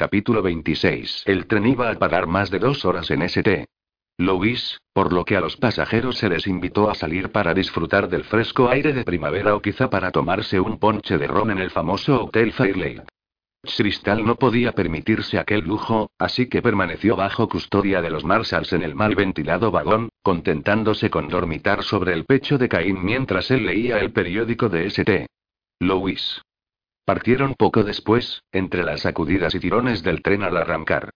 Capítulo 0.00 0.40
26. 0.40 1.24
El 1.26 1.46
tren 1.46 1.66
iba 1.66 1.90
a 1.90 1.94
parar 1.98 2.26
más 2.26 2.50
de 2.50 2.58
dos 2.58 2.86
horas 2.86 3.10
en 3.10 3.20
St. 3.20 3.66
Louis, 4.16 4.80
por 4.94 5.12
lo 5.12 5.26
que 5.26 5.36
a 5.36 5.42
los 5.42 5.58
pasajeros 5.58 6.16
se 6.16 6.30
les 6.30 6.46
invitó 6.46 6.88
a 6.88 6.94
salir 6.94 7.30
para 7.32 7.52
disfrutar 7.52 8.08
del 8.08 8.24
fresco 8.24 8.70
aire 8.70 8.94
de 8.94 9.04
primavera 9.04 9.54
o 9.54 9.60
quizá 9.60 9.90
para 9.90 10.10
tomarse 10.10 10.58
un 10.58 10.78
ponche 10.78 11.18
de 11.18 11.26
ron 11.26 11.50
en 11.50 11.58
el 11.58 11.70
famoso 11.70 12.24
Hotel 12.24 12.54
Fairlake. 12.54 13.02
Cristal 13.76 14.24
no 14.24 14.36
podía 14.36 14.72
permitirse 14.72 15.38
aquel 15.38 15.66
lujo, 15.66 16.10
así 16.18 16.48
que 16.48 16.62
permaneció 16.62 17.14
bajo 17.14 17.46
custodia 17.50 18.00
de 18.00 18.08
los 18.08 18.24
Marshalls 18.24 18.72
en 18.72 18.82
el 18.82 18.94
mal 18.94 19.14
ventilado 19.14 19.70
vagón, 19.70 20.08
contentándose 20.22 21.10
con 21.10 21.28
dormitar 21.28 21.82
sobre 21.82 22.14
el 22.14 22.24
pecho 22.24 22.56
de 22.56 22.70
Caín 22.70 23.04
mientras 23.04 23.50
él 23.50 23.66
leía 23.66 23.98
el 23.98 24.12
periódico 24.12 24.70
de 24.70 24.86
St. 24.86 25.26
Louis. 25.78 26.40
Partieron 27.10 27.54
poco 27.54 27.82
después, 27.82 28.44
entre 28.52 28.84
las 28.84 29.00
sacudidas 29.00 29.52
y 29.56 29.58
tirones 29.58 30.04
del 30.04 30.22
tren 30.22 30.44
al 30.44 30.56
arrancar. 30.56 31.10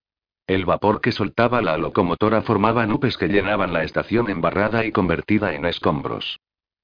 El 0.45 0.65
vapor 0.65 1.01
que 1.01 1.13
soltaba 1.13 1.63
la 1.63 1.79
locomotora 1.79 2.43
formaba 2.43 2.85
nubes 2.85 3.17
que 3.17 3.29
llenaban 3.29 3.73
la 3.73 3.85
estación 3.85 4.29
embarrada 4.29 4.85
y 4.85 4.91
convertida 4.91 5.55
en 5.55 5.67
escombros. 5.67 6.41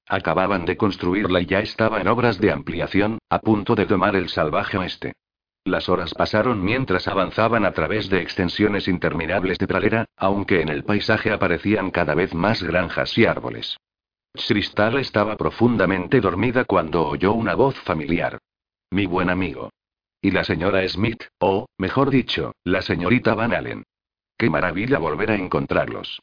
Acababan 0.07 0.63
de 0.63 0.77
construirla 0.77 1.41
y 1.41 1.45
ya 1.45 1.59
estaba 1.59 1.99
en 1.99 2.07
obras 2.07 2.39
de 2.39 2.53
ampliación, 2.53 3.17
a 3.29 3.39
punto 3.39 3.75
de 3.75 3.85
tomar 3.85 4.15
el 4.15 4.29
salvaje 4.29 4.77
oeste. 4.77 5.11
Las 5.65 5.89
horas 5.89 6.13
pasaron 6.13 6.63
mientras 6.63 7.09
avanzaban 7.09 7.65
a 7.65 7.73
través 7.73 8.09
de 8.09 8.21
extensiones 8.21 8.87
interminables 8.87 9.57
de 9.57 9.67
pradera, 9.67 10.05
aunque 10.15 10.61
en 10.61 10.69
el 10.69 10.85
paisaje 10.85 11.33
aparecían 11.33 11.91
cada 11.91 12.15
vez 12.15 12.33
más 12.33 12.63
granjas 12.63 13.17
y 13.17 13.25
árboles. 13.25 13.75
Cristal 14.47 14.99
estaba 14.99 15.35
profundamente 15.35 16.21
dormida 16.21 16.63
cuando 16.63 17.05
oyó 17.05 17.33
una 17.33 17.55
voz 17.55 17.75
familiar. 17.81 18.39
Mi 18.91 19.05
buen 19.05 19.29
amigo. 19.29 19.71
Y 20.21 20.31
la 20.31 20.43
señora 20.43 20.87
Smith, 20.87 21.23
o, 21.39 21.67
mejor 21.77 22.09
dicho, 22.09 22.53
la 22.63 22.81
señorita 22.81 23.33
Van 23.33 23.53
Allen. 23.53 23.83
Qué 24.37 24.49
maravilla 24.49 24.99
volver 24.99 25.31
a 25.31 25.35
encontrarlos. 25.35 26.21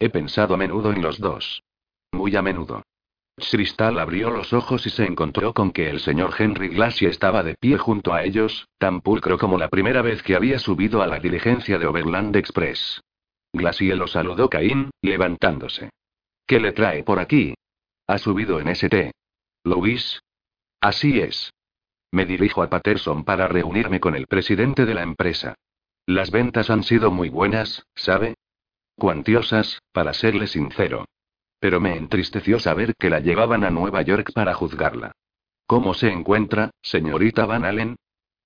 He 0.00 0.10
pensado 0.10 0.54
a 0.54 0.56
menudo 0.56 0.92
en 0.92 1.00
los 1.00 1.18
dos. 1.18 1.62
Muy 2.12 2.34
a 2.34 2.42
menudo. 2.42 2.82
Cristal 3.36 3.98
abrió 4.00 4.30
los 4.30 4.52
ojos 4.52 4.84
y 4.86 4.90
se 4.90 5.04
encontró 5.04 5.54
con 5.54 5.70
que 5.70 5.88
el 5.88 6.00
señor 6.00 6.34
Henry 6.36 6.68
Glacier 6.68 7.12
estaba 7.12 7.44
de 7.44 7.54
pie 7.54 7.78
junto 7.78 8.12
a 8.12 8.24
ellos, 8.24 8.66
tan 8.78 9.00
pulcro 9.00 9.38
como 9.38 9.56
la 9.56 9.68
primera 9.68 10.02
vez 10.02 10.22
que 10.22 10.34
había 10.34 10.58
subido 10.58 11.02
a 11.02 11.06
la 11.06 11.20
diligencia 11.20 11.78
de 11.78 11.86
Overland 11.86 12.34
Express. 12.34 13.00
Glacier 13.52 13.96
lo 13.96 14.08
saludó 14.08 14.50
Caín, 14.50 14.90
levantándose. 15.02 15.90
¿Qué 16.46 16.58
le 16.58 16.72
trae 16.72 17.04
por 17.04 17.20
aquí? 17.20 17.54
Ha 18.08 18.18
subido 18.18 18.58
en 18.60 18.68
St. 18.68 19.12
Louis. 19.64 20.20
Así 20.80 21.20
es. 21.20 21.52
Me 22.10 22.24
dirijo 22.24 22.62
a 22.62 22.70
Patterson 22.70 23.24
para 23.24 23.48
reunirme 23.48 24.00
con 24.00 24.14
el 24.14 24.26
presidente 24.26 24.86
de 24.86 24.94
la 24.94 25.02
empresa. 25.02 25.54
Las 26.06 26.30
ventas 26.30 26.70
han 26.70 26.82
sido 26.82 27.10
muy 27.10 27.28
buenas, 27.28 27.84
¿sabe? 27.94 28.34
Cuantiosas, 28.96 29.80
para 29.92 30.14
serle 30.14 30.46
sincero. 30.46 31.04
Pero 31.60 31.80
me 31.80 31.96
entristeció 31.96 32.58
saber 32.58 32.94
que 32.98 33.10
la 33.10 33.20
llevaban 33.20 33.62
a 33.64 33.70
Nueva 33.70 34.02
York 34.02 34.32
para 34.32 34.54
juzgarla. 34.54 35.12
¿Cómo 35.66 35.92
se 35.92 36.10
encuentra, 36.10 36.70
señorita 36.80 37.44
Van 37.44 37.64
Allen? 37.64 37.96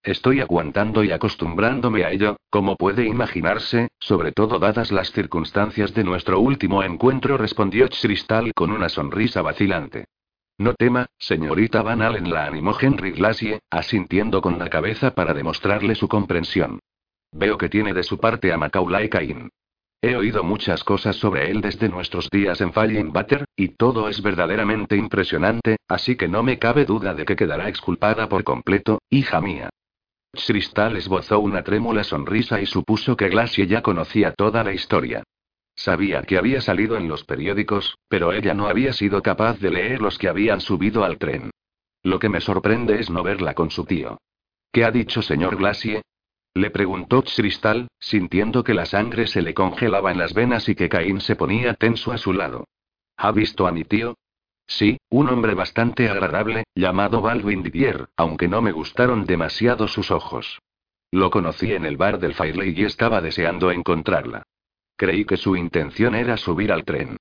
Estoy 0.02 0.40
aguantando 0.40 1.05
y 1.05 1.12
acostumbrándome 1.12 2.05
a 2.05 2.10
ello, 2.10 2.36
como 2.50 2.74
puede 2.74 3.06
imaginarse, 3.06 3.88
sobre 4.00 4.33
todo 4.33 4.58
dadas 4.58 4.90
las 4.90 5.12
circunstancias 5.12 5.94
de 5.94 6.02
nuestro 6.02 6.40
último 6.40 6.83
encuentro, 6.83 7.38
respondió 7.38 7.88
Cristal 7.88 8.52
con 8.55 8.72
una 8.72 8.88
sonrisa 8.88 9.42
vacilante. 9.42 10.06
No 10.62 10.74
tema, 10.74 11.06
señorita 11.18 11.82
Van 11.82 12.02
Allen 12.02 12.30
la 12.30 12.46
animó 12.46 12.72
Henry 12.80 13.10
Glacier, 13.10 13.58
asintiendo 13.68 14.41
con 14.41 14.60
la 14.60 14.70
cabeza 14.70 15.12
para 15.12 15.34
demostrarle 15.34 15.96
su 15.96 16.06
comprensión. 16.06 16.78
Veo 17.32 17.58
que 17.58 17.68
tiene 17.68 17.92
de 17.92 18.05
su 18.05 18.18
parte 18.18 18.52
a 18.52 18.56
Macaulay 18.56 19.08
Cain. 19.08 19.50
He 20.00 20.14
oído 20.14 20.44
muchas 20.44 20.84
cosas 20.84 21.16
sobre 21.16 21.50
él 21.50 21.62
desde 21.62 21.88
nuestros 21.88 22.30
días 22.30 22.60
en 22.60 22.72
Falling 22.72 23.12
Butter, 23.12 23.44
y 23.56 23.70
todo 23.70 24.08
es 24.08 24.22
verdaderamente 24.22 24.96
impresionante, 24.96 25.78
así 25.89 26.14
que 26.14 26.28
no 26.28 26.45
me 26.45 26.61
cabe 26.61 26.84
duda 26.84 27.12
de 27.12 27.24
que 27.24 27.34
quedará 27.34 27.68
exculpada 27.68 28.29
por 28.29 28.44
completo, 28.44 29.02
hija 29.11 29.40
mía. 29.40 29.68
Cristal 30.46 30.96
esbozó 30.96 31.40
una 31.40 31.64
trémula 31.64 32.05
sonrisa 32.05 32.61
y 32.61 32.67
supuso 32.67 33.17
que 33.17 33.30
Glacier 33.30 33.67
ya 33.67 33.83
conocía 33.83 34.30
toda 34.33 34.62
la 34.62 34.73
historia. 34.73 35.24
Sabía 35.82 36.22
que 36.22 36.38
había 36.38 36.60
salido 36.60 36.96
en 36.96 37.08
los 37.08 37.24
periódicos, 37.24 37.98
pero 38.06 38.32
ella 38.32 38.54
no 38.54 38.68
había 38.68 38.92
sido 38.92 39.20
capaz 39.20 39.58
de 39.58 39.72
leer 39.72 40.00
los 40.00 40.16
que 40.16 40.28
habían 40.28 40.60
subido 40.60 41.02
al 41.02 41.18
tren. 41.18 41.50
Lo 42.04 42.20
que 42.20 42.28
me 42.28 42.40
sorprende 42.40 43.00
es 43.00 43.10
no 43.10 43.24
verla 43.24 43.54
con 43.54 43.72
su 43.72 43.84
tío. 43.84 44.18
¿Qué 44.70 44.84
ha 44.84 44.92
dicho 44.92 45.22
señor 45.22 45.56
Glacier? 45.56 46.02
Le 46.54 46.70
preguntó 46.70 47.24
Cristal, 47.24 47.88
sintiendo 47.98 48.62
que 48.62 48.74
la 48.74 48.86
sangre 48.86 49.26
se 49.26 49.42
le 49.42 49.54
congelaba 49.54 50.12
en 50.12 50.18
las 50.18 50.34
venas 50.34 50.68
y 50.68 50.76
que 50.76 50.88
Caín 50.88 51.20
se 51.20 51.34
ponía 51.34 51.74
tenso 51.74 52.12
a 52.12 52.18
su 52.18 52.32
lado. 52.32 52.68
¿Ha 53.16 53.32
visto 53.32 53.66
a 53.66 53.72
mi 53.72 53.82
tío? 53.82 54.14
Sí, 54.68 54.98
un 55.10 55.30
hombre 55.30 55.54
bastante 55.54 56.08
agradable, 56.08 56.62
llamado 56.76 57.22
Baldwin 57.22 57.64
Didier, 57.64 58.08
aunque 58.16 58.46
no 58.46 58.62
me 58.62 58.70
gustaron 58.70 59.24
demasiado 59.24 59.88
sus 59.88 60.12
ojos. 60.12 60.60
Lo 61.10 61.32
conocí 61.32 61.72
en 61.72 61.86
el 61.86 61.96
bar 61.96 62.20
del 62.20 62.34
Fireley 62.34 62.72
y 62.76 62.84
estaba 62.84 63.20
deseando 63.20 63.72
encontrarla. 63.72 64.44
Creí 65.02 65.24
que 65.24 65.36
su 65.36 65.57
intención 65.57 66.14
era 66.14 66.36
subir 66.36 66.70
al 66.70 66.85
tren. 66.85 67.17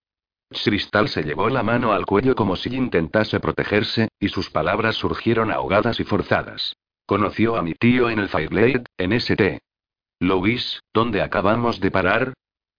Cristal 0.52 1.10
se 1.10 1.24
llevó 1.24 1.50
la 1.50 1.64
mano 1.64 1.94
al 1.94 2.06
cuello 2.06 2.36
como 2.36 2.56
si 2.56 2.76
intentase 2.76 3.40
protegerse, 3.40 4.10
y 4.20 4.30
sus 4.30 4.52
palabras 4.52 4.98
surgieron 4.98 5.52
ahogadas 5.52 6.00
y 6.00 6.04
forzadas. 6.04 6.76
Conoció 7.08 7.56
a 7.56 7.64
mi 7.64 7.74
tío 7.74 8.12
en 8.12 8.20
el 8.20 8.30
Fireblade, 8.30 8.84
en 9.00 9.14
St. 9.14 9.62
Louis, 10.20 10.80
¿dónde 10.94 11.24
acabamos 11.24 11.80
de 11.80 11.90
parar? 11.90 12.34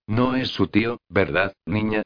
No 0.07 0.37
es 0.37 0.51
su 0.51 0.69
tío, 0.69 1.01
¿verdad, 1.09 1.53
niña? 1.67 2.03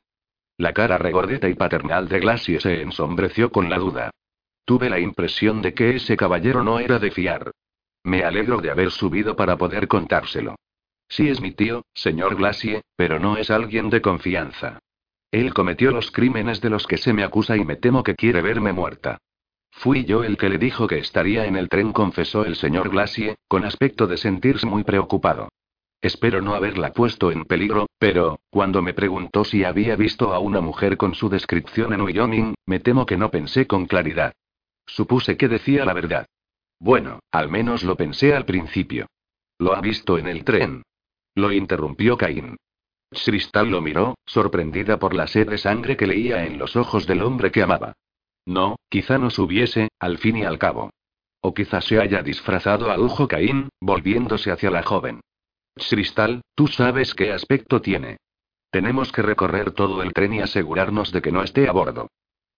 La 0.57 0.73
cara 0.73 0.97
regordeta 0.97 1.51
y 1.51 1.55
paternal 1.55 2.09
de 2.09 2.21
Glacier 2.21 2.63
se 2.63 2.81
ensombreció 2.81 3.53
con 3.53 3.69
la 3.69 3.77
duda. 3.77 4.11
Tuve 4.65 4.89
la 4.89 5.01
impresión 5.01 5.61
de 5.61 5.75
que 5.75 5.97
ese 5.97 6.17
caballero 6.17 6.65
no 6.65 6.79
era 6.79 6.99
de 6.99 7.11
fiar. 7.11 7.51
Me 8.05 8.25
alegro 8.25 8.63
de 8.63 8.71
haber 8.71 8.91
subido 8.91 9.37
para 9.37 9.59
poder 9.59 9.87
contárselo. 9.87 10.57
Sí 11.09 11.29
es 11.29 11.41
mi 11.41 11.53
tío, 11.53 11.85
señor 11.95 12.37
Glacier, 12.37 12.83
pero 12.97 13.19
no 13.19 13.37
es 13.37 13.51
alguien 13.51 13.91
de 13.91 14.01
confianza. 14.03 14.81
Él 15.31 15.55
cometió 15.55 15.91
los 15.91 16.11
crímenes 16.11 16.61
de 16.61 16.71
los 16.71 16.87
que 16.87 16.99
se 16.99 17.13
me 17.13 17.25
acusa 17.25 17.57
y 17.57 17.65
me 17.65 17.77
temo 17.77 18.03
que 18.03 18.15
quiere 18.15 18.43
verme 18.43 18.73
muerta. 18.73 19.19
Fui 19.71 20.05
yo 20.05 20.25
el 20.25 20.37
que 20.39 20.49
le 20.49 20.59
dijo 20.59 20.87
que 20.87 20.99
estaría 20.99 21.47
en 21.47 21.57
el 21.57 21.69
tren, 21.69 21.93
confesó 21.93 22.45
el 22.45 22.57
señor 22.57 22.89
Glacier, 22.89 23.37
con 23.47 23.65
aspecto 23.65 24.07
de 24.07 24.17
sentirse 24.17 24.67
muy 24.67 24.85
preocupado. 24.85 25.49
Espero 26.01 26.41
no 26.41 26.55
haberla 26.55 26.93
puesto 26.93 27.31
en 27.31 27.45
peligro, 27.45 27.87
pero, 27.99 28.41
cuando 28.51 28.81
me 28.81 28.95
preguntó 28.95 29.45
si 29.45 29.65
había 29.65 29.97
visto 29.97 30.33
a 30.33 30.39
una 30.39 30.61
mujer 30.61 30.97
con 30.97 31.15
su 31.15 31.29
descripción 31.29 31.93
en 31.93 32.03
Wyoming, 32.03 32.55
me 32.65 32.81
temo 32.81 33.07
que 33.07 33.17
no 33.17 33.31
pensé 33.31 33.67
con 33.67 33.87
claridad. 33.87 34.33
Supuse 34.87 35.37
que 35.37 35.49
decía 35.49 35.85
la 35.85 35.93
verdad. 35.95 36.27
Bueno, 36.79 37.21
al 37.31 37.51
menos 37.51 37.83
lo 37.83 37.97
pensé 37.97 38.35
al 38.35 38.45
principio. 38.45 39.07
Lo 39.59 39.75
ha 39.75 39.81
visto 39.81 40.19
en 40.19 40.29
el 40.29 40.45
tren. 40.45 40.83
Lo 41.37 41.53
interrumpió 41.53 42.17
Caín. 42.17 42.57
Cristal 43.11 43.71
lo 43.71 43.83
miró, 43.83 44.15
sorprendida 44.25 44.99
por 44.99 45.15
la 45.15 45.27
sed 45.27 45.49
de 45.49 45.59
sangre 45.59 45.97
que 45.97 46.07
leía 46.07 46.47
en 46.47 46.59
los 46.59 46.77
ojos 46.77 47.07
del 47.07 47.23
hombre 47.23 47.53
que 47.53 47.63
amaba. 47.63 47.93
No, 48.47 48.77
quizá 48.89 49.19
no 49.19 49.29
subiese, 49.29 49.89
al 49.99 50.17
fin 50.17 50.39
y 50.39 50.45
al 50.45 50.59
cabo. 50.59 50.91
O 51.43 51.53
quizá 51.53 51.83
se 51.83 52.01
haya 52.01 52.23
disfrazado 52.23 52.91
a 52.91 52.97
lujo 52.97 53.29
Caín, 53.29 53.69
volviéndose 53.81 54.51
hacia 54.51 54.71
la 54.71 54.83
joven. 54.83 55.21
Cristal, 55.75 56.41
tú 56.55 56.69
sabes 56.69 57.15
qué 57.15 57.33
aspecto 57.33 57.83
tiene. 57.83 58.17
Tenemos 58.71 59.13
que 59.13 59.23
recorrer 59.23 59.73
todo 59.73 60.03
el 60.03 60.15
tren 60.15 60.33
y 60.33 60.41
asegurarnos 60.41 61.13
de 61.13 61.21
que 61.21 61.33
no 61.33 61.43
esté 61.43 61.69
a 61.69 61.73
bordo. 61.73 62.09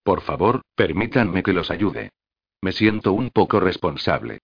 Por 0.05 0.21
favor, 0.21 0.63
permítanme 0.77 1.43
que 1.43 1.53
los 1.53 1.73
ayude. 1.73 2.11
Me 2.63 2.71
siento 2.71 3.13
un 3.13 3.31
poco 3.31 3.59
responsable. 3.59 4.39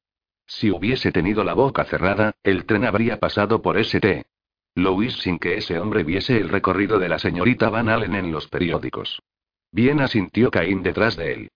Si 0.46 0.70
hubiese 0.70 1.12
tenido 1.12 1.44
la 1.44 1.54
boca 1.54 1.84
cerrada, 1.84 2.34
el 2.42 2.66
tren 2.66 2.84
habría 2.84 3.18
pasado 3.18 3.62
por 3.62 3.78
St. 3.78 4.24
Louis 4.74 5.14
sin 5.14 5.38
que 5.38 5.56
ese 5.56 5.78
hombre 5.78 6.02
viese 6.02 6.36
el 6.36 6.48
recorrido 6.48 6.98
de 6.98 7.08
la 7.08 7.18
señorita 7.18 7.70
Van 7.70 7.88
Allen 7.88 8.14
en 8.14 8.32
los 8.32 8.48
periódicos. 8.48 9.22
Bien 9.70 10.00
asintió 10.00 10.50
Caín 10.50 10.82
detrás 10.82 11.16
de 11.16 11.32
él. 11.32 11.50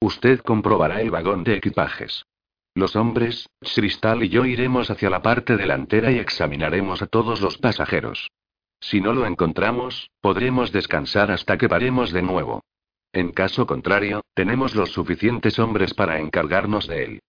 Usted 0.00 0.40
comprobará 0.40 1.00
el 1.00 1.10
vagón 1.10 1.44
de 1.44 1.54
equipajes. 1.54 2.24
Los 2.74 2.96
hombres, 2.96 3.48
Cristal 3.74 4.24
y 4.24 4.28
yo 4.28 4.44
iremos 4.44 4.90
hacia 4.90 5.08
la 5.08 5.22
parte 5.22 5.56
delantera 5.56 6.10
y 6.10 6.18
examinaremos 6.18 7.02
a 7.02 7.06
todos 7.06 7.40
los 7.40 7.58
pasajeros. 7.58 8.30
Si 8.80 9.00
no 9.00 9.14
lo 9.14 9.26
encontramos, 9.26 10.10
podremos 10.20 10.72
descansar 10.72 11.30
hasta 11.30 11.56
que 11.56 11.68
paremos 11.68 12.12
de 12.12 12.22
nuevo. 12.22 12.64
En 13.12 13.30
caso 13.30 13.66
contrario, 13.66 14.22
tenemos 14.34 14.74
los 14.74 14.90
suficientes 14.90 15.60
hombres 15.60 15.94
para 15.94 16.18
encargarnos 16.18 16.88
de 16.88 17.04
él. 17.04 17.20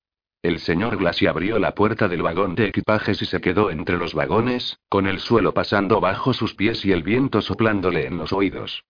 El 0.46 0.60
señor 0.60 0.98
Glassy 0.98 1.26
abrió 1.26 1.58
la 1.58 1.74
puerta 1.74 2.08
del 2.08 2.22
vagón 2.22 2.54
de 2.54 2.68
equipajes 2.68 3.20
y 3.20 3.26
se 3.26 3.42
quedó 3.42 3.72
entre 3.72 3.98
los 3.98 4.14
vagones, 4.14 4.78
con 4.90 5.08
el 5.08 5.20
suelo 5.20 5.56
pasando 5.56 6.00
bajo 6.00 6.34
sus 6.34 6.54
pies 6.54 6.86
y 6.86 6.92
el 6.92 7.02
viento 7.02 7.42
soplándole 7.42 8.06
en 8.06 8.20
los 8.20 8.32
oídos. 8.32 8.84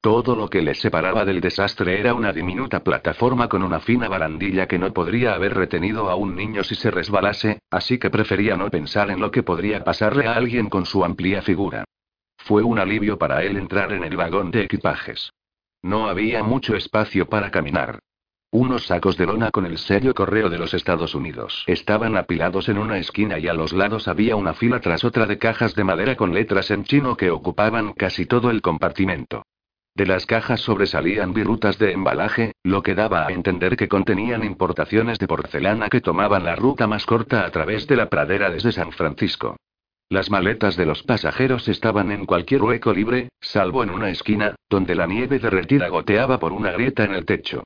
Todo 0.00 0.36
lo 0.36 0.48
que 0.48 0.62
les 0.62 0.78
separaba 0.78 1.24
del 1.24 1.40
desastre 1.40 1.98
era 1.98 2.14
una 2.14 2.32
diminuta 2.32 2.84
plataforma 2.84 3.48
con 3.48 3.64
una 3.64 3.80
fina 3.80 4.06
barandilla 4.06 4.68
que 4.68 4.78
no 4.78 4.92
podría 4.92 5.34
haber 5.34 5.54
retenido 5.54 6.10
a 6.10 6.14
un 6.14 6.36
niño 6.36 6.62
si 6.62 6.76
se 6.76 6.92
resbalase, 6.92 7.58
así 7.72 7.98
que 7.98 8.08
prefería 8.08 8.56
no 8.56 8.70
pensar 8.70 9.10
en 9.10 9.18
lo 9.18 9.32
que 9.32 9.42
podría 9.42 9.82
pasarle 9.82 10.28
a 10.28 10.34
alguien 10.34 10.68
con 10.68 10.86
su 10.86 11.04
amplia 11.04 11.42
figura. 11.42 11.82
Fue 12.36 12.62
un 12.62 12.78
alivio 12.78 13.18
para 13.18 13.42
él 13.42 13.56
entrar 13.56 13.92
en 13.92 14.04
el 14.04 14.16
vagón 14.16 14.52
de 14.52 14.62
equipajes. 14.62 15.32
No 15.82 16.08
había 16.08 16.44
mucho 16.44 16.76
espacio 16.76 17.28
para 17.28 17.50
caminar. 17.50 17.98
Unos 18.52 18.86
sacos 18.86 19.16
de 19.16 19.26
lona 19.26 19.52
con 19.52 19.64
el 19.64 19.78
sello 19.78 20.12
correo 20.12 20.50
de 20.50 20.58
los 20.58 20.74
Estados 20.74 21.14
Unidos 21.14 21.62
estaban 21.68 22.16
apilados 22.16 22.68
en 22.68 22.78
una 22.78 22.98
esquina 22.98 23.38
y 23.38 23.46
a 23.46 23.54
los 23.54 23.72
lados 23.72 24.08
había 24.08 24.34
una 24.34 24.54
fila 24.54 24.80
tras 24.80 25.04
otra 25.04 25.26
de 25.26 25.38
cajas 25.38 25.76
de 25.76 25.84
madera 25.84 26.16
con 26.16 26.34
letras 26.34 26.72
en 26.72 26.82
chino 26.82 27.16
que 27.16 27.30
ocupaban 27.30 27.92
casi 27.92 28.26
todo 28.26 28.50
el 28.50 28.60
compartimento. 28.60 29.44
De 29.94 30.04
las 30.04 30.26
cajas 30.26 30.62
sobresalían 30.62 31.32
virutas 31.32 31.78
de 31.78 31.92
embalaje, 31.92 32.52
lo 32.64 32.82
que 32.82 32.96
daba 32.96 33.24
a 33.24 33.30
entender 33.30 33.76
que 33.76 33.86
contenían 33.86 34.42
importaciones 34.42 35.20
de 35.20 35.28
porcelana 35.28 35.88
que 35.88 36.00
tomaban 36.00 36.42
la 36.42 36.56
ruta 36.56 36.88
más 36.88 37.06
corta 37.06 37.46
a 37.46 37.50
través 37.52 37.86
de 37.86 37.94
la 37.94 38.08
pradera 38.08 38.50
desde 38.50 38.72
San 38.72 38.90
Francisco. 38.90 39.58
Las 40.08 40.28
maletas 40.28 40.76
de 40.76 40.86
los 40.86 41.04
pasajeros 41.04 41.68
estaban 41.68 42.10
en 42.10 42.26
cualquier 42.26 42.62
hueco 42.62 42.92
libre, 42.92 43.28
salvo 43.40 43.84
en 43.84 43.90
una 43.90 44.10
esquina, 44.10 44.56
donde 44.68 44.96
la 44.96 45.06
nieve 45.06 45.38
derretida 45.38 45.86
goteaba 45.86 46.40
por 46.40 46.52
una 46.52 46.72
grieta 46.72 47.04
en 47.04 47.14
el 47.14 47.24
techo. 47.24 47.62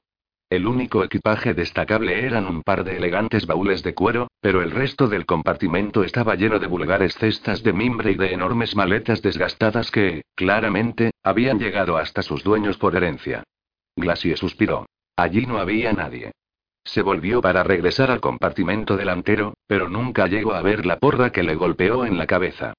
El 0.54 0.68
único 0.68 1.02
equipaje 1.02 1.52
destacable 1.52 2.24
eran 2.24 2.46
un 2.46 2.62
par 2.62 2.84
de 2.84 2.96
elegantes 2.96 3.44
baúles 3.44 3.82
de 3.82 3.92
cuero, 3.92 4.28
pero 4.40 4.62
el 4.62 4.70
resto 4.70 5.08
del 5.08 5.26
compartimento 5.26 6.04
estaba 6.04 6.36
lleno 6.36 6.60
de 6.60 6.68
vulgares 6.68 7.16
cestas 7.16 7.64
de 7.64 7.72
mimbre 7.72 8.12
y 8.12 8.14
de 8.14 8.32
enormes 8.32 8.76
maletas 8.76 9.20
desgastadas 9.20 9.90
que, 9.90 10.22
claramente, 10.36 11.10
habían 11.24 11.58
llegado 11.58 11.96
hasta 11.96 12.22
sus 12.22 12.44
dueños 12.44 12.78
por 12.78 12.94
herencia. 12.94 13.42
Glacier 13.96 14.38
suspiró. 14.38 14.86
Allí 15.16 15.44
no 15.44 15.58
había 15.58 15.92
nadie. 15.92 16.30
Se 16.84 17.02
volvió 17.02 17.40
para 17.40 17.64
regresar 17.64 18.12
al 18.12 18.20
compartimento 18.20 18.96
delantero, 18.96 19.54
pero 19.66 19.88
nunca 19.88 20.28
llegó 20.28 20.54
a 20.54 20.62
ver 20.62 20.86
la 20.86 21.00
porra 21.00 21.32
que 21.32 21.42
le 21.42 21.56
golpeó 21.56 22.06
en 22.06 22.16
la 22.16 22.28
cabeza. 22.28 22.74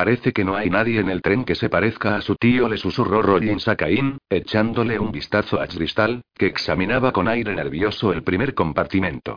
Parece 0.00 0.32
que 0.32 0.46
no 0.46 0.56
hay 0.56 0.70
nadie 0.70 0.98
en 0.98 1.10
el 1.10 1.20
tren 1.20 1.44
que 1.44 1.54
se 1.54 1.68
parezca 1.68 2.16
a 2.16 2.22
su 2.22 2.34
tío, 2.34 2.70
le 2.70 2.78
susurró 2.78 3.20
Rollins 3.20 3.68
a 3.68 3.76
Caín, 3.76 4.16
echándole 4.30 4.98
un 4.98 5.12
vistazo 5.12 5.60
a 5.60 5.66
Cristal, 5.66 6.22
que 6.32 6.46
examinaba 6.46 7.12
con 7.12 7.28
aire 7.28 7.54
nervioso 7.54 8.10
el 8.10 8.22
primer 8.22 8.54
compartimento. 8.54 9.36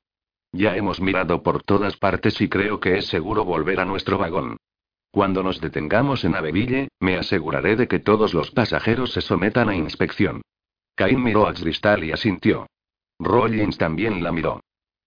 Ya 0.54 0.78
hemos 0.78 1.02
mirado 1.02 1.44
por 1.44 1.64
todas 1.64 1.98
partes 1.98 2.40
y 2.40 2.48
creo 2.48 2.80
que 2.80 2.98
es 2.98 3.08
seguro 3.08 3.44
volver 3.44 3.82
a 3.82 3.84
nuestro 3.84 4.18
vagón. 4.18 4.56
Cuando 5.12 5.44
nos 5.44 5.60
detengamos 5.60 6.24
en 6.24 6.34
Aveville, 6.34 6.88
me 7.02 7.18
aseguraré 7.18 7.76
de 7.76 7.90
que 7.90 8.00
todos 8.00 8.34
los 8.34 8.52
pasajeros 8.52 9.12
se 9.12 9.20
sometan 9.20 9.68
a 9.68 9.76
inspección. 9.76 10.44
Caín 10.96 11.24
miró 11.24 11.46
a 11.46 11.54
Cristal 11.54 12.06
y 12.06 12.14
asintió. 12.14 12.68
Rollins 13.20 13.78
también 13.78 14.24
la 14.24 14.32
miró. 14.32 14.62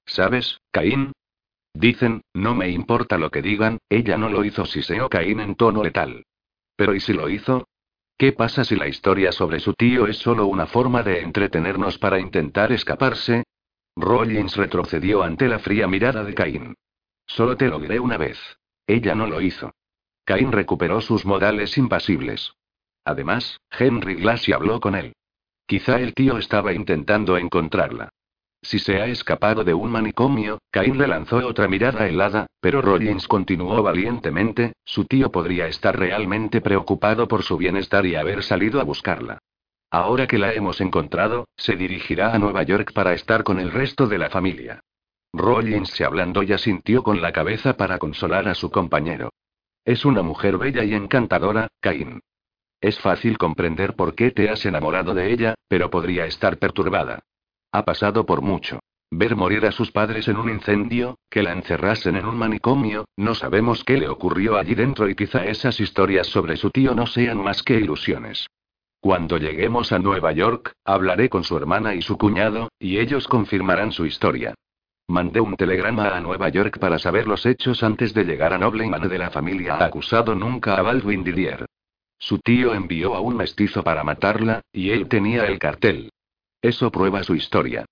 ¿Sabes, 0.04 0.58
Caín? 0.70 1.12
Dicen, 1.78 2.22
no 2.32 2.54
me 2.54 2.70
importa 2.70 3.18
lo 3.18 3.30
que 3.30 3.42
digan, 3.42 3.78
ella 3.90 4.16
no 4.16 4.30
lo 4.30 4.44
hizo, 4.44 4.64
siseó 4.64 5.10
Caín 5.10 5.40
en 5.40 5.56
tono 5.56 5.84
letal. 5.84 6.24
Pero 6.74 6.94
¿y 6.94 7.00
si 7.00 7.12
lo 7.12 7.28
hizo? 7.28 7.68
¿Qué 8.16 8.32
pasa 8.32 8.64
si 8.64 8.76
la 8.76 8.88
historia 8.88 9.30
sobre 9.30 9.60
su 9.60 9.74
tío 9.74 10.06
es 10.06 10.16
solo 10.16 10.46
una 10.46 10.66
forma 10.66 11.02
de 11.02 11.20
entretenernos 11.20 11.98
para 11.98 12.18
intentar 12.18 12.72
escaparse? 12.72 13.44
Rollins 13.94 14.56
retrocedió 14.56 15.22
ante 15.22 15.48
la 15.48 15.58
fría 15.58 15.86
mirada 15.86 16.24
de 16.24 16.32
Caín. 16.32 16.76
Solo 17.26 17.58
te 17.58 17.68
lo 17.68 17.78
diré 17.78 18.00
una 18.00 18.16
vez. 18.16 18.38
Ella 18.86 19.14
no 19.14 19.26
lo 19.26 19.42
hizo. 19.42 19.74
Caín 20.24 20.52
recuperó 20.52 21.02
sus 21.02 21.26
modales 21.26 21.76
impasibles. 21.76 22.54
Además, 23.04 23.60
Henry 23.70 24.14
Glassy 24.14 24.52
habló 24.52 24.80
con 24.80 24.94
él. 24.94 25.12
Quizá 25.66 26.00
el 26.00 26.14
tío 26.14 26.38
estaba 26.38 26.72
intentando 26.72 27.36
encontrarla. 27.36 28.08
Si 28.66 28.80
se 28.80 29.00
ha 29.00 29.06
escapado 29.06 29.62
de 29.62 29.74
un 29.74 29.92
manicomio, 29.92 30.58
Cain 30.72 30.98
le 30.98 31.06
lanzó 31.06 31.36
otra 31.36 31.68
mirada 31.68 32.08
helada, 32.08 32.48
pero 32.60 32.82
Rollins 32.82 33.28
continuó 33.28 33.80
valientemente, 33.80 34.72
su 34.84 35.04
tío 35.04 35.30
podría 35.30 35.68
estar 35.68 35.96
realmente 35.96 36.60
preocupado 36.60 37.28
por 37.28 37.44
su 37.44 37.56
bienestar 37.56 38.04
y 38.06 38.16
haber 38.16 38.42
salido 38.42 38.80
a 38.80 38.82
buscarla. 38.82 39.38
Ahora 39.88 40.26
que 40.26 40.38
la 40.38 40.52
hemos 40.52 40.80
encontrado, 40.80 41.46
se 41.56 41.76
dirigirá 41.76 42.34
a 42.34 42.40
Nueva 42.40 42.64
York 42.64 42.92
para 42.92 43.12
estar 43.12 43.44
con 43.44 43.60
el 43.60 43.70
resto 43.70 44.08
de 44.08 44.18
la 44.18 44.30
familia. 44.30 44.80
Rollins 45.32 45.90
se 45.90 46.04
ablandó 46.04 46.42
y 46.42 46.52
asintió 46.52 47.04
con 47.04 47.22
la 47.22 47.30
cabeza 47.30 47.76
para 47.76 47.98
consolar 47.98 48.48
a 48.48 48.56
su 48.56 48.72
compañero. 48.72 49.30
Es 49.84 50.04
una 50.04 50.22
mujer 50.22 50.58
bella 50.58 50.82
y 50.82 50.92
encantadora, 50.92 51.68
Cain. 51.78 52.18
Es 52.80 52.98
fácil 52.98 53.38
comprender 53.38 53.94
por 53.94 54.16
qué 54.16 54.32
te 54.32 54.50
has 54.50 54.66
enamorado 54.66 55.14
de 55.14 55.32
ella, 55.32 55.54
pero 55.68 55.88
podría 55.88 56.26
estar 56.26 56.58
perturbada. 56.58 57.20
Ha 57.76 57.84
pasado 57.84 58.24
por 58.24 58.40
mucho. 58.40 58.80
Ver 59.10 59.36
morir 59.36 59.66
a 59.66 59.70
sus 59.70 59.92
padres 59.92 60.28
en 60.28 60.38
un 60.38 60.48
incendio, 60.48 61.18
que 61.28 61.42
la 61.42 61.52
encerrasen 61.52 62.16
en 62.16 62.24
un 62.24 62.38
manicomio, 62.38 63.04
no 63.18 63.34
sabemos 63.34 63.84
qué 63.84 63.98
le 63.98 64.08
ocurrió 64.08 64.56
allí 64.56 64.74
dentro 64.74 65.10
y 65.10 65.14
quizá 65.14 65.44
esas 65.44 65.78
historias 65.78 66.26
sobre 66.26 66.56
su 66.56 66.70
tío 66.70 66.94
no 66.94 67.06
sean 67.06 67.36
más 67.36 67.62
que 67.62 67.74
ilusiones. 67.74 68.46
Cuando 68.98 69.36
lleguemos 69.36 69.92
a 69.92 69.98
Nueva 69.98 70.32
York, 70.32 70.72
hablaré 70.86 71.28
con 71.28 71.44
su 71.44 71.54
hermana 71.54 71.94
y 71.94 72.00
su 72.00 72.16
cuñado, 72.16 72.70
y 72.78 72.96
ellos 72.96 73.28
confirmarán 73.28 73.92
su 73.92 74.06
historia. 74.06 74.54
Mandé 75.06 75.42
un 75.42 75.54
telegrama 75.54 76.16
a 76.16 76.20
Nueva 76.22 76.48
York 76.48 76.78
para 76.78 76.98
saber 76.98 77.26
los 77.26 77.44
hechos 77.44 77.82
antes 77.82 78.14
de 78.14 78.24
llegar 78.24 78.54
a 78.54 78.58
Nobleman 78.58 79.06
de 79.06 79.18
la 79.18 79.28
familia 79.28 79.84
acusado 79.84 80.34
nunca 80.34 80.76
a 80.76 80.80
Baldwin 80.80 81.24
Didier. 81.24 81.66
Su 82.18 82.38
tío 82.38 82.72
envió 82.72 83.14
a 83.14 83.20
un 83.20 83.36
mestizo 83.36 83.84
para 83.84 84.02
matarla, 84.02 84.62
y 84.72 84.92
él 84.92 85.08
tenía 85.08 85.44
el 85.44 85.58
cartel. 85.58 86.08
Eso 86.66 86.90
prueba 86.90 87.22
su 87.22 87.36
historia. 87.36 87.84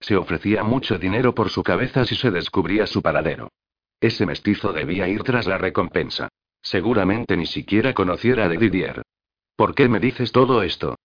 Se 0.00 0.14
ofrecía 0.14 0.62
mucho 0.62 0.98
dinero 0.98 1.34
por 1.34 1.48
su 1.48 1.62
cabeza 1.62 2.04
si 2.04 2.14
se 2.14 2.30
descubría 2.30 2.86
su 2.86 3.00
paradero. 3.00 3.48
Ese 4.00 4.26
mestizo 4.26 4.74
debía 4.74 5.08
ir 5.08 5.22
tras 5.22 5.46
la 5.46 5.56
recompensa. 5.56 6.28
Seguramente 6.60 7.38
ni 7.38 7.46
siquiera 7.46 7.94
conociera 7.94 8.44
a 8.44 8.48
Didier. 8.50 9.00
¿Por 9.56 9.74
qué 9.74 9.88
me 9.88 9.98
dices 9.98 10.30
todo 10.30 10.62
esto? 10.62 10.96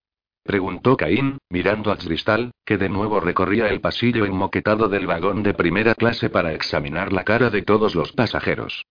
Preguntó 0.43 0.97
Caín, 0.97 1.37
mirando 1.49 1.93
a 1.93 1.95
Cristal, 1.95 2.51
que 2.65 2.77
de 2.77 2.89
nuevo 2.89 3.21
recorría 3.21 3.69
el 3.69 3.79
pasillo 3.79 4.25
enmoquetado 4.25 4.89
del 4.89 5.07
vagón 5.07 5.43
de 5.43 5.53
primera 5.53 5.95
clase 5.95 6.29
para 6.29 6.51
examinar 6.51 7.13
la 7.13 7.23
cara 7.23 7.49
de 7.49 7.61
todos 7.61 7.95
los 7.95 8.11
pasajeros. 8.11 8.83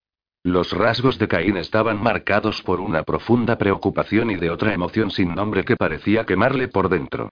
Los 0.43 0.73
rasgos 0.73 1.19
de 1.19 1.29
Caín 1.29 1.59
estaban 1.59 2.03
marcados 2.03 2.63
por 2.63 2.81
una 2.81 3.03
profunda 3.03 3.59
preocupación 3.59 4.31
y 4.31 4.37
de 4.37 4.49
otra 4.49 4.73
emoción 4.73 5.11
sin 5.11 5.35
nombre 5.35 5.67
que 5.67 5.77
parecía 5.77 6.25
quemarle 6.25 6.69
por 6.69 6.89
dentro. 6.89 7.29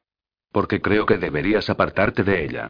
Porque 0.52 0.80
creo 0.80 1.06
que 1.06 1.18
deberías 1.18 1.70
apartarte 1.70 2.24
de 2.24 2.44
ella. 2.44 2.68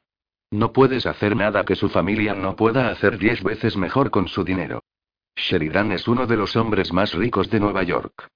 No 0.50 0.72
puedes 0.72 1.06
hacer 1.06 1.36
nada 1.36 1.64
que 1.64 1.76
su 1.76 1.88
familia 1.88 2.34
no 2.34 2.56
pueda 2.56 2.90
hacer 2.90 3.18
diez 3.18 3.42
veces 3.42 3.76
mejor 3.76 4.10
con 4.10 4.28
su 4.28 4.44
dinero. 4.44 4.82
Sheridan 5.36 5.92
es 5.92 6.08
uno 6.08 6.26
de 6.26 6.36
los 6.36 6.56
hombres 6.56 6.92
más 6.92 7.14
ricos 7.14 7.48
de 7.50 7.60
Nueva 7.60 7.82
York. 7.82 8.28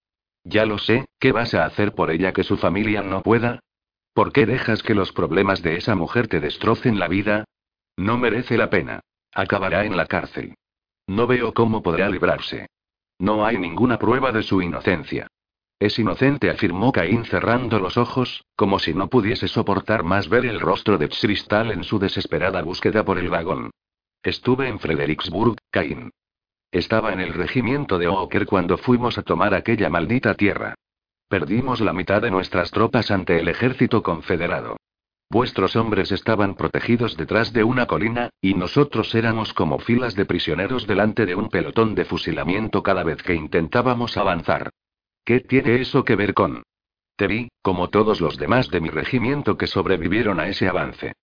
Ya 0.45 0.65
lo 0.65 0.79
sé, 0.79 1.07
¿qué 1.19 1.33
vas 1.33 1.55
a 1.55 1.65
hacer 1.65 1.93
por 1.93 2.11
ella 2.11 2.33
que 2.33 2.45
su 2.45 2.57
familia 2.57 3.03
no 3.03 3.23
pueda? 3.23 3.61
¿Por 4.13 4.33
qué 4.33 4.47
dejas 4.47 4.83
que 4.83 4.95
los 4.95 5.13
problemas 5.13 5.63
de 5.63 5.77
esa 5.77 5.97
mujer 5.97 6.29
te 6.29 6.41
destrocen 6.41 6.99
la 6.99 7.09
vida? 7.09 7.45
No 7.97 8.17
merece 8.17 8.57
la 8.57 8.71
pena. 8.71 9.01
Acabará 9.33 9.85
en 9.85 9.97
la 9.97 10.07
cárcel. 10.07 10.55
No 11.07 11.27
veo 11.27 11.53
cómo 11.53 11.83
podrá 11.83 12.09
librarse. 12.09 12.69
No 13.19 13.45
hay 13.45 13.59
ninguna 13.59 13.99
prueba 13.99 14.31
de 14.31 14.43
su 14.43 14.63
inocencia. 14.63 15.27
Es 15.85 15.99
inocente, 15.99 16.49
afirmó 16.49 16.93
Caín 16.93 17.27
cerrando 17.27 17.79
los 17.79 17.99
ojos, 17.99 18.47
como 18.57 18.79
si 18.79 18.95
no 18.95 19.09
pudiese 19.09 19.49
soportar 19.49 20.03
más 20.03 20.31
ver 20.31 20.47
el 20.47 20.59
rostro 20.59 20.97
de 20.97 21.11
Cristal 21.11 21.73
en 21.73 21.85
su 21.85 21.99
desesperada 21.99 22.63
búsqueda 22.63 23.05
por 23.05 23.19
el 23.19 23.29
vagón. 23.29 23.71
Estuve 24.23 24.69
en 24.69 24.79
Fredericksburg, 24.79 25.59
Caín. 25.71 26.11
Estaba 26.73 27.13
en 27.13 27.21
el 27.21 27.35
regimiento 27.35 27.99
de 27.99 28.09
Oker 28.09 28.47
cuando 28.47 28.79
fuimos 28.79 29.19
a 29.19 29.23
tomar 29.25 29.53
aquella 29.53 29.91
maldita 29.91 30.33
tierra. 30.33 30.75
Perdimos 31.29 31.83
la 31.83 31.93
mitad 31.93 32.23
de 32.23 32.31
nuestras 32.31 32.71
tropas 32.71 33.11
ante 33.11 33.39
el 33.39 33.49
ejército 33.49 34.03
confederado. 34.03 34.79
Vuestros 35.29 35.77
hombres 35.77 36.13
estaban 36.13 36.55
protegidos 36.55 37.15
detrás 37.19 37.53
de 37.53 37.63
una 37.63 37.85
colina, 37.85 38.31
y 38.41 38.55
nosotros 38.55 39.15
éramos 39.15 39.53
como 39.53 39.79
filas 39.79 40.15
de 40.15 40.25
prisioneros 40.25 40.87
delante 40.87 41.27
de 41.27 41.35
un 41.35 41.51
pelotón 41.51 41.95
de 41.95 42.07
fusilamiento 42.07 42.83
cada 42.83 43.05
vez 43.05 43.23
que 43.23 43.35
intentábamos 43.35 44.17
avanzar. 44.17 44.71
¿Qué 45.25 45.41
tiene 45.41 45.81
eso 45.81 46.05
que 46.05 46.17
ver 46.17 46.35
con? 46.35 46.63
Te 47.17 47.27
vi, 47.27 47.49
como 47.63 47.89
todos 47.89 48.21
los 48.21 48.37
demás 48.37 48.69
de 48.71 48.83
mi 48.83 48.91
regimiento 48.91 49.57
que 49.57 49.67
sobrevivieron 49.67 50.39
a 50.39 50.49
ese 50.49 50.69
avance. 50.69 51.15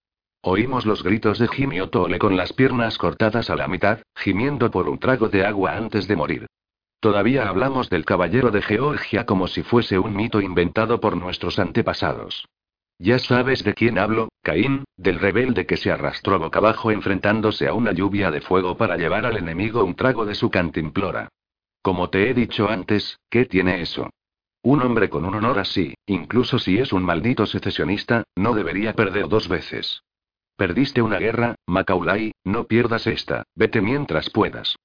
Oímos 0.41 0.87
los 0.87 1.03
gritos 1.03 1.37
de 1.37 1.47
Jimmy 1.47 1.81
Otole 1.81 2.17
con 2.17 2.35
las 2.35 2.51
piernas 2.51 2.97
cortadas 2.97 3.51
a 3.51 3.55
la 3.55 3.67
mitad, 3.67 3.99
gimiendo 4.15 4.71
por 4.71 4.89
un 4.89 4.97
trago 4.97 5.29
de 5.29 5.45
agua 5.45 5.77
antes 5.77 6.07
de 6.07 6.15
morir. 6.15 6.47
Todavía 6.99 7.47
hablamos 7.47 7.91
del 7.91 8.03
caballero 8.03 8.49
de 8.49 8.63
Georgia 8.63 9.27
como 9.27 9.47
si 9.47 9.61
fuese 9.61 9.99
un 9.99 10.15
mito 10.15 10.41
inventado 10.41 10.99
por 10.99 11.15
nuestros 11.15 11.59
antepasados. 11.59 12.47
Ya 12.97 13.19
sabes 13.19 13.63
de 13.63 13.75
quién 13.75 13.99
hablo, 13.99 14.29
Caín, 14.41 14.83
del 14.97 15.19
rebelde 15.19 15.67
que 15.67 15.77
se 15.77 15.91
arrastró 15.91 16.39
boca 16.39 16.57
abajo 16.57 16.89
enfrentándose 16.89 17.67
a 17.67 17.73
una 17.73 17.91
lluvia 17.91 18.31
de 18.31 18.41
fuego 18.41 18.77
para 18.77 18.97
llevar 18.97 19.27
al 19.27 19.37
enemigo 19.37 19.83
un 19.83 19.93
trago 19.93 20.25
de 20.25 20.33
su 20.33 20.49
cantimplora. 20.49 21.29
Como 21.81 22.09
te 22.09 22.29
he 22.29 22.33
dicho 22.33 22.69
antes, 22.69 23.19
¿qué 23.29 23.45
tiene 23.45 23.81
eso? 23.81 24.09
Un 24.63 24.81
hombre 24.83 25.09
con 25.09 25.25
un 25.25 25.33
honor 25.33 25.57
así, 25.57 25.95
incluso 26.05 26.59
si 26.59 26.77
es 26.77 26.93
un 26.93 27.03
maldito 27.03 27.47
secesionista, 27.47 28.23
no 28.35 28.53
debería 28.53 28.93
perder 28.93 29.27
dos 29.27 29.47
veces. 29.47 30.03
Perdiste 30.55 31.01
una 31.01 31.17
guerra, 31.17 31.55
Macaulay, 31.65 32.33
no 32.43 32.65
pierdas 32.65 33.07
esta, 33.07 33.43
vete 33.55 33.81
mientras 33.81 34.29
puedas. 34.29 34.75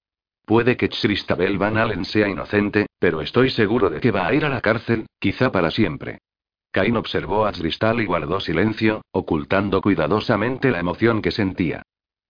Puede 0.47 0.79
que 0.79 0.89
Christabel 0.89 1.59
Van 1.59 1.77
Allen 1.77 2.07
sea 2.07 2.29
inocente, 2.29 2.87
pero 2.99 3.21
estoy 3.21 3.51
seguro 3.51 3.91
de 3.91 4.01
que 4.01 4.13
va 4.13 4.27
a 4.27 4.33
ir 4.33 4.47
a 4.47 4.49
la 4.49 4.63
cárcel, 4.63 5.05
quizá 5.19 5.53
para 5.53 5.71
siempre. 5.71 6.21
Cain 6.71 6.97
observó 6.97 7.47
a 7.47 7.53
Cristal 7.53 8.01
y 8.01 8.07
guardó 8.07 8.41
silencio, 8.41 9.03
ocultando 9.11 9.83
cuidadosamente 9.83 10.71
la 10.71 10.79
emoción 10.79 11.21
que 11.21 11.31
sentía. 11.31 11.83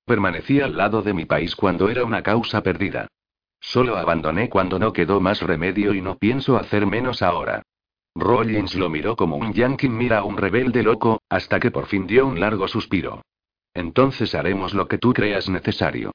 Permanecí 0.05 0.61
al 0.61 0.77
lado 0.77 1.03
de 1.03 1.15
mi 1.15 1.25
país 1.25 1.55
cuando 1.55 1.89
era 1.89 2.05
una 2.05 2.23
causa 2.23 2.63
perdida. 2.63 3.07
Solo 3.67 3.97
abandoné 3.97 4.49
cuando 4.49 4.79
no 4.79 4.93
quedó 4.93 5.21
más 5.21 5.41
remedio 5.41 5.93
y 5.93 6.01
no 6.01 6.19
pienso 6.19 6.57
hacer 6.57 6.87
menos 6.87 7.21
ahora. 7.21 7.63
Rollins 8.15 8.77
lo 8.77 8.89
miró 8.89 9.17
como 9.17 9.35
un 9.35 9.53
yankee 9.53 9.89
mira 9.89 10.19
a 10.19 10.25
un 10.25 10.37
rebelde 10.37 10.85
loco, 10.85 11.21
hasta 11.29 11.59
que 11.59 11.73
por 11.73 11.87
fin 11.87 12.07
dio 12.07 12.29
un 12.29 12.39
largo 12.39 12.69
suspiro. 12.69 13.23
Entonces 13.75 14.37
haremos 14.37 14.73
lo 14.73 14.87
que 14.87 14.99
tú 14.99 15.13
creas 15.13 15.49
necesario. 15.49 16.13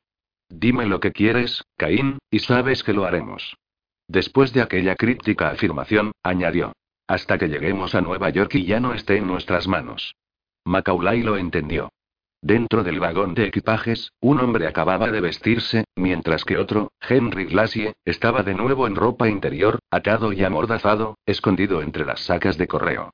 Dime 0.47 0.85
lo 0.85 1.01
que 1.01 1.11
quieres, 1.11 1.65
Caín, 1.75 2.19
y 2.29 2.39
sabes 2.39 2.85
que 2.85 2.93
lo 2.93 3.03
haremos. 3.03 3.57
Después 4.07 4.53
de 4.53 4.61
aquella 4.61 4.95
críptica 4.95 5.49
afirmación, 5.49 6.13
añadió. 6.23 6.71
Hasta 7.05 7.37
que 7.37 7.49
lleguemos 7.49 7.95
a 7.95 8.01
Nueva 8.01 8.29
York 8.29 8.55
y 8.55 8.65
ya 8.65 8.79
no 8.79 8.93
esté 8.93 9.17
en 9.17 9.27
nuestras 9.27 9.67
manos. 9.67 10.15
Macaulay 10.63 11.21
lo 11.21 11.35
entendió. 11.35 11.91
Dentro 12.43 12.83
del 12.83 12.99
vagón 12.99 13.35
de 13.35 13.45
equipajes, 13.45 14.13
un 14.19 14.39
hombre 14.39 14.65
acababa 14.65 15.11
de 15.11 15.21
vestirse, 15.21 15.83
mientras 15.95 16.43
que 16.43 16.57
otro, 16.57 16.91
Henry 16.99 17.45
Glacier, 17.45 17.93
estaba 18.03 18.41
de 18.41 18.55
nuevo 18.55 18.87
en 18.87 18.95
ropa 18.95 19.29
interior, 19.29 19.77
atado 19.91 20.33
y 20.33 20.43
amordazado, 20.43 21.19
escondido 21.27 21.83
entre 21.83 22.03
las 22.03 22.21
sacas 22.21 22.57
de 22.57 22.67
correo. 22.67 23.13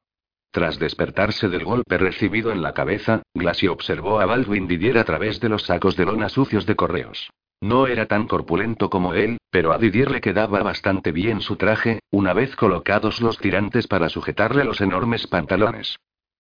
Tras 0.52 0.80
despertarse 0.80 1.50
del 1.50 1.66
golpe 1.66 1.98
recibido 1.98 2.54
en 2.54 2.62
la 2.62 2.74
cabeza, 2.74 3.22
Glacier 3.34 3.72
observó 3.72 4.22
a 4.22 4.26
Baldwin 4.26 4.66
Didier 4.66 4.98
a 4.98 5.04
través 5.04 5.42
de 5.42 5.50
los 5.50 5.64
sacos 5.64 5.98
de 5.98 6.06
lona 6.06 6.30
sucios 6.30 6.66
de 6.66 6.78
correos. 6.78 7.30
No 7.60 7.88
era 7.88 8.06
tan 8.06 8.28
corpulento 8.28 8.90
como 8.90 9.14
él, 9.14 9.40
pero 9.52 9.74
a 9.74 9.78
Didier 9.78 10.10
le 10.10 10.22
quedaba 10.22 10.64
bastante 10.64 11.12
bien 11.12 11.42
su 11.42 11.58
traje, 11.58 12.00
una 12.12 12.32
vez 12.32 12.56
colocados 12.56 13.20
los 13.20 13.38
tirantes 13.40 13.88
para 13.88 14.08
sujetarle 14.08 14.64
los 14.64 14.80
enormes 14.80 15.28
pantalones. 15.28 15.98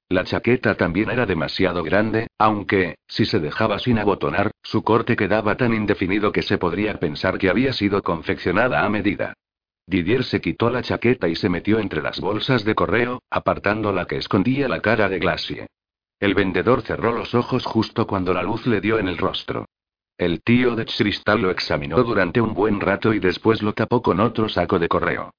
La 0.09 0.23
chaqueta 0.23 0.75
también 0.75 1.09
era 1.09 1.25
demasiado 1.25 1.83
grande, 1.83 2.27
aunque, 2.37 2.95
si 3.07 3.25
se 3.25 3.39
dejaba 3.39 3.77
sin 3.77 3.99
abotonar, 3.99 4.51
su 4.63 4.81
corte 4.83 5.17
quedaba 5.17 5.57
tan 5.57 5.73
indefinido 5.73 6.31
que 6.31 6.43
se 6.43 6.57
podría 6.57 6.97
pensar 6.97 7.37
que 7.37 7.49
había 7.49 7.73
sido 7.73 8.01
confeccionada 8.01 8.85
a 8.85 8.89
medida. 8.89 9.33
Didier 9.85 10.23
se 10.23 10.39
quitó 10.39 10.69
la 10.69 10.81
chaqueta 10.81 11.27
y 11.27 11.35
se 11.35 11.49
metió 11.49 11.79
entre 11.79 12.01
las 12.01 12.21
bolsas 12.21 12.63
de 12.63 12.75
correo, 12.75 13.21
apartando 13.29 13.91
la 13.91 14.05
que 14.05 14.17
escondía 14.17 14.69
la 14.69 14.79
cara 14.81 15.09
de 15.09 15.19
Glacier. 15.19 15.67
El 16.19 16.33
vendedor 16.33 16.83
cerró 16.83 17.11
los 17.11 17.35
ojos 17.35 17.65
justo 17.65 18.07
cuando 18.07 18.33
la 18.33 18.43
luz 18.43 18.65
le 18.65 18.79
dio 18.79 18.99
en 18.99 19.09
el 19.09 19.17
rostro. 19.17 19.65
El 20.17 20.41
tío 20.41 20.75
de 20.75 20.85
Cristal 20.85 21.41
lo 21.41 21.51
examinó 21.51 22.01
durante 22.03 22.41
un 22.41 22.53
buen 22.53 22.79
rato 22.79 23.13
y 23.13 23.19
después 23.19 23.61
lo 23.61 23.73
tapó 23.73 24.01
con 24.01 24.19
otro 24.19 24.49
saco 24.49 24.79
de 24.79 24.87
correo. 24.87 25.31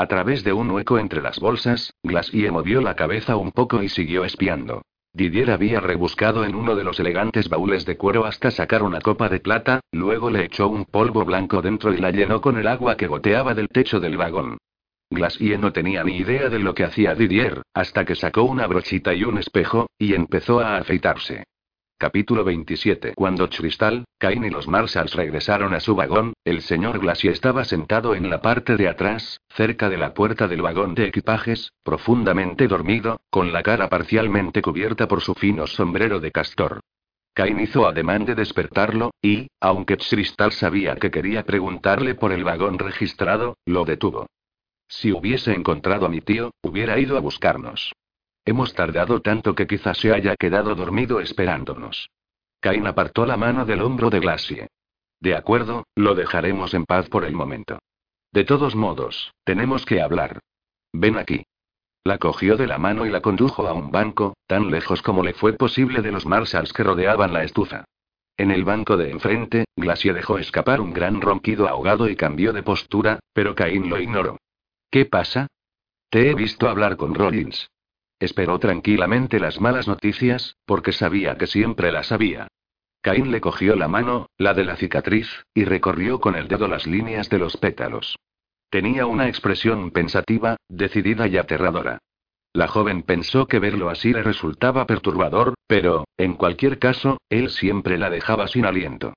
A 0.00 0.06
través 0.06 0.44
de 0.44 0.54
un 0.54 0.70
hueco 0.70 0.98
entre 0.98 1.20
las 1.20 1.38
bolsas, 1.38 1.92
Glacier 2.02 2.50
movió 2.52 2.80
la 2.80 2.96
cabeza 2.96 3.36
un 3.36 3.52
poco 3.52 3.82
y 3.82 3.90
siguió 3.90 4.24
espiando. 4.24 4.80
Didier 5.12 5.50
había 5.50 5.78
rebuscado 5.78 6.46
en 6.46 6.54
uno 6.54 6.74
de 6.74 6.84
los 6.84 6.98
elegantes 7.00 7.50
baúles 7.50 7.84
de 7.84 7.98
cuero 7.98 8.24
hasta 8.24 8.50
sacar 8.50 8.82
una 8.82 9.02
copa 9.02 9.28
de 9.28 9.40
plata, 9.40 9.80
luego 9.92 10.30
le 10.30 10.46
echó 10.46 10.68
un 10.68 10.86
polvo 10.86 11.26
blanco 11.26 11.60
dentro 11.60 11.92
y 11.92 11.98
la 11.98 12.12
llenó 12.12 12.40
con 12.40 12.56
el 12.56 12.66
agua 12.66 12.96
que 12.96 13.08
goteaba 13.08 13.52
del 13.52 13.68
techo 13.68 14.00
del 14.00 14.16
vagón. 14.16 14.56
Glacier 15.10 15.60
no 15.60 15.70
tenía 15.70 16.02
ni 16.02 16.16
idea 16.16 16.48
de 16.48 16.60
lo 16.60 16.72
que 16.72 16.84
hacía 16.84 17.14
Didier, 17.14 17.60
hasta 17.74 18.06
que 18.06 18.14
sacó 18.14 18.44
una 18.44 18.66
brochita 18.66 19.12
y 19.12 19.24
un 19.24 19.36
espejo, 19.36 19.90
y 19.98 20.14
empezó 20.14 20.60
a 20.60 20.78
afeitarse. 20.78 21.44
Capítulo 22.00 22.44
27 22.44 23.12
Cuando 23.14 23.46
Cristal, 23.50 24.06
Cain 24.16 24.42
y 24.42 24.48
los 24.48 24.66
Marshalls 24.66 25.12
regresaron 25.12 25.74
a 25.74 25.80
su 25.80 25.94
vagón, 25.94 26.32
el 26.46 26.62
señor 26.62 26.98
Glacier 26.98 27.34
estaba 27.34 27.66
sentado 27.66 28.14
en 28.14 28.30
la 28.30 28.40
parte 28.40 28.78
de 28.78 28.88
atrás, 28.88 29.42
cerca 29.50 29.90
de 29.90 29.98
la 29.98 30.14
puerta 30.14 30.48
del 30.48 30.62
vagón 30.62 30.94
de 30.94 31.04
equipajes, 31.04 31.74
profundamente 31.82 32.68
dormido, 32.68 33.20
con 33.28 33.52
la 33.52 33.62
cara 33.62 33.90
parcialmente 33.90 34.62
cubierta 34.62 35.08
por 35.08 35.20
su 35.20 35.34
fino 35.34 35.66
sombrero 35.66 36.20
de 36.20 36.32
castor. 36.32 36.80
Cain 37.34 37.60
hizo 37.60 37.86
ademán 37.86 38.24
de 38.24 38.34
despertarlo, 38.34 39.10
y, 39.20 39.48
aunque 39.60 39.98
Cristal 39.98 40.52
sabía 40.52 40.96
que 40.96 41.10
quería 41.10 41.44
preguntarle 41.44 42.14
por 42.14 42.32
el 42.32 42.44
vagón 42.44 42.78
registrado, 42.78 43.58
lo 43.66 43.84
detuvo. 43.84 44.24
Si 44.88 45.12
hubiese 45.12 45.52
encontrado 45.52 46.06
a 46.06 46.08
mi 46.08 46.22
tío, 46.22 46.52
hubiera 46.62 46.98
ido 46.98 47.18
a 47.18 47.20
buscarnos. 47.20 47.92
Hemos 48.44 48.74
tardado 48.74 49.20
tanto 49.20 49.54
que 49.54 49.66
quizás 49.66 49.98
se 49.98 50.12
haya 50.12 50.36
quedado 50.36 50.74
dormido 50.74 51.20
esperándonos. 51.20 52.10
Cain 52.60 52.86
apartó 52.86 53.26
la 53.26 53.36
mano 53.36 53.64
del 53.64 53.82
hombro 53.82 54.10
de 54.10 54.20
Glacier. 54.20 54.68
De 55.20 55.34
acuerdo, 55.34 55.84
lo 55.94 56.14
dejaremos 56.14 56.74
en 56.74 56.84
paz 56.84 57.08
por 57.08 57.24
el 57.24 57.34
momento. 57.34 57.78
De 58.32 58.44
todos 58.44 58.74
modos, 58.74 59.32
tenemos 59.44 59.84
que 59.84 60.00
hablar. 60.00 60.40
Ven 60.92 61.18
aquí. 61.18 61.44
La 62.04 62.18
cogió 62.18 62.56
de 62.56 62.66
la 62.66 62.78
mano 62.78 63.04
y 63.04 63.10
la 63.10 63.20
condujo 63.20 63.66
a 63.66 63.74
un 63.74 63.90
banco, 63.90 64.34
tan 64.46 64.70
lejos 64.70 65.02
como 65.02 65.22
le 65.22 65.34
fue 65.34 65.52
posible 65.52 66.00
de 66.00 66.12
los 66.12 66.24
Marshalls 66.24 66.72
que 66.72 66.82
rodeaban 66.82 67.32
la 67.32 67.44
estufa. 67.44 67.84
En 68.38 68.50
el 68.50 68.64
banco 68.64 68.96
de 68.96 69.10
enfrente, 69.10 69.66
Glacier 69.76 70.14
dejó 70.14 70.38
escapar 70.38 70.80
un 70.80 70.94
gran 70.94 71.20
ronquido 71.20 71.68
ahogado 71.68 72.08
y 72.08 72.16
cambió 72.16 72.54
de 72.54 72.62
postura, 72.62 73.20
pero 73.34 73.54
Cain 73.54 73.90
lo 73.90 74.00
ignoró. 74.00 74.38
¿Qué 74.90 75.04
pasa? 75.04 75.48
Te 76.08 76.30
he 76.30 76.34
visto 76.34 76.68
hablar 76.68 76.96
con 76.96 77.14
Rollins. 77.14 77.68
Esperó 78.20 78.58
tranquilamente 78.58 79.40
las 79.40 79.60
malas 79.60 79.88
noticias, 79.88 80.56
porque 80.66 80.92
sabía 80.92 81.36
que 81.36 81.46
siempre 81.46 81.90
las 81.90 82.12
había. 82.12 82.48
Caín 83.00 83.30
le 83.30 83.40
cogió 83.40 83.76
la 83.76 83.88
mano, 83.88 84.26
la 84.36 84.52
de 84.52 84.64
la 84.64 84.76
cicatriz, 84.76 85.46
y 85.54 85.64
recorrió 85.64 86.20
con 86.20 86.36
el 86.36 86.46
dedo 86.46 86.68
las 86.68 86.86
líneas 86.86 87.30
de 87.30 87.38
los 87.38 87.56
pétalos. 87.56 88.16
Tenía 88.68 89.06
una 89.06 89.26
expresión 89.26 89.90
pensativa, 89.90 90.56
decidida 90.68 91.26
y 91.26 91.38
aterradora. 91.38 91.98
La 92.52 92.68
joven 92.68 93.02
pensó 93.02 93.46
que 93.46 93.58
verlo 93.58 93.88
así 93.88 94.12
le 94.12 94.22
resultaba 94.22 94.86
perturbador, 94.86 95.54
pero, 95.66 96.04
en 96.18 96.34
cualquier 96.34 96.78
caso, 96.78 97.18
él 97.30 97.48
siempre 97.48 97.96
la 97.96 98.10
dejaba 98.10 98.48
sin 98.48 98.66
aliento. 98.66 99.14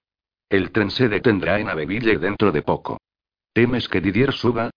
El 0.50 0.72
tren 0.72 0.92
se 0.92 1.10
detendrá 1.10 1.60
en 1.60 1.68
Aveville 1.68 2.20
dentro 2.20 2.52
de 2.52 2.62
poco. 2.62 3.00
¿Temes 3.54 3.90
que 3.90 4.02
Didier 4.02 4.32
suba? 4.32 4.70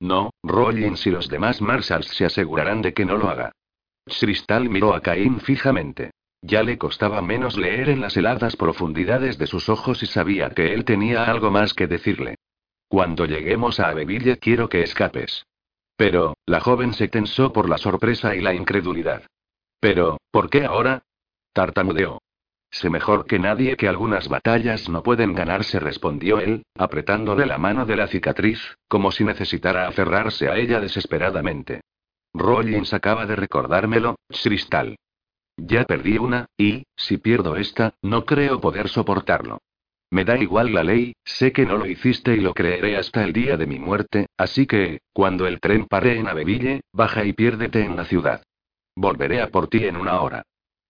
No, 0.00 0.30
Rollins 0.42 1.06
y 1.06 1.10
los 1.10 1.28
demás 1.28 1.62
Marshalls 1.62 2.08
se 2.08 2.26
asegurarán 2.26 2.82
de 2.82 2.92
que 2.92 3.04
no 3.04 3.16
lo 3.16 3.30
haga. 3.30 3.52
Cristal 4.18 4.68
miró 4.68 4.94
a 4.94 5.00
Caín 5.00 5.40
fijamente. 5.40 6.10
Ya 6.42 6.62
le 6.62 6.78
costaba 6.78 7.20
menos 7.20 7.56
leer 7.56 7.90
en 7.90 8.00
las 8.00 8.16
heladas 8.16 8.56
profundidades 8.56 9.36
de 9.38 9.46
sus 9.46 9.68
ojos 9.68 10.02
y 10.02 10.06
sabía 10.06 10.50
que 10.50 10.72
él 10.72 10.84
tenía 10.84 11.24
algo 11.24 11.50
más 11.50 11.74
que 11.74 11.86
decirle. 11.86 12.36
Cuando 12.88 13.26
lleguemos 13.26 13.78
a 13.78 13.88
Aveville 13.88 14.38
quiero 14.38 14.68
que 14.68 14.82
escapes. 14.82 15.44
Pero, 15.96 16.34
la 16.46 16.60
joven 16.60 16.94
se 16.94 17.08
tensó 17.08 17.52
por 17.52 17.68
la 17.68 17.76
sorpresa 17.76 18.34
y 18.34 18.40
la 18.40 18.54
incredulidad. 18.54 19.22
Pero, 19.80 20.18
¿por 20.30 20.48
qué 20.48 20.64
ahora? 20.64 21.02
Tartamudeó. 21.52 22.20
Sé 22.70 22.88
mejor 22.88 23.26
que 23.26 23.38
nadie 23.38 23.76
que 23.76 23.88
algunas 23.88 24.28
batallas 24.28 24.88
no 24.88 25.02
pueden 25.02 25.34
ganarse, 25.34 25.80
respondió 25.80 26.38
él, 26.38 26.62
apretándole 26.76 27.44
la 27.44 27.58
mano 27.58 27.84
de 27.84 27.96
la 27.96 28.06
cicatriz, 28.06 28.76
como 28.88 29.10
si 29.10 29.24
necesitara 29.24 29.88
aferrarse 29.88 30.48
a 30.48 30.56
ella 30.56 30.80
desesperadamente. 30.80 31.80
Rollins 32.32 32.92
acaba 32.94 33.26
de 33.26 33.36
recordármelo, 33.36 34.16
Cristal. 34.28 34.96
Ya 35.56 35.84
perdí 35.84 36.18
una, 36.18 36.46
y, 36.56 36.84
si 36.96 37.18
pierdo 37.18 37.56
esta, 37.56 37.94
no 38.02 38.24
creo 38.24 38.60
poder 38.60 38.88
soportarlo. 38.88 39.58
Me 40.12 40.24
da 40.24 40.36
igual 40.38 40.72
la 40.72 40.82
ley, 40.82 41.12
sé 41.24 41.52
que 41.52 41.66
no 41.66 41.76
lo 41.76 41.86
hiciste 41.86 42.34
y 42.34 42.40
lo 42.40 42.52
creeré 42.52 42.96
hasta 42.96 43.22
el 43.22 43.32
día 43.32 43.56
de 43.56 43.66
mi 43.66 43.78
muerte, 43.78 44.26
así 44.36 44.66
que, 44.66 45.00
cuando 45.12 45.46
el 45.46 45.60
tren 45.60 45.86
pare 45.86 46.18
en 46.18 46.26
Aveville, 46.26 46.80
baja 46.92 47.24
y 47.24 47.32
piérdete 47.32 47.84
en 47.84 47.96
la 47.96 48.04
ciudad. 48.04 48.42
Volveré 48.96 49.40
a 49.40 49.48
por 49.48 49.68
ti 49.68 49.84
en 49.84 49.96
una 49.96 50.20
hora. 50.20 50.42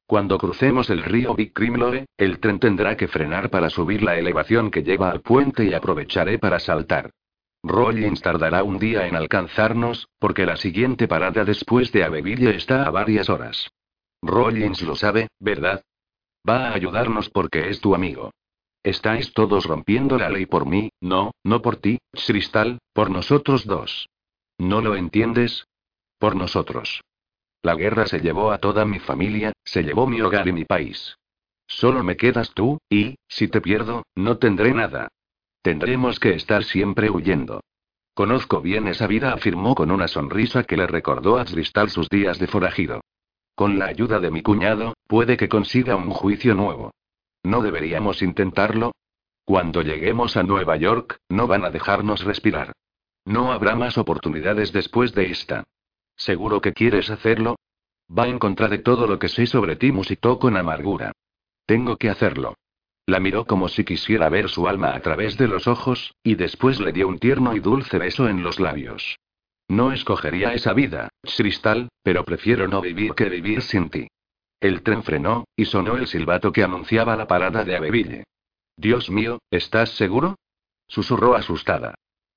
Cuando 0.06 0.38
crucemos 0.38 0.88
el 0.90 1.02
río 1.02 1.35
Big 1.35 1.52
Crimloe, 1.52 2.06
el 2.16 2.40
tren 2.40 2.59
tendrá 2.59 2.97
que 2.97 3.09
frenar 3.09 3.50
para 3.50 3.70
subir 3.70 4.02
la 4.02 4.18
elevación 4.18 4.70
que 4.70 4.82
lleva 4.82 5.11
al 5.11 5.20
puente 5.20 5.64
y 5.64 5.75
aprovecharé 5.75 6.38
para 6.38 6.59
saltar. 6.59 7.11
Rollins 7.62 8.23
tardará 8.23 8.62
un 8.62 8.79
día 8.79 9.07
en 9.07 9.17
alcanzarnos, 9.17 10.09
porque 10.19 10.47
la 10.47 10.57
siguiente 10.57 11.07
parada 11.07 11.45
después 11.45 11.93
de 11.93 12.05
Aveville 12.05 12.57
está 12.57 12.85
a 12.85 12.90
varias 12.90 13.29
horas. 13.29 13.71
Rollins 14.23 14.83
lo 14.83 14.97
sabe, 14.97 15.29
¿verdad? 15.38 15.83
Va 16.49 16.69
a 16.69 16.75
ayudarnos 16.75 17.29
porque 17.29 17.69
es 17.69 17.81
tu 17.81 17.95
amigo. 17.95 18.33
Estáis 18.83 19.35
todos 19.35 19.67
rompiendo 19.67 20.17
la 20.17 20.31
ley 20.31 20.47
por 20.47 20.67
mí, 20.67 20.90
no, 21.00 21.33
no 21.45 21.61
por 21.61 21.76
ti, 21.76 21.99
Cristal, 22.26 22.79
por 22.95 23.11
nosotros 23.11 23.67
dos. 23.67 24.09
¿No 24.59 24.81
lo 24.81 24.97
entiendes? 24.97 25.67
Por 26.19 26.35
nosotros. 26.35 27.02
La 27.62 27.75
guerra 27.75 28.07
se 28.07 28.21
llevó 28.21 28.52
a 28.52 28.59
toda 28.59 28.87
mi 28.87 28.99
familia, 28.99 29.52
se 29.64 29.83
llevó 29.83 30.07
mi 30.07 30.23
hogar 30.23 30.49
y 30.49 30.52
mi 30.52 30.64
país. 30.64 31.17
Solo 31.67 32.02
me 32.02 32.17
quedas 32.17 32.52
tú, 32.55 32.79
y, 32.88 33.17
si 33.29 33.49
te 33.49 33.61
pierdo, 33.61 34.05
no 34.17 34.38
tendré 34.38 34.73
nada. 34.73 35.09
Tendremos 35.62 36.19
que 36.19 36.35
estar 36.35 36.64
siempre 36.64 37.11
huyendo. 37.11 37.61
Conozco 38.14 38.61
bien 38.61 38.88
esa 38.88 39.07
vida, 39.07 39.33
afirmó 39.33 39.75
con 39.75 39.90
una 39.90 40.09
sonrisa 40.09 40.64
que 40.64 40.76
le 40.76 40.87
recordó 40.87 41.38
a 41.38 41.45
Cristal 41.45 41.90
sus 41.90 42.09
días 42.09 42.38
de 42.38 42.47
forajido. 42.47 43.00
Con 43.55 43.79
la 43.79 43.87
ayuda 43.87 44.21
de 44.21 44.31
mi 44.31 44.43
cuñado, 44.43 44.95
puede 45.07 45.37
que 45.37 45.49
consiga 45.49 45.97
un 45.97 46.11
juicio 46.11 46.55
nuevo. 46.55 46.93
¿No 47.43 47.62
deberíamos 47.62 48.23
intentarlo? 48.23 48.93
Cuando 49.45 49.83
lleguemos 49.83 50.37
a 50.37 50.43
Nueva 50.43 50.76
York, 50.76 51.19
no 51.29 51.47
van 51.47 51.64
a 51.64 51.71
dejarnos 51.71 52.25
respirar. 52.25 52.73
No 53.25 53.52
habrá 53.52 53.76
más 53.76 53.99
oportunidades 53.99 54.73
después 54.73 55.14
de 55.14 55.31
esta. 55.31 55.64
¿Seguro 56.17 56.61
que 56.61 56.73
quieres 56.73 57.11
hacerlo? 57.11 57.57
Va 58.11 58.29
en 58.29 58.38
contra 58.38 58.69
de 58.69 58.79
todo 58.79 59.07
lo 59.07 59.19
que 59.19 59.29
sé 59.29 59.47
sobre 59.47 59.76
ti, 59.76 59.93
musitó 59.93 60.38
con 60.38 60.57
amargura. 60.57 61.12
Tengo 61.67 61.97
que 61.97 62.11
hacerlo. 62.11 62.55
La 63.11 63.19
miró 63.19 63.45
como 63.45 63.67
si 63.67 63.83
quisiera 63.83 64.29
ver 64.29 64.49
su 64.49 64.69
alma 64.69 64.95
a 64.95 65.00
través 65.00 65.37
de 65.37 65.49
los 65.49 65.67
ojos, 65.67 66.14
y 66.23 66.37
después 66.37 66.79
le 66.79 66.93
dio 66.93 67.09
un 67.09 67.19
tierno 67.19 67.57
y 67.57 67.59
dulce 67.59 67.99
beso 67.99 68.29
en 68.29 68.45
los 68.45 68.61
labios. 68.61 69.19
No 69.67 69.90
escogería 69.90 70.55
esa 70.55 70.75
vida, 70.75 71.09
Cristal, 71.37 71.88
pero 72.05 72.25
prefiero 72.25 72.69
no 72.69 72.81
vivir 72.81 73.14
que 73.14 73.29
vivir 73.29 73.62
sin 73.62 73.90
ti. 73.90 74.07
El 74.61 74.85
tren 74.85 75.02
frenó, 75.02 75.43
y 75.57 75.64
sonó 75.64 75.97
el 75.97 76.07
silbato 76.07 76.52
que 76.52 76.62
anunciaba 76.62 77.17
la 77.17 77.26
parada 77.26 77.64
de 77.64 77.75
Aveville. 77.75 78.23
Dios 78.76 79.11
mío, 79.11 79.40
¿estás 79.50 79.90
seguro? 79.97 80.37
susurró 80.87 81.35
asustada. 81.35 81.97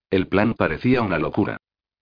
El 0.09 0.27
plan 0.27 0.55
parecía 0.55 1.03
una 1.03 1.19
locura. 1.19 1.57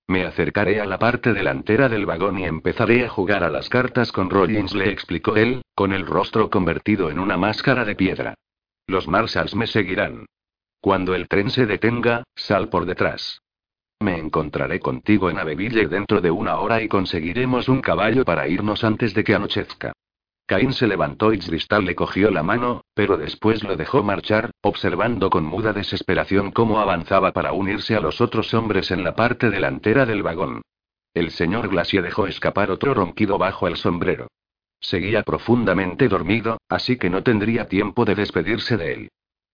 Me 0.08 0.24
acercaré 0.24 0.80
a 0.80 0.86
la 0.86 0.98
parte 0.98 1.34
delantera 1.34 1.90
del 1.90 2.06
vagón 2.06 2.40
y 2.40 2.46
empezaré 2.46 3.04
a 3.04 3.10
jugar 3.10 3.44
a 3.44 3.50
las 3.50 3.68
cartas 3.68 4.14
con 4.14 4.30
Rollins, 4.30 4.74
le 4.74 4.90
explicó 4.90 5.36
él, 5.36 5.62
con 5.76 5.92
el 5.92 6.06
rostro 6.06 6.50
convertido 6.50 7.12
en 7.12 7.20
una 7.20 7.36
máscara 7.36 7.84
de 7.84 7.96
piedra. 7.96 8.36
Los 8.92 9.08
Marshalls 9.08 9.56
me 9.56 9.68
seguirán. 9.68 10.26
Cuando 10.82 11.16
el 11.16 11.30
tren 11.30 11.50
se 11.50 11.66
detenga, 11.66 12.24
sal 12.36 12.68
por 12.68 12.86
detrás. 12.86 13.42
Me 14.02 14.18
encontraré 14.18 14.82
contigo 14.82 15.30
en 15.30 15.40
Aveville 15.40 15.88
dentro 15.88 16.20
de 16.20 16.30
una 16.30 16.60
hora 16.60 16.84
y 16.84 16.90
conseguiremos 16.90 17.70
un 17.70 17.80
caballo 17.80 18.26
para 18.26 18.50
irnos 18.50 18.84
antes 18.84 19.14
de 19.14 19.24
que 19.24 19.34
anochezca. 19.34 19.94
Caín 20.46 20.74
se 20.74 20.88
levantó 20.88 21.32
y 21.32 21.40
Cristal 21.40 21.86
le 21.86 21.96
cogió 21.96 22.32
la 22.32 22.44
mano, 22.44 22.84
pero 22.94 23.16
después 23.16 23.64
lo 23.64 23.78
dejó 23.78 24.04
marchar, 24.04 24.52
observando 24.62 25.30
con 25.30 25.46
muda 25.46 25.72
desesperación 25.72 26.52
cómo 26.52 26.82
avanzaba 26.82 27.32
para 27.32 27.54
unirse 27.54 27.96
a 27.96 28.02
los 28.02 28.20
otros 28.20 28.54
hombres 28.54 28.92
en 28.92 29.06
la 29.06 29.16
parte 29.16 29.50
delantera 29.50 30.06
del 30.06 30.22
vagón. 30.22 30.64
El 31.14 31.32
señor 31.32 31.70
Glacier 31.70 32.04
dejó 32.04 32.28
escapar 32.28 32.70
otro 32.72 32.94
ronquido 32.94 33.38
bajo 33.38 33.70
el 33.70 33.78
sombrero. 33.78 34.28
Seguía 34.82 35.24
profundamente 35.24 36.10
dormido, 36.10 36.58
así 36.68 36.98
que 36.98 37.10
no 37.10 37.24
tendría 37.24 37.68
tiempo 37.68 38.04
de 38.04 38.16
despedirse 38.16 38.78
de 38.78 38.94
él. 38.94 39.12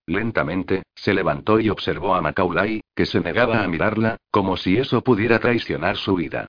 Lentamente, 0.08 0.84
se 0.96 1.14
levantó 1.14 1.60
y 1.60 1.70
observó 1.70 2.16
a 2.16 2.22
Macaulay, 2.22 2.82
que 2.96 3.06
se 3.06 3.20
negaba 3.20 3.62
a 3.62 3.68
mirarla, 3.68 4.16
como 4.32 4.56
si 4.56 4.78
eso 4.78 5.04
pudiera 5.04 5.40
traicionar 5.40 5.98
su 5.98 6.16
vida. 6.16 6.48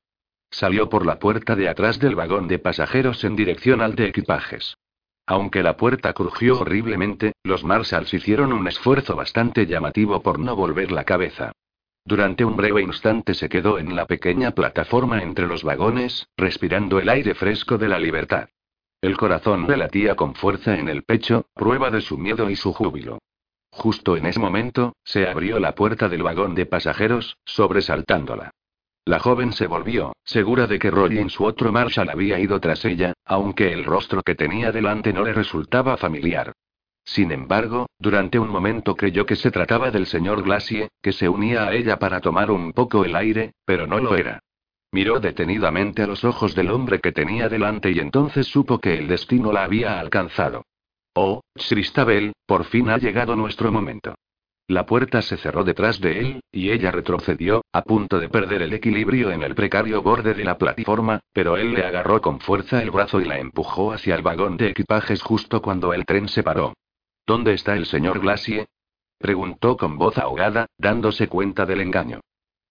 Salió 0.50 0.88
por 0.88 1.04
la 1.04 1.18
puerta 1.18 1.56
de 1.56 1.68
atrás 1.68 1.98
del 1.98 2.14
vagón 2.14 2.46
de 2.46 2.60
pasajeros 2.60 3.24
en 3.24 3.34
dirección 3.34 3.82
al 3.82 3.96
de 3.96 4.06
equipajes. 4.06 4.76
Aunque 5.26 5.62
la 5.62 5.76
puerta 5.76 6.12
crujió 6.14 6.60
horriblemente, 6.60 7.32
los 7.42 7.64
Marshalls 7.64 8.14
hicieron 8.14 8.52
un 8.52 8.66
esfuerzo 8.68 9.16
bastante 9.16 9.66
llamativo 9.66 10.22
por 10.22 10.38
no 10.38 10.54
volver 10.56 10.92
la 10.92 11.04
cabeza. 11.04 11.52
Durante 12.04 12.44
un 12.44 12.56
breve 12.56 12.80
instante 12.80 13.34
se 13.34 13.48
quedó 13.50 13.78
en 13.78 13.94
la 13.94 14.06
pequeña 14.06 14.52
plataforma 14.52 15.20
entre 15.20 15.46
los 15.46 15.64
vagones, 15.64 16.28
respirando 16.36 17.00
el 17.00 17.08
aire 17.10 17.34
fresco 17.34 17.76
de 17.76 17.88
la 17.88 17.98
libertad. 17.98 18.48
El 19.00 19.16
corazón 19.16 19.66
le 19.68 19.76
latía 19.76 20.16
con 20.16 20.34
fuerza 20.34 20.76
en 20.76 20.88
el 20.88 21.04
pecho, 21.04 21.46
prueba 21.54 21.90
de 21.90 22.00
su 22.00 22.18
miedo 22.18 22.50
y 22.50 22.56
su 22.56 22.72
júbilo. 22.72 23.18
Justo 23.70 24.16
en 24.16 24.26
ese 24.26 24.40
momento, 24.40 24.94
se 25.04 25.28
abrió 25.28 25.60
la 25.60 25.76
puerta 25.76 26.08
del 26.08 26.24
vagón 26.24 26.56
de 26.56 26.66
pasajeros, 26.66 27.36
sobresaltándola. 27.44 28.50
La 29.04 29.20
joven 29.20 29.52
se 29.52 29.68
volvió, 29.68 30.14
segura 30.24 30.66
de 30.66 30.80
que 30.80 30.88
en 30.88 31.30
su 31.30 31.44
otro 31.44 31.70
Marshall 31.70 32.10
había 32.10 32.40
ido 32.40 32.60
tras 32.60 32.84
ella, 32.84 33.14
aunque 33.24 33.72
el 33.72 33.84
rostro 33.84 34.22
que 34.22 34.34
tenía 34.34 34.72
delante 34.72 35.12
no 35.12 35.22
le 35.22 35.32
resultaba 35.32 35.96
familiar. 35.96 36.52
Sin 37.04 37.30
embargo, 37.30 37.86
durante 37.98 38.38
un 38.38 38.50
momento 38.50 38.96
creyó 38.96 39.24
que 39.24 39.36
se 39.36 39.50
trataba 39.50 39.90
del 39.90 40.06
señor 40.06 40.42
Glacier, 40.42 40.88
que 41.00 41.12
se 41.12 41.28
unía 41.28 41.68
a 41.68 41.72
ella 41.72 41.98
para 41.98 42.20
tomar 42.20 42.50
un 42.50 42.72
poco 42.72 43.04
el 43.04 43.14
aire, 43.16 43.52
pero 43.64 43.86
no 43.86 43.98
lo 43.98 44.16
era. 44.16 44.40
Miró 44.90 45.20
detenidamente 45.20 46.02
a 46.02 46.06
los 46.06 46.24
ojos 46.24 46.54
del 46.54 46.70
hombre 46.70 47.00
que 47.00 47.12
tenía 47.12 47.48
delante 47.48 47.90
y 47.90 47.98
entonces 47.98 48.46
supo 48.46 48.78
que 48.78 48.98
el 48.98 49.08
destino 49.08 49.52
la 49.52 49.64
había 49.64 50.00
alcanzado. 50.00 50.64
Oh, 51.14 51.42
Christabel, 51.54 52.32
por 52.46 52.64
fin 52.64 52.88
ha 52.88 52.96
llegado 52.96 53.36
nuestro 53.36 53.70
momento. 53.70 54.14
La 54.70 54.84
puerta 54.84 55.22
se 55.22 55.38
cerró 55.38 55.64
detrás 55.64 55.98
de 55.98 56.20
él, 56.20 56.40
y 56.52 56.70
ella 56.70 56.90
retrocedió, 56.90 57.64
a 57.72 57.82
punto 57.82 58.20
de 58.20 58.28
perder 58.28 58.60
el 58.60 58.74
equilibrio 58.74 59.30
en 59.30 59.42
el 59.42 59.54
precario 59.54 60.02
borde 60.02 60.34
de 60.34 60.44
la 60.44 60.58
plataforma, 60.58 61.20
pero 61.32 61.56
él 61.56 61.72
le 61.72 61.86
agarró 61.86 62.20
con 62.20 62.38
fuerza 62.38 62.82
el 62.82 62.90
brazo 62.90 63.18
y 63.20 63.24
la 63.24 63.38
empujó 63.38 63.92
hacia 63.92 64.14
el 64.14 64.22
vagón 64.22 64.58
de 64.58 64.68
equipajes 64.68 65.22
justo 65.22 65.62
cuando 65.62 65.94
el 65.94 66.04
tren 66.04 66.28
se 66.28 66.42
paró. 66.42 66.74
¿Dónde 67.26 67.54
está 67.54 67.76
el 67.76 67.86
señor 67.86 68.20
Glacier? 68.20 68.66
preguntó 69.18 69.76
con 69.76 69.96
voz 69.96 70.18
ahogada, 70.18 70.66
dándose 70.76 71.28
cuenta 71.28 71.64
del 71.64 71.80
engaño. 71.80 72.20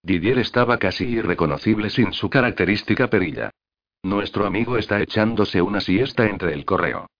Didier 0.08 0.38
estaba 0.38 0.78
casi 0.78 1.04
irreconocible 1.04 1.90
sin 1.90 2.14
su 2.14 2.30
característica 2.30 3.10
perilla. 3.10 3.50
Nuestro 4.02 4.46
amigo 4.46 4.78
está 4.78 5.02
echándose 5.02 5.60
una 5.60 5.82
siesta 5.82 6.24
entre 6.24 6.54
el 6.54 6.64
correo. 6.64 7.10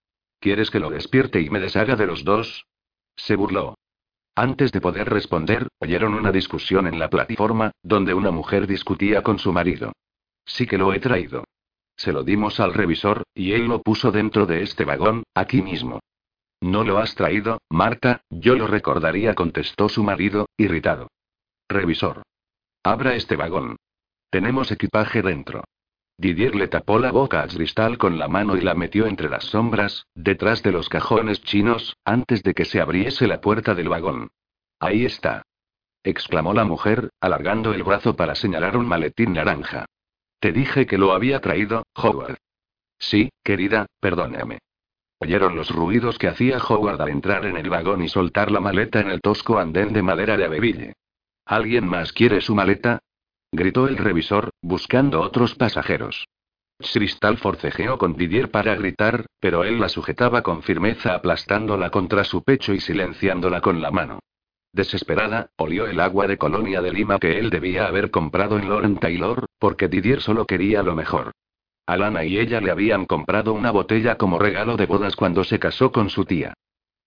¿Quieres 0.41 0.71
que 0.71 0.81
lo 0.81 0.89
despierte 0.89 1.43
y 1.43 1.51
me 1.51 1.61
deshaga 1.61 1.97
de 1.97 2.07
los 2.07 2.25
dos? 2.25 2.65
Se 3.15 3.37
burló. 3.37 3.75
Antes 4.35 4.73
de 4.73 4.81
poder 4.81 5.11
responder, 5.11 5.69
oyeron 5.81 6.15
una 6.15 6.33
discusión 6.33 6.87
en 6.87 6.99
la 6.99 7.11
plataforma, 7.11 7.73
donde 7.83 8.15
una 8.15 8.31
mujer 8.31 8.67
discutía 8.67 9.23
con 9.23 9.39
su 9.39 9.53
marido. 9.53 9.93
Sí 10.47 10.67
que 10.67 10.79
lo 10.79 10.95
he 10.95 10.99
traído. 10.99 11.45
Se 11.95 12.11
lo 12.11 12.23
dimos 12.23 12.59
al 12.59 12.73
revisor, 12.73 13.25
y 13.35 13.53
él 13.53 13.67
lo 13.67 13.83
puso 13.83 14.13
dentro 14.13 14.47
de 14.47 14.63
este 14.63 14.87
vagón, 14.87 15.25
aquí 15.35 15.61
mismo. 15.61 16.01
No 16.63 16.85
lo 16.85 16.97
has 16.97 17.15
traído, 17.15 17.61
Marta, 17.69 18.23
yo 18.31 18.55
lo 18.55 18.67
recordaría, 18.67 19.35
contestó 19.35 19.91
su 19.91 20.03
marido, 20.03 20.47
irritado. 20.57 21.09
Revisor. 21.69 22.23
Abra 22.89 23.15
este 23.15 23.37
vagón. 23.37 23.77
Tenemos 24.31 24.73
equipaje 24.73 25.21
dentro. 25.21 25.63
Didier 26.17 26.55
le 26.55 26.69
tapó 26.69 26.99
la 26.99 27.13
boca 27.13 27.43
a 27.43 27.47
Cristal 27.47 27.99
con 27.99 28.19
la 28.19 28.29
mano 28.29 28.57
y 28.57 28.63
la 28.63 28.73
metió 28.73 29.07
entre 29.07 29.29
las 29.29 29.45
sombras, 29.45 30.07
detrás 30.15 30.63
de 30.63 30.73
los 30.73 30.89
cajones 30.89 31.43
chinos, 31.43 31.99
antes 32.03 32.43
de 32.43 32.55
que 32.55 32.65
se 32.65 32.81
abriese 32.81 33.27
la 33.27 33.43
puerta 33.43 33.75
del 33.75 33.91
vagón. 33.91 34.31
Ahí 34.81 35.05
está. 35.05 35.43
exclamó 36.03 36.55
la 36.55 36.65
mujer, 36.65 37.11
alargando 37.21 37.75
el 37.75 37.83
brazo 37.83 38.17
para 38.17 38.35
señalar 38.35 38.75
un 38.79 38.89
maletín 38.89 39.35
naranja. 39.35 39.85
Te 40.41 40.51
dije 40.53 40.87
que 40.87 40.97
lo 40.97 41.13
había 41.13 41.43
traído, 41.43 41.83
Howard. 41.95 42.39
Sí, 42.99 43.29
querida, 43.45 43.85
perdóname. 44.01 44.61
Oyeron 45.19 45.57
los 45.57 45.69
ruidos 45.69 46.17
que 46.17 46.29
hacía 46.29 46.57
Howard 46.57 47.03
al 47.03 47.11
entrar 47.11 47.45
en 47.45 47.59
el 47.59 47.69
vagón 47.69 48.03
y 48.03 48.09
soltar 48.09 48.51
la 48.51 48.61
maleta 48.61 49.01
en 49.01 49.11
el 49.11 49.21
tosco 49.21 49.59
andén 49.59 49.93
de 49.93 50.01
madera 50.01 50.39
de 50.39 50.47
Abeville. 50.47 50.95
¿Alguien 51.49 51.89
más 51.89 52.13
quiere 52.13 52.43
su 52.43 52.55
maleta? 52.55 52.99
gritó 53.51 53.89
el 53.89 53.97
revisor, 53.97 54.51
buscando 54.61 55.23
otros 55.23 55.55
pasajeros. 55.55 56.29
Cristal 56.79 57.39
forcejeó 57.39 57.97
con 57.97 58.13
Didier 58.13 58.51
para 58.51 58.75
gritar, 58.75 59.25
pero 59.41 59.65
él 59.65 59.81
la 59.81 59.89
sujetaba 59.89 60.43
con 60.43 60.63
firmeza 60.63 61.15
aplastándola 61.15 61.89
contra 61.89 62.25
su 62.25 62.45
pecho 62.45 62.75
y 62.75 62.81
silenciándola 62.81 63.63
con 63.63 63.81
la 63.81 63.91
mano. 63.91 64.19
Desesperada, 64.75 65.49
olió 65.57 65.87
el 65.87 66.01
agua 66.01 66.27
de 66.27 66.37
colonia 66.37 66.83
de 66.83 66.93
Lima 66.93 67.19
que 67.19 67.39
él 67.39 67.49
debía 67.49 67.87
haber 67.87 68.11
comprado 68.11 68.59
en 68.59 68.69
Lauren 68.69 68.99
Taylor, 68.99 69.47
porque 69.59 69.89
Didier 69.89 70.21
solo 70.21 70.45
quería 70.45 70.83
lo 70.83 70.95
mejor. 70.95 71.33
Alana 71.87 72.25
y 72.27 72.39
ella 72.39 72.61
le 72.61 72.71
habían 72.71 73.07
comprado 73.07 73.55
una 73.55 73.71
botella 73.71 74.19
como 74.19 74.39
regalo 74.39 74.77
de 74.77 74.85
bodas 74.85 75.17
cuando 75.17 75.45
se 75.45 75.59
casó 75.59 75.93
con 75.93 76.11
su 76.11 76.27
tía. 76.27 76.53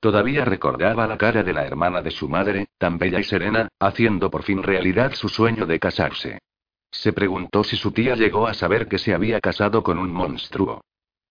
Todavía 0.02 0.46
recordaba 0.46 1.06
la 1.06 1.16
cara 1.16 1.44
de 1.44 1.54
la 1.54 1.64
hermana 1.64 2.02
de 2.02 2.10
su 2.10 2.28
madre, 2.28 2.70
tan 2.80 2.98
bella 2.98 3.20
y 3.20 3.24
serena, 3.24 3.68
haciendo 3.80 4.32
por 4.32 4.42
fin 4.42 4.64
realidad 4.64 5.14
su 5.14 5.30
sueño 5.30 5.68
de 5.68 5.80
casarse. 5.80 6.40
Se 6.90 7.14
preguntó 7.14 7.64
si 7.64 7.76
su 7.78 7.92
tía 7.92 8.16
llegó 8.16 8.48
a 8.48 8.56
saber 8.56 8.88
que 8.88 8.98
se 8.98 9.14
había 9.14 9.40
casado 9.40 9.84
con 9.84 10.00
un 10.00 10.12
monstruo. 10.12 10.82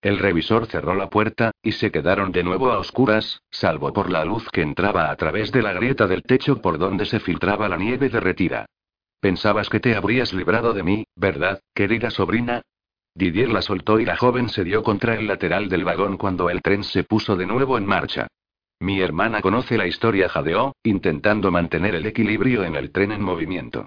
El 0.01 0.21
revisor 0.21 0.67
cerró 0.67 0.95
la 0.95 1.11
puerta, 1.11 1.51
y 1.65 1.73
se 1.73 1.91
quedaron 1.91 2.31
de 2.31 2.45
nuevo 2.45 2.71
a 2.71 2.79
oscuras, 2.79 3.43
salvo 3.51 3.93
por 3.93 4.09
la 4.09 4.25
luz 4.25 4.49
que 4.53 4.63
entraba 4.63 5.11
a 5.11 5.17
través 5.17 5.51
de 5.51 5.63
la 5.63 5.73
grieta 5.73 6.07
del 6.07 6.23
techo 6.23 6.63
por 6.63 6.79
donde 6.79 7.07
se 7.07 7.19
filtraba 7.19 7.69
la 7.69 7.77
nieve 7.77 8.09
derretida. 8.09 8.67
Pensabas 9.19 9.69
que 9.69 9.81
te 9.81 9.97
habrías 9.97 10.33
librado 10.33 10.75
de 10.75 10.85
mí, 10.85 11.05
¿verdad, 11.17 11.61
querida 11.75 12.11
sobrina? 12.11 12.63
Didier 13.17 13.49
la 13.49 13.63
soltó 13.63 13.99
y 13.99 14.05
la 14.05 14.17
joven 14.17 14.49
se 14.49 14.63
dio 14.63 14.85
contra 14.85 15.17
el 15.17 15.27
lateral 15.27 15.69
del 15.69 15.85
vagón 15.85 16.17
cuando 16.17 16.49
el 16.49 16.63
tren 16.63 16.85
se 16.85 17.03
puso 17.03 17.37
de 17.37 17.47
nuevo 17.47 17.77
en 17.77 17.85
marcha. 17.85 18.29
Mi 18.81 19.01
hermana 19.03 19.43
conoce 19.43 19.77
la 19.77 19.87
historia, 19.87 20.31
jadeó, 20.31 20.75
intentando 20.83 21.51
mantener 21.51 21.95
el 21.95 22.07
equilibrio 22.07 22.65
en 22.65 22.77
el 22.77 22.91
tren 22.91 23.13
en 23.13 23.23
movimiento. 23.23 23.85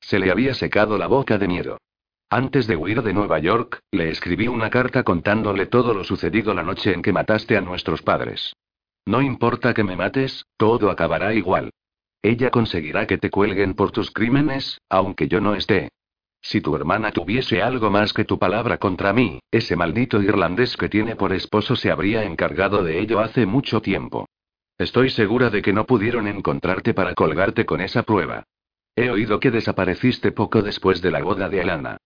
Se 0.00 0.18
le 0.18 0.32
había 0.32 0.52
secado 0.52 0.98
la 0.98 1.06
boca 1.06 1.38
de 1.38 1.46
miedo. 1.46 1.78
Antes 2.28 2.66
de 2.66 2.74
huir 2.74 3.02
de 3.02 3.12
Nueva 3.12 3.38
York, 3.38 3.78
le 3.92 4.10
escribí 4.10 4.48
una 4.48 4.68
carta 4.68 5.04
contándole 5.04 5.66
todo 5.66 5.94
lo 5.94 6.02
sucedido 6.02 6.54
la 6.54 6.64
noche 6.64 6.92
en 6.92 7.02
que 7.02 7.12
mataste 7.12 7.56
a 7.56 7.60
nuestros 7.60 8.02
padres. 8.02 8.52
No 9.06 9.22
importa 9.22 9.74
que 9.74 9.84
me 9.84 9.94
mates, 9.94 10.44
todo 10.56 10.90
acabará 10.90 11.34
igual. 11.34 11.70
Ella 12.20 12.50
conseguirá 12.50 13.06
que 13.06 13.18
te 13.18 13.30
cuelguen 13.30 13.74
por 13.74 13.92
tus 13.92 14.10
crímenes, 14.10 14.80
aunque 14.88 15.28
yo 15.28 15.40
no 15.40 15.54
esté. 15.54 15.90
Si 16.40 16.60
tu 16.60 16.74
hermana 16.74 17.12
tuviese 17.12 17.62
algo 17.62 17.90
más 17.90 18.12
que 18.12 18.24
tu 18.24 18.40
palabra 18.40 18.78
contra 18.78 19.12
mí, 19.12 19.38
ese 19.52 19.76
maldito 19.76 20.20
irlandés 20.20 20.76
que 20.76 20.88
tiene 20.88 21.14
por 21.14 21.32
esposo 21.32 21.76
se 21.76 21.92
habría 21.92 22.24
encargado 22.24 22.82
de 22.82 22.98
ello 22.98 23.20
hace 23.20 23.46
mucho 23.46 23.80
tiempo. 23.80 24.26
Estoy 24.82 25.10
segura 25.10 25.48
de 25.48 25.62
que 25.62 25.72
no 25.72 25.86
pudieron 25.86 26.26
encontrarte 26.26 26.92
para 26.92 27.14
colgarte 27.14 27.64
con 27.64 27.80
esa 27.80 28.02
prueba. 28.02 28.42
He 28.96 29.10
oído 29.10 29.38
que 29.38 29.52
desapareciste 29.52 30.32
poco 30.32 30.60
después 30.60 31.00
de 31.00 31.12
la 31.12 31.22
boda 31.22 31.48
de 31.48 31.60
Alana. 31.60 31.98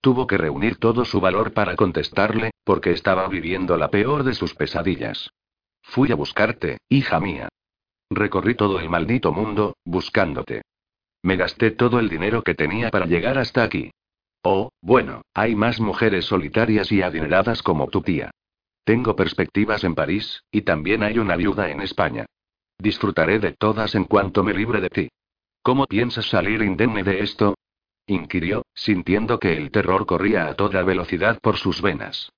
Tuvo 0.00 0.26
que 0.26 0.38
reunir 0.38 0.78
todo 0.78 1.04
su 1.04 1.20
valor 1.20 1.52
para 1.52 1.76
contestarle, 1.76 2.52
porque 2.64 2.92
estaba 2.92 3.28
viviendo 3.28 3.76
la 3.76 3.88
peor 3.88 4.24
de 4.24 4.32
sus 4.32 4.54
pesadillas. 4.54 5.28
Fui 5.82 6.10
a 6.10 6.14
buscarte, 6.14 6.78
hija 6.88 7.20
mía. 7.20 7.50
Recorrí 8.08 8.54
todo 8.54 8.80
el 8.80 8.88
maldito 8.88 9.30
mundo, 9.30 9.76
buscándote. 9.84 10.62
Me 11.22 11.36
gasté 11.36 11.70
todo 11.70 11.98
el 11.98 12.08
dinero 12.08 12.42
que 12.42 12.54
tenía 12.54 12.90
para 12.90 13.04
llegar 13.04 13.36
hasta 13.36 13.62
aquí. 13.62 13.90
Oh, 14.42 14.70
bueno, 14.80 15.20
hay 15.34 15.54
más 15.54 15.80
mujeres 15.80 16.24
solitarias 16.24 16.92
y 16.92 17.02
adineradas 17.02 17.62
como 17.62 17.88
tu 17.88 18.00
tía. 18.00 18.30
Tengo 18.84 19.14
perspectivas 19.14 19.84
en 19.84 19.94
París, 19.94 20.42
y 20.50 20.62
también 20.62 21.02
hay 21.02 21.18
una 21.18 21.36
viuda 21.36 21.70
en 21.70 21.80
España. 21.80 22.26
Disfrutaré 22.78 23.38
de 23.38 23.52
todas 23.52 23.94
en 23.94 24.04
cuanto 24.04 24.42
me 24.42 24.52
libre 24.52 24.80
de 24.80 24.90
ti. 24.90 25.08
¿Cómo 25.62 25.86
piensas 25.86 26.28
salir 26.28 26.62
indemne 26.62 27.04
de 27.04 27.20
esto? 27.20 27.54
inquirió, 28.06 28.66
sintiendo 28.74 29.38
que 29.38 29.56
el 29.56 29.70
terror 29.70 30.06
corría 30.06 30.48
a 30.48 30.54
toda 30.54 30.82
velocidad 30.82 31.38
por 31.40 31.56
sus 31.56 31.80
venas. 31.80 32.32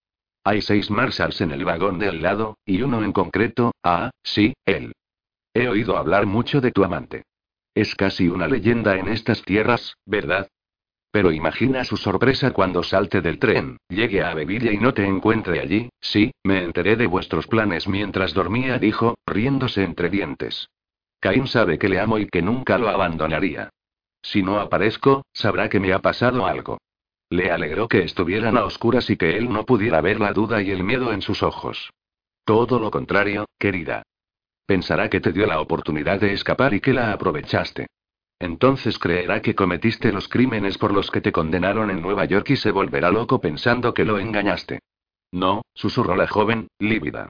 Hay 0.44 0.60
seis 0.60 0.90
Marshalls 0.90 1.40
en 1.40 1.52
el 1.52 1.64
vagón 1.64 1.98
de 1.98 2.08
al 2.08 2.20
lado, 2.20 2.58
y 2.66 2.82
uno 2.82 3.02
en 3.02 3.12
concreto, 3.12 3.72
ah, 3.82 4.10
sí, 4.22 4.52
él. 4.66 4.92
He 5.54 5.68
oído 5.68 5.96
hablar 5.96 6.26
mucho 6.26 6.60
de 6.60 6.70
tu 6.70 6.84
amante. 6.84 7.24
Es 7.74 7.94
casi 7.94 8.28
una 8.28 8.46
leyenda 8.46 8.96
en 8.96 9.08
estas 9.08 9.42
tierras, 9.42 9.96
¿verdad? 10.04 10.48
Pero 11.14 11.30
imagina 11.30 11.84
su 11.84 11.96
sorpresa 11.96 12.50
cuando 12.50 12.82
salte 12.82 13.20
del 13.20 13.38
tren, 13.38 13.76
llegue 13.88 14.24
a 14.24 14.34
Bevilla 14.34 14.72
y 14.72 14.78
no 14.78 14.92
te 14.92 15.06
encuentre 15.06 15.60
allí. 15.60 15.88
Sí, 16.00 16.32
me 16.42 16.64
enteré 16.64 16.96
de 16.96 17.06
vuestros 17.06 17.46
planes 17.46 17.86
mientras 17.86 18.34
dormía, 18.34 18.80
dijo, 18.80 19.14
riéndose 19.24 19.84
entre 19.84 20.10
dientes. 20.10 20.70
Caín 21.20 21.46
sabe 21.46 21.78
que 21.78 21.88
le 21.88 22.00
amo 22.00 22.18
y 22.18 22.26
que 22.26 22.42
nunca 22.42 22.78
lo 22.78 22.88
abandonaría. 22.88 23.70
Si 24.22 24.42
no 24.42 24.58
aparezco, 24.58 25.22
sabrá 25.32 25.68
que 25.68 25.78
me 25.78 25.92
ha 25.92 26.00
pasado 26.00 26.46
algo. 26.46 26.78
Le 27.30 27.52
alegró 27.52 27.86
que 27.86 28.02
estuvieran 28.02 28.56
a 28.56 28.64
oscuras 28.64 29.08
y 29.08 29.16
que 29.16 29.36
él 29.36 29.52
no 29.52 29.64
pudiera 29.64 30.00
ver 30.00 30.18
la 30.18 30.32
duda 30.32 30.62
y 30.62 30.72
el 30.72 30.82
miedo 30.82 31.12
en 31.12 31.22
sus 31.22 31.44
ojos. 31.44 31.90
Todo 32.44 32.80
lo 32.80 32.90
contrario, 32.90 33.46
querida. 33.56 34.02
Pensará 34.66 35.08
que 35.08 35.20
te 35.20 35.30
dio 35.30 35.46
la 35.46 35.60
oportunidad 35.60 36.18
de 36.18 36.32
escapar 36.32 36.74
y 36.74 36.80
que 36.80 36.92
la 36.92 37.12
aprovechaste. 37.12 37.86
Entonces 38.38 38.98
creerá 38.98 39.40
que 39.40 39.54
cometiste 39.54 40.12
los 40.12 40.28
crímenes 40.28 40.78
por 40.78 40.92
los 40.92 41.10
que 41.10 41.20
te 41.20 41.32
condenaron 41.32 41.90
en 41.90 42.02
Nueva 42.02 42.24
York 42.24 42.50
y 42.50 42.56
se 42.56 42.70
volverá 42.70 43.10
loco 43.10 43.40
pensando 43.40 43.94
que 43.94 44.04
lo 44.04 44.18
engañaste. 44.18 44.80
No, 45.32 45.62
susurró 45.74 46.16
la 46.16 46.28
joven, 46.28 46.68
lívida. 46.78 47.28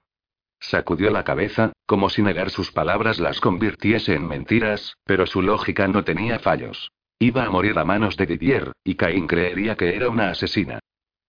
Sacudió 0.61 1.11
la 1.11 1.25
cabeza, 1.25 1.73
como 1.87 2.09
si 2.09 2.23
negar 2.23 2.51
sus 2.51 2.73
palabras 2.73 3.19
las 3.19 3.41
convirtiese 3.41 4.15
en 4.15 4.27
mentiras, 4.27 4.97
pero 5.05 5.27
su 5.27 5.43
lógica 5.43 5.89
no 5.89 6.05
tenía 6.05 6.39
fallos. 6.39 6.91
Iba 7.19 7.45
a 7.45 7.51
morir 7.51 7.79
a 7.79 7.85
manos 7.85 8.17
de 8.17 8.27
Didier, 8.27 8.73
y 8.83 8.95
Caín 8.95 9.27
creería 9.27 9.77
que 9.77 9.95
era 9.95 10.09
una 10.09 10.31
asesina. 10.31 10.81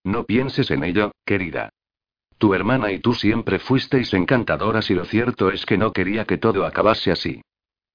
No 0.04 0.24
pienses 0.24 0.70
en 0.70 0.84
ello, 0.84 1.12
querida. 1.24 1.70
Tu 2.38 2.54
hermana 2.54 2.92
y 2.92 2.98
tú 2.98 3.14
siempre 3.14 3.58
fuisteis 3.58 4.12
encantadoras 4.14 4.90
y 4.90 4.94
lo 4.94 5.04
cierto 5.04 5.50
es 5.50 5.64
que 5.64 5.78
no 5.78 5.92
quería 5.92 6.24
que 6.24 6.38
todo 6.38 6.66
acabase 6.66 7.10
así. 7.10 7.42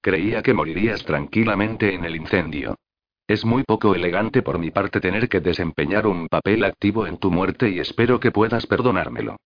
Creía 0.02 0.42
que 0.42 0.52
morirías 0.52 1.04
tranquilamente 1.04 1.94
en 1.94 2.04
el 2.04 2.16
incendio. 2.16 2.74
Es 3.28 3.44
muy 3.44 3.62
poco 3.62 3.94
elegante 3.94 4.42
por 4.42 4.58
mi 4.58 4.72
parte 4.72 5.00
tener 5.00 5.28
que 5.28 5.38
desempeñar 5.38 6.08
un 6.08 6.26
papel 6.26 6.64
activo 6.64 7.06
en 7.06 7.18
tu 7.18 7.30
muerte 7.30 7.70
y 7.70 7.78
espero 7.78 8.18
que 8.18 8.32
puedas 8.32 8.66
perdonármelo. 8.66 9.36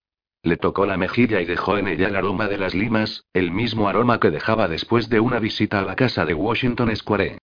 Le 0.43 0.57
tocó 0.57 0.87
la 0.87 0.97
mejilla 0.97 1.43
y 1.43 1.45
dejó 1.45 1.77
en 1.77 1.89
ella 1.89 2.09
el 2.09 2.17
aroma 2.17 2.49
de 2.49 2.57
las 2.57 2.75
limas, 2.75 3.25
el 3.35 3.51
mismo 3.51 3.87
aroma 3.87 4.19
que 4.19 4.31
dejaba 4.31 4.67
después 4.67 5.11
de 5.11 5.21
una 5.21 5.41
visita 5.41 5.81
a 5.81 5.85
la 5.85 5.95
casa 5.95 6.25
de 6.25 6.33
Washington 6.33 6.97
Square. 6.97 7.39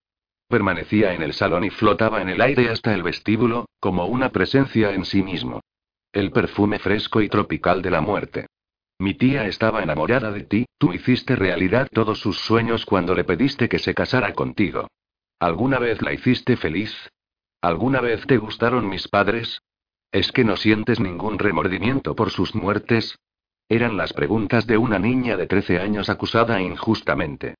Permanecía 0.47 1.13
en 1.13 1.21
el 1.21 1.33
salón 1.33 1.65
y 1.65 1.69
flotaba 1.69 2.19
en 2.19 2.29
el 2.29 2.41
aire 2.41 2.69
hasta 2.69 2.95
el 2.95 3.03
vestíbulo, 3.03 3.67
como 3.79 4.07
una 4.07 4.29
presencia 4.29 4.91
en 4.91 5.05
sí 5.05 5.21
mismo. 5.21 5.61
El 6.11 6.31
perfume 6.31 6.79
fresco 6.79 7.21
y 7.21 7.29
tropical 7.29 7.83
de 7.83 7.91
la 7.91 8.01
muerte. 8.01 8.47
Mi 9.03 9.15
tía 9.15 9.47
estaba 9.47 9.83
enamorada 9.83 10.31
de 10.31 10.45
ti, 10.45 10.65
tú 10.77 10.93
hiciste 10.93 11.35
realidad 11.35 11.89
todos 11.91 12.19
sus 12.19 12.39
sueños 12.39 12.85
cuando 12.85 13.13
le 13.13 13.25
pediste 13.25 13.67
que 13.67 13.77
se 13.77 13.93
casara 13.93 14.31
contigo. 14.31 14.87
¿Alguna 15.39 15.77
vez 15.77 16.01
la 16.01 16.13
hiciste 16.13 16.55
feliz? 16.55 17.11
¿Alguna 17.59 17.99
vez 17.99 18.25
te 18.25 18.37
gustaron 18.37 18.87
mis 18.87 19.09
padres? 19.09 19.61
¿Es 20.13 20.31
que 20.31 20.45
no 20.45 20.55
sientes 20.55 21.01
ningún 21.01 21.37
remordimiento 21.37 22.15
por 22.15 22.31
sus 22.31 22.55
muertes? 22.55 23.19
Eran 23.67 23.97
las 23.97 24.13
preguntas 24.13 24.67
de 24.67 24.77
una 24.77 24.99
niña 24.99 25.35
de 25.35 25.47
13 25.47 25.79
años 25.79 26.09
acusada 26.09 26.61
injustamente. 26.61 27.55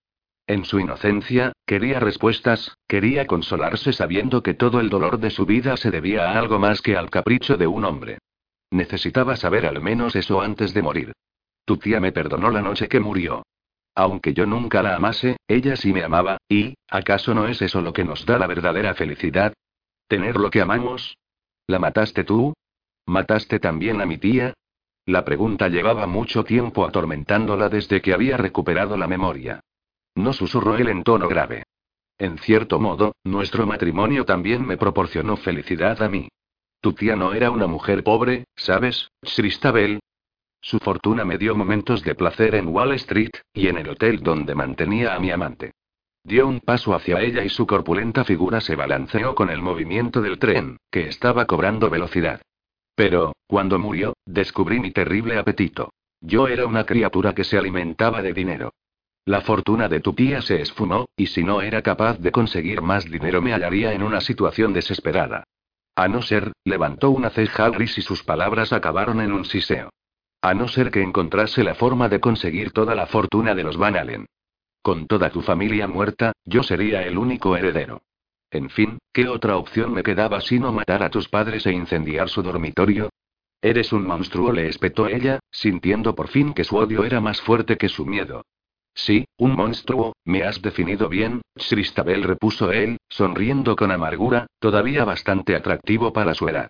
En 0.47 0.63
su 0.63 0.79
inocencia, 0.79 1.51
quería 1.65 1.99
respuestas, 1.99 2.77
quería 2.87 3.27
consolarse 3.27 3.91
sabiendo 3.91 4.43
que 4.43 4.53
todo 4.53 4.79
el 4.79 4.89
dolor 4.89 5.19
de 5.19 5.29
su 5.29 5.45
vida 5.45 5.75
se 5.75 5.91
debía 5.91 6.31
a 6.31 6.39
algo 6.39 6.57
más 6.57 6.81
que 6.81 6.95
al 6.95 7.09
capricho 7.09 7.57
de 7.57 7.67
un 7.67 7.83
hombre. 7.83 8.19
Necesitaba 8.71 9.35
saber 9.35 9.65
al 9.65 9.81
menos 9.81 10.15
eso 10.15 10.39
antes 10.39 10.73
de 10.73 10.81
morir. 10.81 11.13
Tu 11.65 11.77
tía 11.77 11.99
me 11.99 12.11
perdonó 12.11 12.49
la 12.49 12.61
noche 12.61 12.87
que 12.87 12.99
murió. 12.99 13.43
Aunque 13.95 14.33
yo 14.33 14.45
nunca 14.45 14.81
la 14.81 14.95
amase, 14.95 15.37
ella 15.47 15.75
sí 15.75 15.93
me 15.93 16.03
amaba, 16.03 16.37
y, 16.49 16.75
¿acaso 16.89 17.33
no 17.33 17.47
es 17.47 17.61
eso 17.61 17.81
lo 17.81 17.93
que 17.93 18.03
nos 18.03 18.25
da 18.25 18.39
la 18.39 18.47
verdadera 18.47 18.95
felicidad? 18.95 19.53
¿Tener 20.07 20.37
lo 20.37 20.49
que 20.49 20.61
amamos? 20.61 21.17
¿La 21.67 21.79
mataste 21.79 22.23
tú? 22.23 22.53
¿Mataste 23.05 23.59
también 23.59 24.01
a 24.01 24.05
mi 24.05 24.17
tía? 24.17 24.53
La 25.05 25.25
pregunta 25.25 25.67
llevaba 25.67 26.07
mucho 26.07 26.43
tiempo 26.43 26.85
atormentándola 26.85 27.69
desde 27.69 28.01
que 28.01 28.13
había 28.13 28.37
recuperado 28.37 28.97
la 28.97 29.07
memoria. 29.07 29.59
No 30.15 30.33
susurró 30.33 30.75
él 30.77 30.87
en 30.87 31.03
tono 31.03 31.27
grave. 31.27 31.63
En 32.17 32.37
cierto 32.37 32.79
modo, 32.79 33.15
nuestro 33.23 33.65
matrimonio 33.65 34.25
también 34.25 34.65
me 34.65 34.77
proporcionó 34.77 35.35
felicidad 35.35 36.01
a 36.01 36.09
mí. 36.09 36.29
Tu 36.79 36.93
tía 36.93 37.15
no 37.15 37.33
era 37.33 37.51
una 37.51 37.67
mujer 37.67 38.03
pobre, 38.03 38.45
¿sabes, 38.55 39.09
Christabel? 39.21 39.99
Su 40.63 40.79
fortuna 40.79 41.25
me 41.25 41.37
dio 41.37 41.55
momentos 41.55 42.03
de 42.03 42.15
placer 42.15 42.55
en 42.55 42.69
Wall 42.69 42.93
Street, 42.93 43.31
y 43.53 43.67
en 43.67 43.77
el 43.77 43.89
hotel 43.89 44.21
donde 44.23 44.55
mantenía 44.55 45.13
a 45.13 45.19
mi 45.19 45.29
amante. 45.29 45.73
Dio 46.23 46.47
un 46.47 46.61
paso 46.61 46.95
hacia 46.95 47.19
ella 47.19 47.43
y 47.43 47.49
su 47.49 47.67
corpulenta 47.67 48.23
figura 48.23 48.61
se 48.61 48.77
balanceó 48.77 49.35
con 49.35 49.49
el 49.49 49.61
movimiento 49.61 50.21
del 50.21 50.39
tren, 50.39 50.77
que 50.89 51.09
estaba 51.09 51.45
cobrando 51.47 51.89
velocidad. 51.89 52.41
Pero, 52.95 53.33
cuando 53.45 53.77
murió, 53.77 54.15
descubrí 54.25 54.79
mi 54.79 54.91
terrible 54.91 55.37
apetito. 55.37 55.91
Yo 56.21 56.47
era 56.47 56.65
una 56.65 56.85
criatura 56.85 57.35
que 57.35 57.43
se 57.43 57.57
alimentaba 57.57 58.21
de 58.21 58.31
dinero. 58.31 58.71
La 59.25 59.41
fortuna 59.41 59.89
de 59.89 59.99
tu 59.99 60.13
tía 60.13 60.41
se 60.41 60.61
esfumó, 60.61 61.09
y 61.17 61.27
si 61.27 61.43
no 61.43 61.61
era 61.61 61.81
capaz 61.81 62.19
de 62.19 62.31
conseguir 62.31 62.81
más 62.81 63.03
dinero 63.03 63.41
me 63.41 63.51
hallaría 63.51 63.91
en 63.91 64.01
una 64.01 64.21
situación 64.21 64.71
desesperada. 64.71 65.43
A 65.97 66.07
no 66.07 66.21
ser, 66.21 66.53
levantó 66.63 67.09
una 67.09 67.31
ceja 67.31 67.69
gris 67.69 67.97
y 67.97 68.01
sus 68.01 68.23
palabras 68.23 68.71
acabaron 68.71 69.19
en 69.19 69.33
un 69.33 69.43
siseo. 69.43 69.89
A 70.43 70.53
no 70.53 70.67
ser 70.67 70.91
que 70.91 71.01
encontrase 71.01 71.63
la 71.63 71.73
forma 71.73 72.09
de 72.09 72.19
conseguir 72.19 72.73
toda 72.73 72.95
la 72.95 73.07
fortuna 73.07 73.55
de 73.55 73.63
los 73.63 73.77
Van 73.77 73.95
Allen. 73.95 74.25
Con 74.81 75.07
toda 75.07 75.29
tu 75.29 75.41
familia 75.41 75.87
muerta, 75.87 76.33
yo 76.43 76.63
sería 76.63 77.01
el 77.03 77.17
único 77.17 77.55
heredero. 77.55 78.01
En 78.51 78.69
fin, 78.69 78.97
¿qué 79.13 79.29
otra 79.29 79.55
opción 79.55 79.93
me 79.93 80.03
quedaba 80.03 80.41
sino 80.41 80.73
matar 80.73 81.01
a 81.01 81.09
tus 81.09 81.29
padres 81.29 81.65
e 81.65 81.71
incendiar 81.71 82.27
su 82.27 82.43
dormitorio? 82.43 83.09
Eres 83.61 83.93
un 83.93 84.05
monstruo, 84.05 84.51
le 84.51 84.67
espetó 84.67 85.07
ella, 85.07 85.39
sintiendo 85.49 86.13
por 86.13 86.27
fin 86.27 86.53
que 86.53 86.65
su 86.65 86.75
odio 86.75 87.05
era 87.05 87.21
más 87.21 87.39
fuerte 87.39 87.77
que 87.77 87.87
su 87.87 88.05
miedo. 88.05 88.43
Sí, 88.93 89.25
un 89.37 89.55
monstruo, 89.55 90.11
me 90.25 90.43
has 90.43 90.61
definido 90.61 91.07
bien, 91.07 91.41
Cristabel 91.55 92.21
repuso 92.21 92.73
él, 92.73 92.97
sonriendo 93.07 93.77
con 93.77 93.91
amargura, 93.91 94.47
todavía 94.59 95.05
bastante 95.05 95.55
atractivo 95.55 96.11
para 96.11 96.33
su 96.33 96.49
edad. 96.49 96.69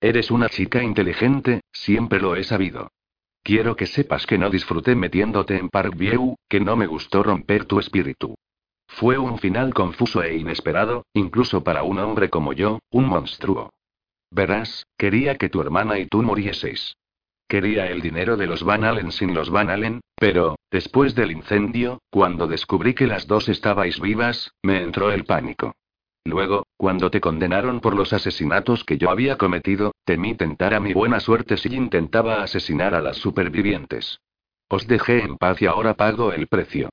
Eres 0.00 0.30
una 0.30 0.48
chica 0.48 0.82
inteligente, 0.82 1.60
siempre 1.70 2.18
lo 2.18 2.34
he 2.34 2.44
sabido. 2.44 2.90
Quiero 3.42 3.76
que 3.76 3.86
sepas 3.86 4.26
que 4.26 4.38
no 4.38 4.50
disfruté 4.50 4.94
metiéndote 4.94 5.56
en 5.56 5.68
Parkview, 5.68 6.36
que 6.48 6.60
no 6.60 6.76
me 6.76 6.86
gustó 6.86 7.22
romper 7.22 7.64
tu 7.64 7.78
espíritu. 7.78 8.34
Fue 8.86 9.18
un 9.18 9.38
final 9.38 9.72
confuso 9.72 10.22
e 10.22 10.36
inesperado, 10.36 11.06
incluso 11.14 11.62
para 11.62 11.82
un 11.82 11.98
hombre 11.98 12.28
como 12.28 12.52
yo, 12.52 12.80
un 12.90 13.06
monstruo. 13.06 13.70
Verás, 14.30 14.86
quería 14.98 15.36
que 15.36 15.48
tu 15.48 15.60
hermana 15.60 15.98
y 15.98 16.06
tú 16.06 16.22
murieseis. 16.22 16.96
Quería 17.48 17.86
el 17.86 18.00
dinero 18.00 18.36
de 18.36 18.46
los 18.46 18.62
Van 18.62 18.84
Allen 18.84 19.10
sin 19.10 19.34
los 19.34 19.50
Van 19.50 19.70
Allen, 19.70 20.00
pero, 20.14 20.56
después 20.70 21.14
del 21.14 21.32
incendio, 21.32 22.00
cuando 22.10 22.46
descubrí 22.46 22.94
que 22.94 23.06
las 23.06 23.26
dos 23.26 23.48
estabais 23.48 24.00
vivas, 24.00 24.52
me 24.62 24.82
entró 24.82 25.10
el 25.10 25.24
pánico. 25.24 25.74
Luego, 26.24 26.66
cuando 26.76 27.10
te 27.10 27.20
condenaron 27.20 27.80
por 27.80 27.94
los 27.94 28.12
asesinatos 28.12 28.84
que 28.84 28.98
yo 28.98 29.10
había 29.10 29.38
cometido, 29.38 29.92
temí 30.04 30.34
tentar 30.34 30.74
a 30.74 30.80
mi 30.80 30.92
buena 30.92 31.20
suerte 31.20 31.56
si 31.56 31.74
intentaba 31.74 32.42
asesinar 32.42 32.94
a 32.94 33.00
las 33.00 33.16
supervivientes. 33.16 34.20
Os 34.68 34.86
dejé 34.86 35.24
en 35.24 35.36
paz 35.36 35.60
y 35.62 35.66
ahora 35.66 35.94
pago 35.94 36.32
el 36.32 36.46
precio. 36.46 36.90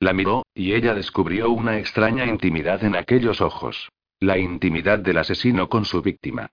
La 0.00 0.12
miró, 0.12 0.44
y 0.54 0.74
ella 0.74 0.94
descubrió 0.94 1.50
una 1.50 1.78
extraña 1.78 2.24
intimidad 2.24 2.84
en 2.84 2.94
aquellos 2.94 3.40
ojos. 3.40 3.90
La 4.20 4.38
intimidad 4.38 5.00
del 5.00 5.18
asesino 5.18 5.68
con 5.68 5.84
su 5.84 6.00
víctima. 6.02 6.50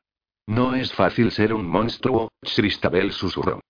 No 0.48 0.76
es 0.76 0.94
fácil 0.94 1.32
ser 1.32 1.54
un 1.54 1.68
monstruo, 1.68 2.32
Christabel 2.42 3.12
susurró. 3.12 3.62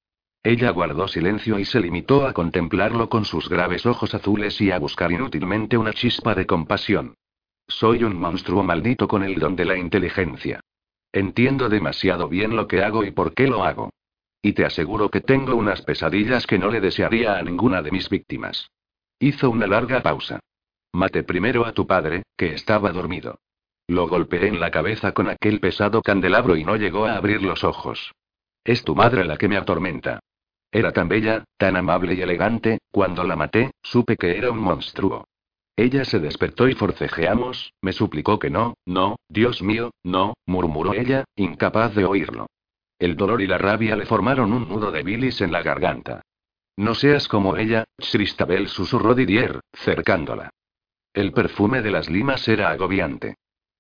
Ella 0.44 0.70
guardó 0.70 1.08
silencio 1.08 1.60
y 1.60 1.66
se 1.66 1.80
limitó 1.80 2.26
a 2.26 2.34
contemplarlo 2.34 3.10
con 3.10 3.26
sus 3.26 3.50
graves 3.50 3.86
ojos 3.86 4.14
azules 4.14 4.60
y 4.62 4.72
a 4.72 4.80
buscar 4.80 5.12
inútilmente 5.12 5.78
una 5.78 5.94
chispa 5.94 6.36
de 6.36 6.46
compasión. 6.46 7.16
Soy 7.68 8.04
un 8.04 8.20
monstruo 8.20 8.64
maldito 8.64 9.08
con 9.08 9.24
el 9.24 9.40
don 9.40 9.56
de 9.56 9.66
la 9.66 9.78
inteligencia. 9.78 10.62
Entiendo 11.12 11.70
demasiado 11.70 12.28
bien 12.28 12.56
lo 12.56 12.68
que 12.68 12.84
hago 12.84 13.04
y 13.04 13.12
por 13.12 13.34
qué 13.34 13.48
lo 13.48 13.64
hago. 13.64 13.92
Y 14.42 14.54
te 14.54 14.66
aseguro 14.66 15.10
que 15.10 15.22
tengo 15.22 15.56
unas 15.56 15.82
pesadillas 15.82 16.46
que 16.46 16.60
no 16.60 16.70
le 16.70 16.80
desearía 16.80 17.38
a 17.38 17.42
ninguna 17.42 17.82
de 17.82 17.92
mis 17.92 18.10
víctimas. 18.10 18.70
Hizo 19.20 19.50
una 19.50 19.66
larga 19.66 20.04
pausa. 20.04 20.40
Mate 20.94 21.24
primero 21.24 21.66
a 21.66 21.72
tu 21.72 21.88
padre, 21.88 22.24
que 22.38 22.54
estaba 22.54 22.92
dormido. 22.92 23.40
Lo 23.88 24.08
golpeé 24.08 24.48
en 24.48 24.60
la 24.60 24.72
cabeza 24.72 25.14
con 25.14 25.30
aquel 25.30 25.60
pesado 25.60 26.02
candelabro 26.02 26.56
y 26.56 26.64
no 26.64 26.76
llegó 26.76 27.06
a 27.06 27.16
abrir 27.16 27.42
los 27.42 27.64
ojos. 27.64 28.14
Es 28.64 28.84
tu 28.84 28.96
madre 28.96 29.26
la 29.26 29.38
que 29.38 29.48
me 29.48 29.58
atormenta. 29.58 30.20
Era 30.72 30.92
tan 30.92 31.08
bella, 31.08 31.44
tan 31.58 31.76
amable 31.76 32.14
y 32.14 32.22
elegante, 32.22 32.80
cuando 32.92 33.24
la 33.24 33.36
maté, 33.36 33.72
supe 33.82 34.18
que 34.18 34.38
era 34.38 34.52
un 34.52 34.60
monstruo. 34.60 35.26
Ella 35.78 36.06
se 36.06 36.20
despertó 36.20 36.70
y 36.70 36.74
forcejeamos, 36.74 37.74
me 37.82 37.92
suplicó 37.92 38.40
que 38.40 38.50
no, 38.50 38.76
no, 38.86 39.18
Dios 39.28 39.62
mío, 39.62 39.92
no, 40.04 40.36
murmuró 40.46 40.94
ella, 40.94 41.26
incapaz 41.36 41.94
de 41.96 42.06
oírlo. 42.06 42.48
El 42.98 43.18
dolor 43.18 43.42
y 43.42 43.48
la 43.48 43.58
rabia 43.58 43.96
le 43.98 44.06
formaron 44.06 44.54
un 44.54 44.70
nudo 44.70 44.92
de 44.92 45.04
bilis 45.04 45.42
en 45.42 45.52
la 45.52 45.62
garganta. 45.62 46.22
No 46.78 46.96
seas 46.96 47.28
como 47.28 47.58
ella, 47.58 47.86
Christabel 47.98 48.68
susurró 48.70 49.16
Didier, 49.16 49.60
cercándola. 49.74 50.50
El 51.14 51.32
perfume 51.34 51.82
de 51.82 51.92
las 51.92 52.10
limas 52.10 52.48
era 52.48 52.70
agobiante. 52.70 53.36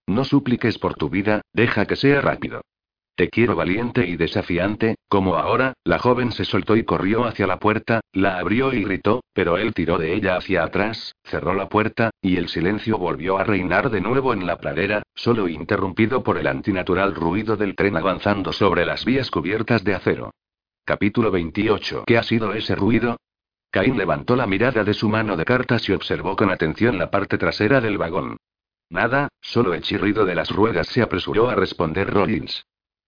No 0.07 0.23
supliques 0.23 0.77
por 0.77 0.95
tu 0.95 1.09
vida, 1.09 1.41
deja 1.53 1.85
que 1.85 1.95
sea 1.95 2.21
rápido. 2.21 2.61
Te 3.15 3.29
quiero 3.29 3.55
valiente 3.55 4.05
y 4.05 4.17
desafiante, 4.17 4.95
como 5.07 5.37
ahora, 5.37 5.73
la 5.85 5.99
joven 5.99 6.33
se 6.33 6.43
soltó 6.43 6.75
y 6.75 6.83
corrió 6.83 7.23
hacia 7.23 7.47
la 7.47 7.59
puerta, 7.59 8.01
la 8.11 8.39
abrió 8.39 8.73
y 8.73 8.83
gritó, 8.83 9.23
pero 9.33 9.57
él 9.57 9.73
tiró 9.73 9.97
de 9.97 10.13
ella 10.13 10.35
hacia 10.35 10.65
atrás, 10.65 11.15
cerró 11.23 11.53
la 11.53 11.69
puerta, 11.69 12.09
y 12.21 12.35
el 12.35 12.49
silencio 12.49 12.97
volvió 12.97 13.37
a 13.37 13.45
reinar 13.45 13.89
de 13.89 14.01
nuevo 14.01 14.33
en 14.33 14.45
la 14.45 14.57
pradera, 14.57 15.03
solo 15.15 15.47
interrumpido 15.47 16.23
por 16.23 16.37
el 16.37 16.47
antinatural 16.47 17.15
ruido 17.15 17.55
del 17.55 17.73
tren 17.77 17.95
avanzando 17.95 18.51
sobre 18.51 18.85
las 18.85 19.05
vías 19.05 19.31
cubiertas 19.31 19.85
de 19.85 19.95
acero. 19.95 20.31
Capítulo 20.83 21.31
28. 21.31 22.03
¿Qué 22.05 22.17
ha 22.17 22.23
sido 22.23 22.53
ese 22.53 22.75
ruido? 22.75 23.15
Caín 23.71 23.97
levantó 23.97 24.35
la 24.35 24.45
mirada 24.45 24.83
de 24.83 24.93
su 24.93 25.07
mano 25.07 25.37
de 25.37 25.45
cartas 25.45 25.87
y 25.87 25.93
observó 25.93 26.35
con 26.35 26.51
atención 26.51 26.97
la 26.97 27.09
parte 27.09 27.37
trasera 27.37 27.79
del 27.79 27.97
vagón. 27.97 28.35
Nada, 28.89 29.29
solo 29.39 29.73
el 29.73 29.83
chirrido 29.83 30.25
de 30.25 30.35
las 30.35 30.49
ruedas 30.49 30.87
se 30.87 31.01
apresuró 31.01 31.49
a 31.49 31.55
responder 31.55 32.13
Rollins. 32.13 32.65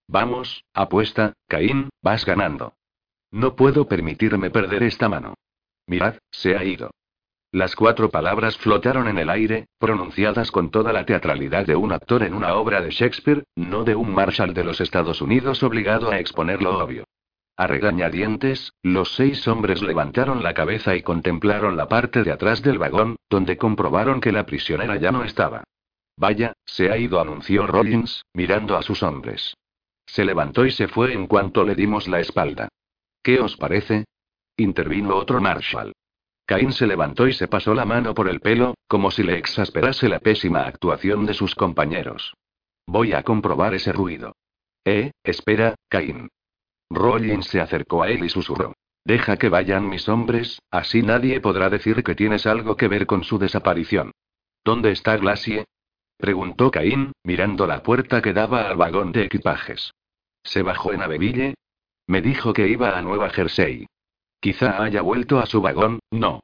Vamos, 0.07 0.63
apuesta, 0.73 1.33
Caín, 1.47 1.89
vas 2.01 2.25
ganando. 2.25 2.73
No 3.31 3.55
puedo 3.55 3.87
permitirme 3.87 4.49
perder 4.49 4.83
esta 4.83 5.09
mano. 5.09 5.33
Mirad, 5.85 6.15
se 6.31 6.55
ha 6.55 6.63
ido. 6.63 6.91
Las 7.51 7.75
cuatro 7.75 8.09
palabras 8.09 8.57
flotaron 8.57 9.07
en 9.07 9.17
el 9.17 9.29
aire, 9.29 9.67
pronunciadas 9.79 10.51
con 10.51 10.69
toda 10.69 10.93
la 10.93 11.05
teatralidad 11.05 11.65
de 11.65 11.75
un 11.75 11.91
actor 11.91 12.23
en 12.23 12.33
una 12.33 12.55
obra 12.55 12.81
de 12.81 12.91
Shakespeare, 12.91 13.43
no 13.55 13.83
de 13.83 13.95
un 13.95 14.13
Marshal 14.13 14.53
de 14.53 14.63
los 14.63 14.81
Estados 14.81 15.21
Unidos 15.21 15.63
obligado 15.63 16.11
a 16.11 16.19
exponer 16.19 16.61
lo 16.61 16.77
obvio. 16.77 17.05
A 17.55 17.65
regañadientes, 17.65 18.73
los 18.83 19.15
seis 19.15 19.47
hombres 19.47 19.81
levantaron 19.81 20.43
la 20.43 20.53
cabeza 20.53 20.95
y 20.95 21.01
contemplaron 21.01 21.75
la 21.75 21.87
parte 21.87 22.23
de 22.23 22.31
atrás 22.31 22.61
del 22.61 22.77
vagón, 22.77 23.15
donde 23.29 23.57
comprobaron 23.57 24.21
que 24.21 24.31
la 24.31 24.45
prisionera 24.45 24.97
ya 24.97 25.11
no 25.11 25.23
estaba. 25.23 25.63
Vaya, 26.17 26.53
se 26.65 26.91
ha 26.91 26.97
ido, 26.97 27.19
anunció 27.19 27.65
Rollins, 27.65 28.23
mirando 28.33 28.77
a 28.77 28.83
sus 28.83 29.03
hombres. 29.03 29.55
Se 30.07 30.25
levantó 30.25 30.65
y 30.65 30.71
se 30.71 30.87
fue 30.87 31.13
en 31.13 31.27
cuanto 31.27 31.63
le 31.63 31.75
dimos 31.75 32.07
la 32.07 32.19
espalda. 32.19 32.69
¿Qué 33.21 33.39
os 33.39 33.55
parece? 33.57 34.05
intervino 34.57 35.15
otro 35.15 35.39
Marshall. 35.39 35.93
Caín 36.47 36.71
se 36.71 36.87
levantó 36.87 37.27
y 37.27 37.33
se 37.33 37.47
pasó 37.47 37.75
la 37.75 37.85
mano 37.85 38.15
por 38.15 38.29
el 38.29 38.39
pelo, 38.39 38.73
como 38.87 39.11
si 39.11 39.21
le 39.21 39.37
exasperase 39.37 40.07
la 40.07 40.19
pésima 40.19 40.61
actuación 40.61 41.25
de 41.25 41.33
sus 41.33 41.53
compañeros. 41.53 42.33
Voy 42.87 43.13
a 43.13 43.21
comprobar 43.21 43.75
ese 43.75 43.91
ruido. 43.91 44.33
Eh, 44.85 45.11
espera, 45.23 45.75
Caín. 45.89 46.29
Rollins 46.89 47.47
se 47.47 47.59
acercó 47.59 48.01
a 48.01 48.09
él 48.09 48.23
y 48.23 48.29
susurró. 48.29 48.73
Deja 49.03 49.37
que 49.37 49.49
vayan 49.49 49.89
mis 49.89 50.07
hombres, 50.07 50.59
así 50.71 51.01
nadie 51.01 51.41
podrá 51.41 51.69
decir 51.69 52.03
que 52.03 52.15
tienes 52.15 52.45
algo 52.45 52.77
que 52.77 52.87
ver 52.87 53.05
con 53.05 53.23
su 53.23 53.37
desaparición. 53.37 54.11
¿Dónde 54.63 54.91
está 54.91 55.17
Glacie? 55.17 55.65
Preguntó 56.17 56.71
Caín, 56.71 57.11
mirando 57.23 57.67
la 57.67 57.83
puerta 57.83 58.21
que 58.21 58.33
daba 58.33 58.67
al 58.67 58.75
vagón 58.75 59.11
de 59.11 59.23
equipajes. 59.23 59.93
¿Se 60.43 60.63
bajó 60.63 60.91
en 60.93 61.03
Aveville? 61.03 61.53
Me 62.07 62.21
dijo 62.21 62.53
que 62.53 62.67
iba 62.67 62.97
a 62.97 63.01
Nueva 63.01 63.29
Jersey. 63.29 63.85
Quizá 64.39 64.81
haya 64.81 65.01
vuelto 65.01 65.39
a 65.39 65.45
su 65.45 65.61
vagón, 65.61 65.99
no. 66.11 66.41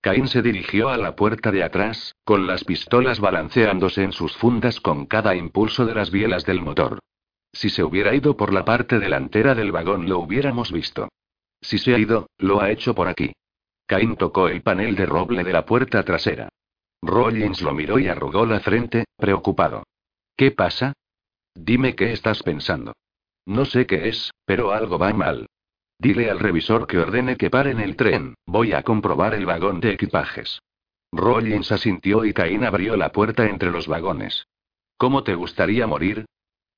Caín 0.00 0.28
se 0.28 0.42
dirigió 0.42 0.88
a 0.88 0.96
la 0.96 1.16
puerta 1.16 1.50
de 1.50 1.62
atrás, 1.62 2.14
con 2.24 2.46
las 2.46 2.64
pistolas 2.64 3.18
balanceándose 3.18 4.02
en 4.02 4.12
sus 4.12 4.36
fundas 4.36 4.80
con 4.80 5.06
cada 5.06 5.34
impulso 5.34 5.86
de 5.86 5.94
las 5.94 6.10
bielas 6.10 6.44
del 6.44 6.60
motor. 6.60 7.00
Si 7.52 7.70
se 7.70 7.82
hubiera 7.82 8.14
ido 8.14 8.36
por 8.36 8.52
la 8.52 8.64
parte 8.64 8.98
delantera 8.98 9.54
del 9.54 9.72
vagón 9.72 10.08
lo 10.08 10.18
hubiéramos 10.18 10.70
visto. 10.70 11.08
Si 11.60 11.78
se 11.78 11.94
ha 11.94 11.98
ido, 11.98 12.28
lo 12.38 12.60
ha 12.60 12.70
hecho 12.70 12.94
por 12.94 13.08
aquí. 13.08 13.32
Caín 13.86 14.16
tocó 14.16 14.48
el 14.48 14.62
panel 14.62 14.94
de 14.94 15.06
roble 15.06 15.42
de 15.42 15.52
la 15.52 15.64
puerta 15.64 16.02
trasera. 16.02 16.48
Rollins 17.02 17.62
lo 17.62 17.72
miró 17.72 17.98
y 17.98 18.08
arrugó 18.08 18.46
la 18.46 18.60
frente, 18.60 19.04
preocupado. 19.16 19.84
¿Qué 20.36 20.50
pasa? 20.50 20.92
Dime 21.54 21.94
qué 21.94 22.12
estás 22.12 22.42
pensando. 22.42 22.92
No 23.46 23.64
sé 23.64 23.86
qué 23.86 24.08
es, 24.08 24.32
pero 24.44 24.72
algo 24.72 24.98
va 24.98 25.12
mal. 25.12 25.46
Dile 25.98 26.30
al 26.30 26.38
revisor 26.38 26.86
que 26.86 26.98
ordene 26.98 27.36
que 27.36 27.48
paren 27.48 27.80
el 27.80 27.96
tren, 27.96 28.34
voy 28.44 28.72
a 28.72 28.82
comprobar 28.82 29.34
el 29.34 29.46
vagón 29.46 29.80
de 29.80 29.92
equipajes. 29.92 30.60
Rollins 31.12 31.72
asintió 31.72 32.24
y 32.24 32.34
Caín 32.34 32.64
abrió 32.64 32.96
la 32.96 33.12
puerta 33.12 33.46
entre 33.46 33.70
los 33.70 33.86
vagones. 33.86 34.46
¿Cómo 34.98 35.22
te 35.22 35.34
gustaría 35.34 35.86
morir? 35.86 36.26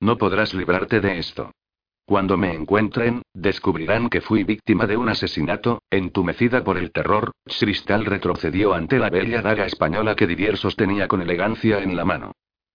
No 0.01 0.19
podrás 0.19 0.55
librarte 0.55 1.01
de 1.01 1.19
esto. 1.19 1.51
Cuando 2.09 2.39
me 2.39 2.55
encuentren, 2.55 3.21
descubrirán 3.35 4.09
que 4.09 4.23
fui 4.23 4.43
víctima 4.43 4.87
de 4.87 4.97
un 4.97 5.11
asesinato, 5.11 5.83
entumecida 5.91 6.65
por 6.65 6.79
el 6.79 6.91
terror. 6.91 7.33
Cristal 7.45 8.07
retrocedió 8.07 8.73
ante 8.73 8.99
la 8.99 9.11
bella 9.11 9.43
daga 9.43 9.67
española 9.67 10.17
que 10.17 10.27
Didier 10.27 10.57
sostenía 10.57 11.07
con 11.07 11.21
elegancia 11.21 11.83
en 11.83 11.97
la 11.97 12.07
mano. 12.07 12.33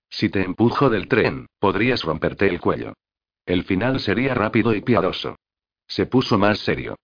Si 0.08 0.30
te 0.30 0.44
empujo 0.44 0.92
del 0.92 1.08
tren, 1.08 1.48
podrías 1.58 2.04
romperte 2.04 2.48
el 2.48 2.62
cuello. 2.62 2.94
El 3.44 3.64
final 3.64 4.00
sería 4.02 4.36
rápido 4.36 4.76
y 4.76 4.82
piadoso. 4.82 5.36
Se 5.88 6.06
puso 6.06 6.38
más 6.38 6.60
serio. 6.60 6.96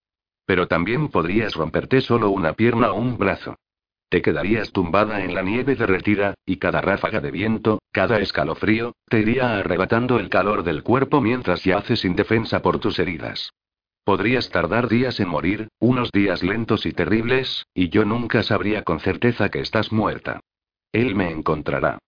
Pero 0.45 0.67
también 0.67 1.07
podrías 1.07 1.55
romperte 1.55 1.99
solo 1.99 2.29
una 2.29 2.53
pierna 2.53 2.91
o 2.91 2.99
un 2.99 3.17
brazo. 3.17 3.55
Te 4.09 4.23
quedarías 4.23 4.71
tumbada 4.71 5.23
en 5.23 5.35
la 5.35 5.43
nieve 5.43 5.75
derretida, 5.75 6.33
y 6.43 6.57
cada 6.57 6.81
ráfaga 6.81 7.21
de 7.21 7.29
viento, 7.29 7.79
cada 7.91 8.19
escalofrío, 8.19 8.93
te 9.07 9.19
iría 9.19 9.59
arrebatando 9.59 10.19
el 10.19 10.29
calor 10.29 10.63
del 10.63 10.81
cuerpo 10.81 11.21
mientras 11.21 11.63
yaces 11.63 12.03
indefensa 12.03 12.61
por 12.63 12.79
tus 12.79 12.97
heridas. 12.97 13.51
Podrías 14.03 14.49
tardar 14.49 14.89
días 14.89 15.19
en 15.19 15.29
morir, 15.29 15.67
unos 15.79 16.11
días 16.11 16.41
lentos 16.41 16.87
y 16.87 16.93
terribles, 16.93 17.67
y 17.75 17.89
yo 17.89 18.03
nunca 18.03 18.41
sabría 18.41 18.81
con 18.83 18.99
certeza 18.99 19.49
que 19.49 19.59
estás 19.59 19.91
muerta. 19.91 20.39
Él 20.91 21.13
me 21.13 21.29
encontrará. 21.29 21.99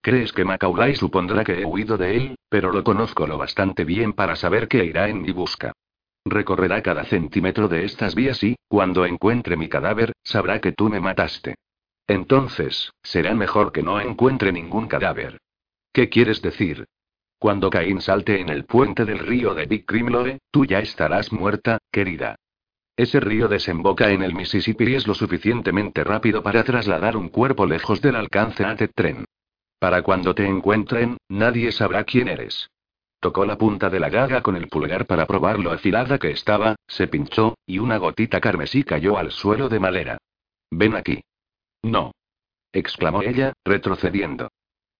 Crees 0.00 0.32
que 0.32 0.44
Macaulay 0.44 0.94
supondrá 0.94 1.42
que 1.42 1.60
he 1.60 1.64
huido 1.64 1.96
de 1.96 2.16
él, 2.16 2.38
pero 2.48 2.70
lo 2.70 2.84
conozco 2.84 3.26
lo 3.26 3.36
bastante 3.36 3.84
bien 3.84 4.12
para 4.12 4.36
saber 4.36 4.68
que 4.68 4.84
irá 4.84 5.08
en 5.08 5.22
mi 5.22 5.32
busca. 5.32 5.72
Recorrerá 6.30 6.82
cada 6.82 7.04
centímetro 7.04 7.68
de 7.68 7.84
estas 7.84 8.14
vías 8.14 8.42
y, 8.42 8.56
cuando 8.68 9.06
encuentre 9.06 9.56
mi 9.56 9.68
cadáver, 9.68 10.12
sabrá 10.22 10.60
que 10.60 10.72
tú 10.72 10.88
me 10.88 11.00
mataste. 11.00 11.56
Entonces, 12.06 12.92
será 13.02 13.34
mejor 13.34 13.72
que 13.72 13.82
no 13.82 14.00
encuentre 14.00 14.52
ningún 14.52 14.88
cadáver. 14.88 15.38
¿Qué 15.92 16.08
quieres 16.08 16.40
decir? 16.42 16.86
Cuando 17.38 17.70
Caín 17.70 18.00
salte 18.00 18.40
en 18.40 18.48
el 18.48 18.64
puente 18.64 19.04
del 19.04 19.20
río 19.20 19.54
de 19.54 19.66
Big 19.66 19.86
Crimloe, 19.86 20.38
tú 20.50 20.64
ya 20.64 20.80
estarás 20.80 21.32
muerta, 21.32 21.78
querida. 21.92 22.36
Ese 22.96 23.20
río 23.20 23.46
desemboca 23.46 24.10
en 24.10 24.22
el 24.22 24.34
Mississippi 24.34 24.84
y 24.84 24.94
es 24.96 25.06
lo 25.06 25.14
suficientemente 25.14 26.02
rápido 26.02 26.42
para 26.42 26.64
trasladar 26.64 27.16
un 27.16 27.28
cuerpo 27.28 27.64
lejos 27.64 28.00
del 28.00 28.16
alcance 28.16 28.64
de 28.64 28.88
tren. 28.88 29.24
Para 29.78 30.02
cuando 30.02 30.34
te 30.34 30.46
encuentren, 30.46 31.16
nadie 31.28 31.70
sabrá 31.70 32.02
quién 32.02 32.26
eres. 32.26 32.68
Tocó 33.20 33.44
la 33.44 33.58
punta 33.58 33.90
de 33.90 33.98
la 33.98 34.10
gaga 34.10 34.42
con 34.42 34.54
el 34.54 34.68
pulgar 34.68 35.06
para 35.06 35.26
probar 35.26 35.58
lo 35.58 35.72
afilada 35.72 36.18
que 36.18 36.30
estaba, 36.30 36.76
se 36.86 37.08
pinchó, 37.08 37.58
y 37.66 37.80
una 37.80 37.98
gotita 37.98 38.40
carmesí 38.40 38.84
cayó 38.84 39.18
al 39.18 39.32
suelo 39.32 39.68
de 39.68 39.80
madera. 39.80 40.18
Ven 40.70 40.94
aquí. 40.94 41.20
No. 41.82 42.12
exclamó 42.72 43.22
ella, 43.22 43.54
retrocediendo. 43.64 44.48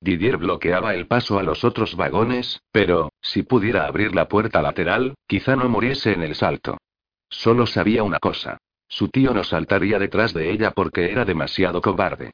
Didier 0.00 0.36
bloqueaba 0.36 0.94
el 0.94 1.06
paso 1.06 1.38
a 1.38 1.42
los 1.42 1.64
otros 1.64 1.96
vagones, 1.96 2.60
pero, 2.72 3.12
si 3.20 3.42
pudiera 3.42 3.86
abrir 3.86 4.14
la 4.14 4.28
puerta 4.28 4.62
lateral, 4.62 5.14
quizá 5.26 5.56
no 5.56 5.68
muriese 5.68 6.12
en 6.12 6.22
el 6.22 6.34
salto. 6.34 6.78
Solo 7.28 7.66
sabía 7.66 8.02
una 8.02 8.18
cosa. 8.18 8.58
su 8.90 9.08
tío 9.08 9.34
no 9.34 9.44
saltaría 9.44 9.98
detrás 9.98 10.32
de 10.32 10.50
ella 10.50 10.70
porque 10.70 11.12
era 11.12 11.24
demasiado 11.24 11.82
cobarde. 11.82 12.32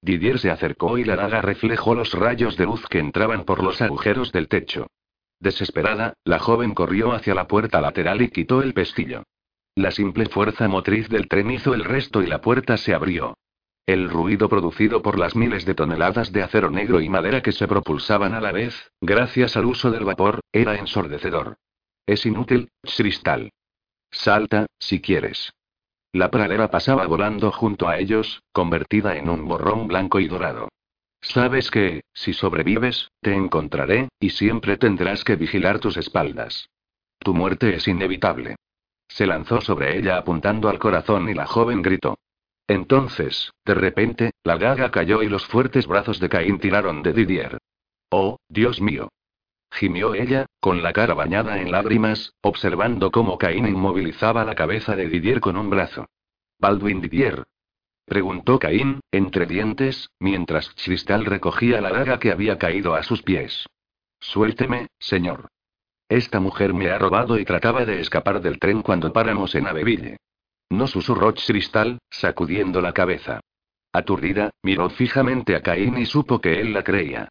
Didier 0.00 0.38
se 0.38 0.50
acercó 0.50 0.98
y 0.98 1.04
la 1.04 1.16
daga 1.16 1.42
reflejó 1.42 1.94
los 1.94 2.12
rayos 2.12 2.56
de 2.56 2.64
luz 2.64 2.86
que 2.86 3.00
entraban 3.00 3.44
por 3.44 3.62
los 3.62 3.82
agujeros 3.82 4.30
del 4.30 4.46
techo. 4.46 4.86
Desesperada, 5.40 6.14
la 6.24 6.38
joven 6.38 6.74
corrió 6.74 7.12
hacia 7.12 7.34
la 7.34 7.46
puerta 7.46 7.80
lateral 7.80 8.22
y 8.22 8.30
quitó 8.30 8.62
el 8.62 8.74
pestillo. 8.74 9.24
La 9.74 9.90
simple 9.90 10.26
fuerza 10.26 10.68
motriz 10.68 11.08
del 11.08 11.28
tren 11.28 11.50
hizo 11.50 11.74
el 11.74 11.84
resto 11.84 12.22
y 12.22 12.26
la 12.26 12.40
puerta 12.40 12.76
se 12.76 12.94
abrió. 12.94 13.36
El 13.86 14.08
ruido 14.08 14.48
producido 14.48 15.02
por 15.02 15.18
las 15.18 15.36
miles 15.36 15.64
de 15.64 15.74
toneladas 15.74 16.32
de 16.32 16.42
acero 16.42 16.70
negro 16.70 17.00
y 17.00 17.08
madera 17.08 17.42
que 17.42 17.52
se 17.52 17.68
propulsaban 17.68 18.34
a 18.34 18.40
la 18.40 18.50
vez, 18.50 18.90
gracias 19.00 19.56
al 19.56 19.66
uso 19.66 19.90
del 19.90 20.04
vapor, 20.04 20.40
era 20.50 20.76
ensordecedor. 20.76 21.58
Es 22.06 22.24
inútil, 22.26 22.70
Cristal. 22.82 23.52
Salta, 24.10 24.66
si 24.78 25.00
quieres. 25.00 25.52
La 26.12 26.30
pradera 26.30 26.70
pasaba 26.70 27.06
volando 27.06 27.52
junto 27.52 27.88
a 27.88 27.98
ellos, 27.98 28.42
convertida 28.52 29.16
en 29.16 29.28
un 29.28 29.46
borrón 29.46 29.86
blanco 29.86 30.18
y 30.18 30.28
dorado. 30.28 30.68
Sabes 31.28 31.72
que, 31.72 32.04
si 32.14 32.32
sobrevives, 32.32 33.10
te 33.20 33.34
encontraré, 33.34 34.08
y 34.20 34.30
siempre 34.30 34.76
tendrás 34.76 35.24
que 35.24 35.34
vigilar 35.34 35.80
tus 35.80 35.96
espaldas. 35.96 36.70
Tu 37.18 37.34
muerte 37.34 37.74
es 37.74 37.88
inevitable. 37.88 38.54
Se 39.08 39.26
lanzó 39.26 39.60
sobre 39.60 39.98
ella 39.98 40.18
apuntando 40.18 40.68
al 40.68 40.78
corazón 40.78 41.28
y 41.28 41.34
la 41.34 41.46
joven 41.46 41.82
gritó. 41.82 42.16
Entonces, 42.68 43.52
de 43.64 43.74
repente, 43.74 44.30
la 44.44 44.56
gaga 44.56 44.90
cayó 44.92 45.22
y 45.22 45.28
los 45.28 45.44
fuertes 45.46 45.88
brazos 45.88 46.20
de 46.20 46.28
Caín 46.28 46.60
tiraron 46.60 47.02
de 47.02 47.12
Didier. 47.12 47.58
Oh, 48.10 48.38
Dios 48.48 48.80
mío. 48.80 49.08
Gimió 49.72 50.14
ella, 50.14 50.46
con 50.60 50.82
la 50.82 50.92
cara 50.92 51.14
bañada 51.14 51.60
en 51.60 51.72
lágrimas, 51.72 52.34
observando 52.40 53.10
cómo 53.10 53.36
Caín 53.36 53.66
inmovilizaba 53.66 54.44
la 54.44 54.54
cabeza 54.54 54.94
de 54.94 55.08
Didier 55.08 55.40
con 55.40 55.56
un 55.56 55.70
brazo. 55.70 56.06
Baldwin 56.60 57.00
Didier. 57.00 57.44
Preguntó 58.06 58.60
Caín, 58.60 59.00
entre 59.10 59.46
dientes, 59.46 60.10
mientras 60.20 60.70
Cristal 60.70 61.24
recogía 61.24 61.80
la 61.80 61.90
daga 61.90 62.20
que 62.20 62.30
había 62.30 62.56
caído 62.56 62.94
a 62.94 63.02
sus 63.02 63.22
pies. 63.22 63.66
Suélteme, 64.20 64.86
señor. 64.98 65.48
Esta 66.08 66.38
mujer 66.38 66.72
me 66.72 66.88
ha 66.90 66.98
robado 66.98 67.36
y 67.36 67.44
trataba 67.44 67.84
de 67.84 68.00
escapar 68.00 68.40
del 68.40 68.60
tren 68.60 68.82
cuando 68.82 69.12
paramos 69.12 69.56
en 69.56 69.66
Aveville. 69.66 70.18
No 70.70 70.86
susurró 70.86 71.34
Cristal, 71.34 71.98
sacudiendo 72.08 72.80
la 72.80 72.92
cabeza. 72.92 73.40
Aturdida, 73.92 74.50
miró 74.62 74.88
fijamente 74.88 75.56
a 75.56 75.62
Caín 75.62 75.98
y 75.98 76.06
supo 76.06 76.40
que 76.40 76.60
él 76.60 76.72
la 76.72 76.84
creía. 76.84 77.28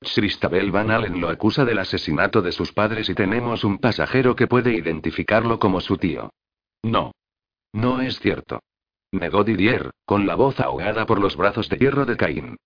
Christabel 0.00 0.70
Van 0.70 0.90
Allen 0.90 1.20
lo 1.20 1.28
acusa 1.28 1.64
del 1.64 1.78
asesinato 1.78 2.40
de 2.40 2.52
sus 2.52 2.72
padres 2.72 3.08
y 3.08 3.14
tenemos 3.14 3.64
un 3.64 3.78
pasajero 3.78 4.34
que 4.36 4.46
puede 4.46 4.74
identificarlo 4.74 5.58
como 5.58 5.80
su 5.80 5.98
tío. 5.98 6.30
No. 6.82 7.12
No 7.72 8.00
es 8.00 8.20
cierto. 8.20 8.60
Negó 9.14 9.44
Didier, 9.44 9.92
con 10.04 10.26
la 10.26 10.34
voz 10.34 10.58
ahogada 10.58 11.06
por 11.06 11.20
los 11.20 11.36
brazos 11.36 11.68
de 11.68 11.76
hierro 11.76 12.04
de 12.04 12.16
Caín. 12.16 12.56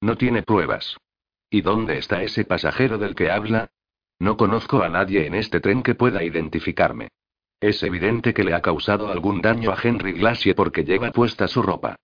No 0.00 0.16
tiene 0.16 0.44
pruebas. 0.44 0.96
¿Y 1.50 1.62
dónde 1.62 1.98
está 1.98 2.22
ese 2.22 2.44
pasajero 2.44 2.96
del 2.96 3.16
que 3.16 3.28
habla? 3.28 3.70
No 4.20 4.36
conozco 4.36 4.82
a 4.84 4.88
nadie 4.88 5.26
en 5.26 5.34
este 5.34 5.58
tren 5.58 5.82
que 5.82 5.96
pueda 5.96 6.22
identificarme. 6.22 7.08
Es 7.60 7.82
evidente 7.82 8.34
que 8.34 8.44
le 8.44 8.54
ha 8.54 8.62
causado 8.62 9.08
algún 9.08 9.42
daño 9.42 9.72
a 9.72 9.78
Henry 9.82 10.12
Glacier 10.12 10.54
porque 10.54 10.84
lleva 10.84 11.10
puesta 11.10 11.48
su 11.48 11.60
ropa. 11.60 11.96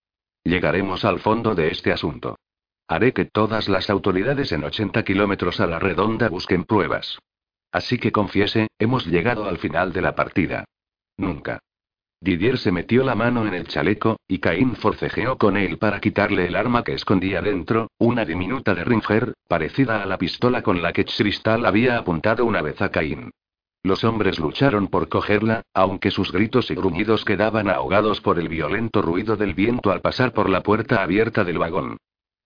Llegaremos 0.43 1.05
al 1.05 1.21
fondo 1.21 1.55
de 1.55 1.69
este 1.69 1.93
asunto. 1.93 2.41
Haré 2.89 3.13
que 3.13 3.27
todas 3.27 3.69
las 3.69 3.89
autoridades 3.89 4.51
en 4.51 4.65
80 4.65 5.05
kilómetros 5.05 5.61
a 5.61 5.69
la 5.69 5.79
redonda 5.79 6.29
busquen 6.29 6.65
pruebas. 6.65 7.21
Así 7.71 7.99
que 7.99 8.11
confiese, 8.11 8.67
hemos 8.81 9.07
llegado 9.07 9.45
al 9.45 9.59
final 9.59 9.93
de 9.93 10.03
la 10.03 10.17
partida. 10.17 10.65
Nunca. 11.17 11.61
Didier 12.23 12.57
se 12.57 12.71
metió 12.71 13.03
la 13.03 13.17
mano 13.17 13.49
en 13.49 13.53
el 13.53 13.67
chaleco, 13.67 14.21
y 14.29 14.39
Caín 14.39 14.77
forcejeó 14.77 15.37
con 15.37 15.57
él 15.57 15.79
para 15.79 16.01
quitarle 16.01 16.47
el 16.47 16.55
arma 16.55 16.85
que 16.85 16.93
escondía 16.93 17.43
dentro, 17.43 17.91
una 17.99 18.25
diminuta 18.25 18.77
de 18.77 18.85
Ringer, 18.85 19.35
parecida 19.49 20.01
a 20.01 20.07
la 20.07 20.19
pistola 20.19 20.63
con 20.63 20.81
la 20.83 20.93
que 20.93 21.05
Cristal 21.05 21.67
había 21.67 21.99
apuntado 21.99 22.47
una 22.47 22.63
vez 22.63 22.81
a 22.81 22.91
Caín. 22.91 23.33
Los 23.83 24.05
hombres 24.05 24.39
lucharon 24.39 24.87
por 24.87 25.09
cogerla, 25.09 25.63
aunque 25.75 26.13
sus 26.13 26.31
gritos 26.31 26.71
y 26.71 26.77
gruñidos 26.77 27.25
quedaban 27.25 27.69
ahogados 27.69 28.21
por 28.21 28.39
el 28.39 28.49
violento 28.49 29.03
ruido 29.03 29.37
del 29.37 29.55
viento 29.55 29.91
al 29.91 30.01
pasar 30.01 30.33
por 30.33 30.49
la 30.49 30.63
puerta 30.63 31.03
abierta 31.03 31.43
del 31.43 31.59
vagón. 31.59 31.97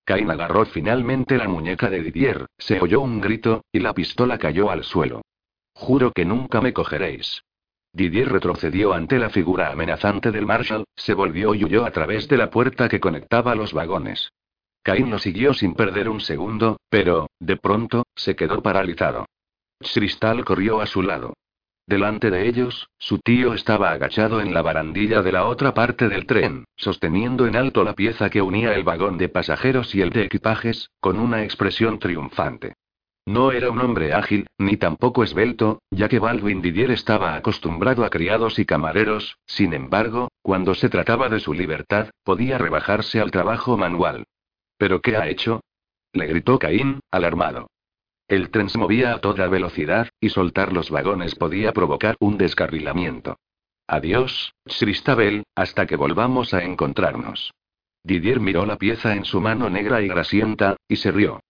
Cain 0.06 0.30
agarró 0.30 0.64
finalmente 0.64 1.36
la 1.36 1.48
muñeca 1.48 1.90
de 1.90 2.02
Didier, 2.02 2.46
se 2.56 2.80
oyó 2.80 3.02
un 3.02 3.20
grito, 3.20 3.62
y 3.70 3.80
la 3.80 3.92
pistola 3.92 4.38
cayó 4.38 4.70
al 4.70 4.84
suelo. 4.84 5.20
Juro 5.74 6.12
que 6.12 6.24
nunca 6.24 6.62
me 6.62 6.72
cogeréis. 6.72 7.42
Didier 7.96 8.30
retrocedió 8.30 8.92
ante 8.92 9.18
la 9.18 9.30
figura 9.30 9.70
amenazante 9.70 10.30
del 10.30 10.44
Marshal, 10.44 10.84
se 10.94 11.14
volvió 11.14 11.54
y 11.54 11.64
huyó 11.64 11.86
a 11.86 11.90
través 11.92 12.28
de 12.28 12.36
la 12.36 12.50
puerta 12.50 12.90
que 12.90 13.00
conectaba 13.00 13.54
los 13.54 13.72
vagones. 13.72 14.32
Cain 14.82 15.08
lo 15.10 15.18
siguió 15.18 15.54
sin 15.54 15.72
perder 15.72 16.10
un 16.10 16.20
segundo, 16.20 16.76
pero, 16.90 17.30
de 17.40 17.56
pronto, 17.56 18.04
se 18.14 18.36
quedó 18.36 18.60
paralizado. 18.60 19.24
Cristal 19.80 20.44
corrió 20.44 20.82
a 20.82 20.86
su 20.86 21.00
lado. 21.00 21.32
Delante 21.86 22.30
de 22.30 22.46
ellos, 22.46 22.90
su 22.98 23.18
tío 23.18 23.54
estaba 23.54 23.92
agachado 23.92 24.42
en 24.42 24.52
la 24.52 24.60
barandilla 24.60 25.22
de 25.22 25.32
la 25.32 25.46
otra 25.46 25.72
parte 25.72 26.10
del 26.10 26.26
tren, 26.26 26.66
sosteniendo 26.76 27.46
en 27.46 27.56
alto 27.56 27.82
la 27.82 27.94
pieza 27.94 28.28
que 28.28 28.42
unía 28.42 28.74
el 28.74 28.84
vagón 28.84 29.16
de 29.16 29.30
pasajeros 29.30 29.94
y 29.94 30.02
el 30.02 30.10
de 30.10 30.24
equipajes, 30.24 30.90
con 31.00 31.18
una 31.18 31.44
expresión 31.44 31.98
triunfante. 31.98 32.74
No 33.26 33.50
era 33.50 33.70
un 33.70 33.80
hombre 33.80 34.12
ágil, 34.12 34.46
ni 34.56 34.76
tampoco 34.76 35.24
esbelto, 35.24 35.82
ya 35.90 36.08
que 36.08 36.20
Baldwin 36.20 36.62
Didier 36.62 36.92
estaba 36.92 37.34
acostumbrado 37.34 38.04
a 38.04 38.10
criados 38.10 38.60
y 38.60 38.64
camareros, 38.64 39.38
sin 39.46 39.74
embargo, 39.74 40.28
cuando 40.42 40.74
se 40.74 40.88
trataba 40.88 41.28
de 41.28 41.40
su 41.40 41.52
libertad, 41.52 42.10
podía 42.22 42.56
rebajarse 42.56 43.20
al 43.20 43.32
trabajo 43.32 43.76
manual. 43.76 44.26
¿Pero 44.78 45.00
qué 45.00 45.16
ha 45.16 45.28
hecho? 45.28 45.60
le 46.12 46.26
gritó 46.26 46.58
Caín, 46.60 47.00
alarmado. 47.10 47.66
El 48.28 48.50
tren 48.50 48.68
se 48.68 48.78
movía 48.78 49.12
a 49.12 49.20
toda 49.20 49.48
velocidad, 49.48 50.08
y 50.20 50.28
soltar 50.28 50.72
los 50.72 50.90
vagones 50.90 51.34
podía 51.34 51.72
provocar 51.72 52.16
un 52.20 52.38
descarrilamiento. 52.38 53.38
Adiós, 53.88 54.54
Cristabel, 54.64 55.44
hasta 55.54 55.86
que 55.86 55.96
volvamos 55.96 56.54
a 56.54 56.62
encontrarnos. 56.62 57.52
Didier 58.04 58.38
miró 58.38 58.66
la 58.66 58.78
pieza 58.78 59.14
en 59.14 59.24
su 59.24 59.40
mano 59.40 59.68
negra 59.68 60.00
y 60.00 60.08
grasienta, 60.08 60.76
y 60.88 60.96
se 60.96 61.10
rió. 61.10 61.40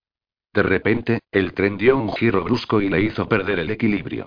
De 0.56 0.62
repente, 0.62 1.20
el 1.32 1.52
tren 1.52 1.76
dio 1.76 1.98
un 1.98 2.10
giro 2.14 2.42
brusco 2.42 2.80
y 2.80 2.88
le 2.88 3.02
hizo 3.02 3.28
perder 3.28 3.58
el 3.58 3.70
equilibrio. 3.70 4.26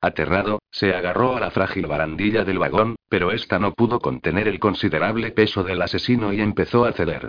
Aterrado, 0.00 0.58
se 0.72 0.92
agarró 0.92 1.36
a 1.36 1.40
la 1.40 1.52
frágil 1.52 1.86
barandilla 1.86 2.44
del 2.44 2.58
vagón, 2.58 2.96
pero 3.08 3.30
ésta 3.30 3.60
no 3.60 3.74
pudo 3.74 4.00
contener 4.00 4.48
el 4.48 4.58
considerable 4.58 5.30
peso 5.30 5.62
del 5.62 5.80
asesino 5.80 6.32
y 6.32 6.40
empezó 6.40 6.84
a 6.84 6.90
ceder. 6.90 7.28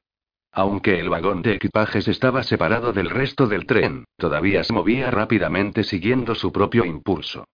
Aunque 0.52 1.00
el 1.00 1.10
vagón 1.10 1.44
de 1.44 1.54
equipajes 1.54 2.08
estaba 2.08 2.42
separado 2.42 2.92
del 2.92 3.12
resto 3.12 3.46
del 3.46 3.68
tren, 3.68 4.06
todavía 4.18 4.64
se 4.64 4.74
movía 4.74 5.12
rápidamente 5.12 5.84
siguiendo 5.84 6.34
su 6.34 6.52
propio 6.52 6.86
impulso. 6.86 7.46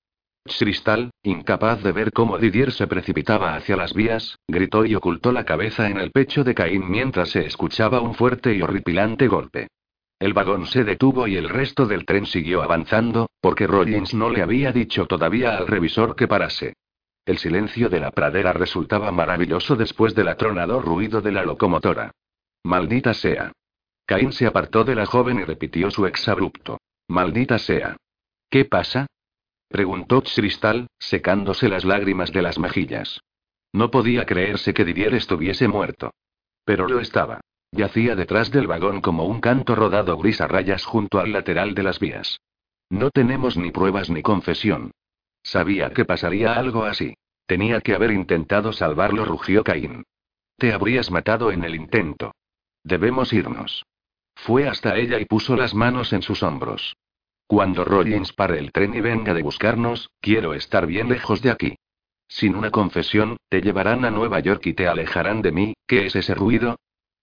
Cristal, 0.45 1.11
incapaz 1.23 1.83
de 1.83 1.91
ver 1.91 2.13
cómo 2.13 2.37
Didier 2.37 2.71
se 2.71 2.87
precipitaba 2.87 3.55
hacia 3.55 3.75
las 3.75 3.93
vías, 3.93 4.37
gritó 4.47 4.85
y 4.85 4.95
ocultó 4.95 5.33
la 5.33 5.43
cabeza 5.43 5.89
en 5.89 5.97
el 5.97 6.11
pecho 6.11 6.45
de 6.45 6.55
Caín 6.55 6.89
mientras 6.89 7.31
se 7.31 7.45
escuchaba 7.45 7.99
un 7.99 8.13
fuerte 8.13 8.55
y 8.55 8.61
horripilante 8.61 9.27
golpe. 9.27 9.67
El 10.19 10.33
vagón 10.33 10.65
se 10.67 10.83
detuvo 10.83 11.27
y 11.27 11.35
el 11.35 11.49
resto 11.49 11.85
del 11.85 12.05
tren 12.05 12.25
siguió 12.25 12.63
avanzando, 12.63 13.29
porque 13.41 13.67
Rollins 13.67 14.13
no 14.13 14.29
le 14.29 14.41
había 14.41 14.71
dicho 14.71 15.05
todavía 15.07 15.57
al 15.57 15.67
revisor 15.67 16.15
que 16.15 16.27
parase. 16.27 16.73
El 17.25 17.37
silencio 17.37 17.89
de 17.89 17.99
la 17.99 18.11
pradera 18.11 18.53
resultaba 18.53 19.11
maravilloso 19.11 19.75
después 19.75 20.15
del 20.15 20.27
atronador 20.27 20.85
ruido 20.85 21.21
de 21.21 21.31
la 21.31 21.43
locomotora. 21.43 22.11
Maldita 22.63 23.13
sea. 23.13 23.51
Caín 24.05 24.31
se 24.31 24.45
apartó 24.45 24.83
de 24.83 24.95
la 24.95 25.05
joven 25.05 25.39
y 25.39 25.43
repitió 25.43 25.89
su 25.91 26.05
exabrupto. 26.05 26.79
Maldita 27.07 27.57
sea. 27.57 27.97
¿Qué 28.49 28.65
pasa? 28.65 29.07
preguntó 29.67 30.21
Cristal, 30.21 30.87
secándose 30.99 31.67
las 31.67 31.83
lágrimas 31.83 32.31
de 32.31 32.41
las 32.41 32.59
mejillas. 32.59 33.19
No 33.73 33.91
podía 33.91 34.25
creerse 34.25 34.73
que 34.73 34.85
Didier 34.85 35.15
estuviese 35.15 35.67
muerto. 35.67 36.11
Pero 36.63 36.87
lo 36.87 36.99
estaba. 36.99 37.41
Yacía 37.71 38.15
detrás 38.15 38.51
del 38.51 38.67
vagón 38.67 39.01
como 39.01 39.25
un 39.25 39.41
canto 39.41 39.75
rodado 39.75 40.17
gris 40.17 40.41
a 40.41 40.47
rayas 40.47 40.85
junto 40.85 41.19
al 41.19 41.31
lateral 41.31 41.73
de 41.75 41.83
las 41.83 41.99
vías. 41.99 42.39
No 42.89 43.11
tenemos 43.11 43.57
ni 43.57 43.71
pruebas 43.71 44.09
ni 44.09 44.21
confesión. 44.21 44.91
Sabía 45.43 45.91
que 45.91 46.05
pasaría 46.05 46.53
algo 46.53 46.85
así. 46.85 47.15
Tenía 47.45 47.81
que 47.81 47.93
haber 47.93 48.11
intentado 48.11 48.73
salvarlo, 48.73 49.25
rugió 49.25 49.63
Caín. 49.63 50.03
Te 50.57 50.73
habrías 50.73 51.11
matado 51.11 51.51
en 51.51 51.63
el 51.63 51.75
intento. 51.75 52.33
Debemos 52.83 53.33
irnos. 53.33 53.85
Fue 54.35 54.67
hasta 54.67 54.95
ella 54.97 55.19
y 55.19 55.25
puso 55.25 55.55
las 55.55 55.73
manos 55.73 56.13
en 56.13 56.21
sus 56.21 56.43
hombros. 56.43 56.95
Cuando 57.47 57.85
Rollins 57.85 58.33
pare 58.33 58.57
el 58.57 58.71
tren 58.71 58.95
y 58.95 59.01
venga 59.01 59.33
de 59.33 59.43
buscarnos, 59.43 60.09
quiero 60.19 60.53
estar 60.53 60.87
bien 60.87 61.09
lejos 61.09 61.41
de 61.41 61.51
aquí. 61.51 61.75
Sin 62.27 62.55
una 62.55 62.71
confesión, 62.71 63.37
te 63.49 63.61
llevarán 63.61 64.03
a 64.03 64.11
Nueva 64.11 64.39
York 64.39 64.65
y 64.65 64.73
te 64.73 64.87
alejarán 64.87 65.41
de 65.41 65.51
mí. 65.51 65.73
¿Qué 65.85 66.07
es 66.07 66.15
ese 66.15 66.33
ruido? 66.33 66.77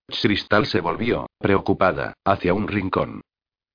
Cristal 0.06 0.66
se 0.66 0.80
volvió, 0.80 1.26
preocupada, 1.38 2.14
hacia 2.24 2.54
un 2.54 2.68
rincón. 2.68 3.22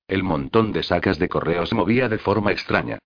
El 0.06 0.22
montón 0.22 0.72
de 0.72 0.82
sacas 0.82 1.18
de 1.18 1.28
correo 1.28 1.66
se 1.66 1.74
movía 1.74 2.08
de 2.08 2.18
forma 2.18 2.52
extraña. 2.52 2.98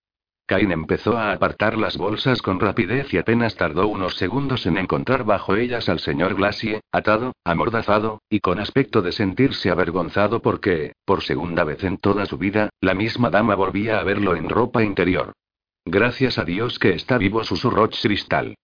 Caín 0.47 0.73
empezó 0.73 1.17
a 1.17 1.33
apartar 1.33 1.79
las 1.79 1.97
bolsas 1.97 2.43
con 2.43 2.61
rapidez 2.61 3.13
y 3.15 3.19
apenas 3.19 3.57
tardó 3.57 3.89
unos 3.89 4.17
segundos 4.17 4.67
en 4.67 4.77
encontrar 4.77 5.25
bajo 5.25 5.57
ellas 5.57 5.89
al 5.89 6.01
señor 6.01 6.35
Glacier, 6.35 6.81
atado, 6.93 7.33
amordazado, 7.45 8.21
y 8.29 8.41
con 8.41 8.59
aspecto 8.59 9.03
de 9.03 9.13
sentirse 9.13 9.71
avergonzado 9.71 10.43
porque, 10.43 10.93
por 11.05 11.23
segunda 11.23 11.65
vez 11.65 11.83
en 11.85 11.97
toda 11.99 12.27
su 12.27 12.39
vida, 12.39 12.71
la 12.81 12.95
misma 12.95 13.31
dama 13.31 13.55
volvía 13.55 13.99
a 13.99 14.05
verlo 14.05 14.37
en 14.37 14.49
ropa 14.49 14.83
interior. 14.83 15.33
Gracias 15.85 16.39
a 16.39 16.45
Dios 16.45 16.79
que 16.79 16.91
está 16.91 17.19
vivo, 17.19 17.43
susurró 17.45 17.89
Cristal. 17.89 18.55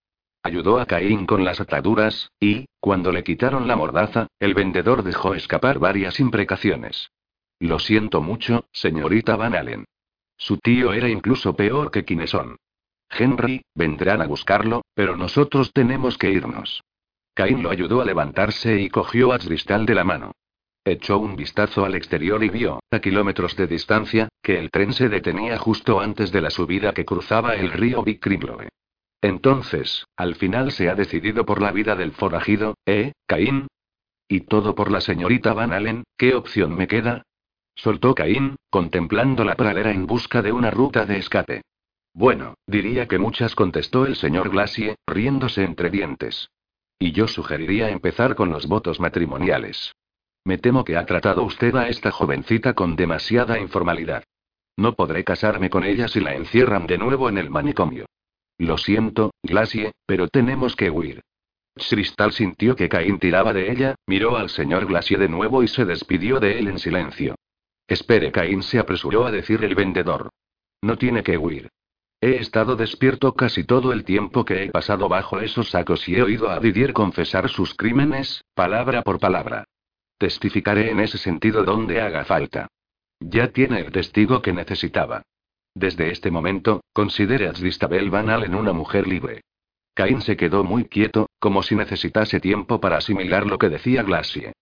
Ayudó 0.43 0.79
a 0.79 0.87
Caín 0.87 1.27
con 1.27 1.45
las 1.45 1.61
ataduras, 1.61 2.31
y, 2.41 2.67
cuando 2.81 3.13
le 3.13 3.25
quitaron 3.25 3.67
la 3.67 3.77
mordaza, 3.77 4.29
el 4.39 4.55
vendedor 4.55 5.03
dejó 5.03 5.35
escapar 5.35 5.79
varias 5.79 6.21
imprecaciones. 6.21 7.11
Lo 7.59 7.79
siento 7.79 8.23
mucho, 8.23 8.67
señorita 8.73 9.37
Van 9.37 9.55
Allen. 9.55 9.85
Su 10.37 10.59
tío 10.59 10.93
era 10.93 11.09
incluso 11.09 11.57
peor 11.57 11.91
que 11.91 12.05
quienes 12.05 12.31
son. 12.31 12.57
Henry, 13.11 13.63
vendrán 13.75 14.23
a 14.23 14.27
buscarlo, 14.27 14.83
pero 14.95 15.17
nosotros 15.17 15.73
tenemos 15.73 16.17
que 16.19 16.31
irnos. 16.31 16.83
Caín 17.35 17.63
lo 17.63 17.71
ayudó 17.71 18.01
a 18.01 18.05
levantarse 18.05 18.81
y 18.81 18.91
cogió 18.91 19.33
a 19.33 19.39
Cristal 19.39 19.87
de 19.87 19.95
la 19.95 20.05
mano. 20.05 20.33
Echó 20.85 21.19
un 21.19 21.37
vistazo 21.37 21.85
al 21.85 21.95
exterior 21.95 22.43
y 22.43 22.49
vio, 22.49 22.81
a 22.91 23.01
kilómetros 23.01 23.57
de 23.57 23.67
distancia, 23.67 24.29
que 24.43 24.59
el 24.59 24.71
tren 24.71 24.93
se 24.93 25.09
detenía 25.09 25.59
justo 25.59 26.01
antes 26.01 26.33
de 26.33 26.41
la 26.41 26.51
subida 26.51 26.93
que 26.93 27.05
cruzaba 27.05 27.55
el 27.55 27.73
río 27.73 28.03
Big. 28.03 28.21
Entonces, 29.21 30.07
al 30.17 30.37
final 30.37 30.71
se 30.71 30.89
ha 30.89 30.95
decidido 30.95 31.45
por 31.45 31.61
la 31.61 31.73
vida 31.73 31.97
del 31.97 32.13
forajido, 32.13 32.75
¿eh, 32.87 33.13
Caín? 33.27 33.67
Y 34.29 34.43
todo 34.43 34.75
por 34.75 34.91
la 34.91 35.01
señorita 35.01 35.55
Van 35.55 35.73
Allen, 35.73 36.05
¿qué 36.17 36.35
opción 36.35 36.77
me 36.77 36.87
queda? 36.87 37.23
Soltó 37.75 38.15
Caín, 38.15 38.57
contemplando 38.71 39.45
la 39.45 39.57
pradera 39.57 39.91
en 39.91 40.07
busca 40.07 40.43
de 40.43 40.53
una 40.53 40.71
ruta 40.71 41.07
de 41.07 41.19
escape. 41.19 41.63
Bueno, 42.13 42.55
diría 42.67 43.07
que 43.07 43.19
muchas, 43.19 43.55
contestó 43.55 44.07
el 44.07 44.17
señor 44.17 44.51
Glacier, 44.51 44.97
riéndose 45.07 45.65
entre 45.65 45.91
dientes. 45.91 46.51
Y 46.99 47.13
yo 47.13 47.29
sugeriría 47.29 47.91
empezar 47.91 48.35
con 48.35 48.51
los 48.51 48.67
votos 48.67 48.99
matrimoniales. 48.99 49.93
Me 50.45 50.59
temo 50.59 50.85
que 50.85 50.97
ha 50.97 51.07
tratado 51.07 51.43
usted 51.45 51.75
a 51.77 51.89
esta 51.89 52.11
jovencita 52.11 52.75
con 52.75 52.97
demasiada 52.97 53.59
informalidad. 53.59 54.25
No 54.77 54.95
podré 54.95 55.25
casarme 55.25 55.71
con 55.71 55.85
ella 55.85 56.09
si 56.09 56.21
la 56.21 56.35
encierran 56.35 56.87
de 56.87 56.99
nuevo 56.99 57.29
en 57.29 57.39
el 57.39 57.51
manicomio. 57.51 58.07
Lo 58.59 58.77
siento, 58.77 59.33
Glacier, 59.43 59.93
pero 60.07 60.29
tenemos 60.29 60.77
que 60.77 60.91
huir. 60.91 61.23
Cristal 61.75 62.33
sintió 62.33 62.75
que 62.75 62.89
Caín 62.89 63.19
tiraba 63.19 63.53
de 63.53 63.71
ella, 63.71 63.95
miró 64.07 64.37
al 64.37 64.51
señor 64.51 64.87
Glacier 64.87 65.21
de 65.21 65.29
nuevo 65.29 65.63
y 65.63 65.69
se 65.69 65.85
despidió 65.85 66.41
de 66.41 66.59
él 66.59 66.69
en 66.69 66.79
silencio. 66.79 67.37
Espere, 67.87 68.33
Caín 68.33 68.63
se 68.63 68.79
apresuró 68.79 69.25
a 69.25 69.31
decir 69.31 69.65
el 69.65 69.75
vendedor. 69.75 70.31
No 70.83 70.99
tiene 70.99 71.23
que 71.23 71.39
huir. 71.39 71.71
He 72.21 72.37
estado 72.37 72.75
despierto 72.75 73.35
casi 73.35 73.63
todo 73.63 73.93
el 73.93 74.05
tiempo 74.05 74.45
que 74.45 74.65
he 74.65 74.71
pasado 74.71 75.09
bajo 75.09 75.39
esos 75.39 75.71
sacos 75.71 76.09
y 76.09 76.17
he 76.17 76.23
oído 76.23 76.51
a 76.51 76.59
Didier 76.59 76.93
confesar 76.93 77.49
sus 77.49 77.75
crímenes, 77.75 78.43
palabra 78.55 79.03
por 79.03 79.21
palabra. 79.21 79.65
Testificaré 80.19 80.91
en 80.91 80.99
ese 80.99 81.17
sentido 81.17 81.63
donde 81.63 82.01
haga 82.01 82.25
falta. 82.25 82.67
Ya 83.21 83.53
tiene 83.53 83.81
el 83.81 83.93
testigo 83.93 84.43
que 84.43 84.53
necesitaba. 84.53 85.23
Desde 85.79 86.11
este 86.11 86.33
momento, 86.33 86.81
considere 86.93 87.47
a 87.47 87.53
Tristabel 87.53 88.11
Van 88.11 88.31
Allen 88.31 88.57
una 88.57 88.73
mujer 88.73 89.07
libre. 89.07 89.43
Caín 89.95 90.23
se 90.23 90.37
quedó 90.37 90.65
muy 90.65 90.87
quieto, 90.87 91.29
como 91.39 91.63
si 91.63 91.77
necesitase 91.77 92.41
tiempo 92.41 92.81
para 92.81 92.97
asimilar 92.97 93.47
lo 93.47 93.59
que 93.59 93.69
decía 93.69 94.03
Glacier. 94.03 94.55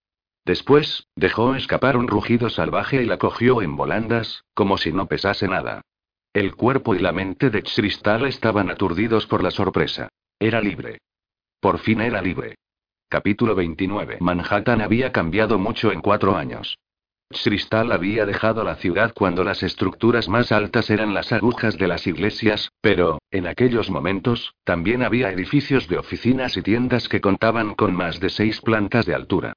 Después, 0.45 1.07
dejó 1.17 1.55
escapar 1.55 1.97
un 1.97 2.07
rugido 2.07 2.51
salvaje 2.51 3.03
y 3.03 3.07
la 3.07 3.17
cogió 3.17 3.63
en 3.63 3.77
volandas, 3.77 4.45
como 4.53 4.77
si 4.77 4.93
no 4.93 5.07
pesase 5.07 5.49
nada. 5.49 5.81
El 6.35 6.55
cuerpo 6.55 6.95
y 6.95 6.99
la 6.99 7.13
mente 7.13 7.49
de 7.49 7.63
Cristal 7.63 8.27
estaban 8.27 8.69
aturdidos 8.69 9.27
por 9.27 9.43
la 9.43 9.51
sorpresa. 9.51 10.11
Era 10.39 10.61
libre. 10.61 10.99
Por 11.61 11.79
fin 11.79 12.03
era 12.03 12.21
libre. 12.21 12.57
Capítulo 13.09 13.55
29. 13.55 14.19
Manhattan 14.21 14.83
había 14.83 15.13
cambiado 15.13 15.59
mucho 15.59 15.93
en 15.93 16.03
cuatro 16.03 16.37
años. 16.37 16.77
Cristal 17.31 17.93
había 17.93 18.27
dejado 18.27 18.65
la 18.65 18.75
ciudad 18.77 19.13
cuando 19.15 19.45
las 19.45 19.63
estructuras 19.63 20.29
más 20.29 20.51
altas 20.51 20.91
eran 20.91 21.15
las 21.15 21.33
agujas 21.33 21.79
de 21.79 21.87
las 21.87 22.07
iglesias, 22.07 22.73
pero, 22.81 23.19
en 23.31 23.47
aquellos 23.47 23.89
momentos, 23.89 24.55
también 24.65 25.03
había 25.03 25.31
edificios 25.31 25.87
de 25.87 25.99
oficinas 25.99 26.57
y 26.57 26.63
tiendas 26.63 27.09
que 27.09 27.21
contaban 27.21 27.75
con 27.75 27.95
más 27.95 28.19
de 28.19 28.31
seis 28.31 28.61
plantas 28.61 29.07
de 29.07 29.15
altura. 29.15 29.53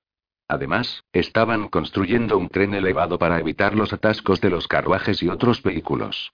Además, 0.47 1.03
estaban 1.13 1.67
construyendo 1.67 2.37
un 2.37 2.49
tren 2.49 2.73
elevado 2.73 3.17
para 3.19 3.39
evitar 3.39 3.75
los 3.75 3.93
atascos 3.93 4.39
de 4.41 4.49
los 4.49 4.67
carruajes 4.67 5.21
y 5.21 5.29
otros 5.29 5.61
vehículos. 5.61 6.31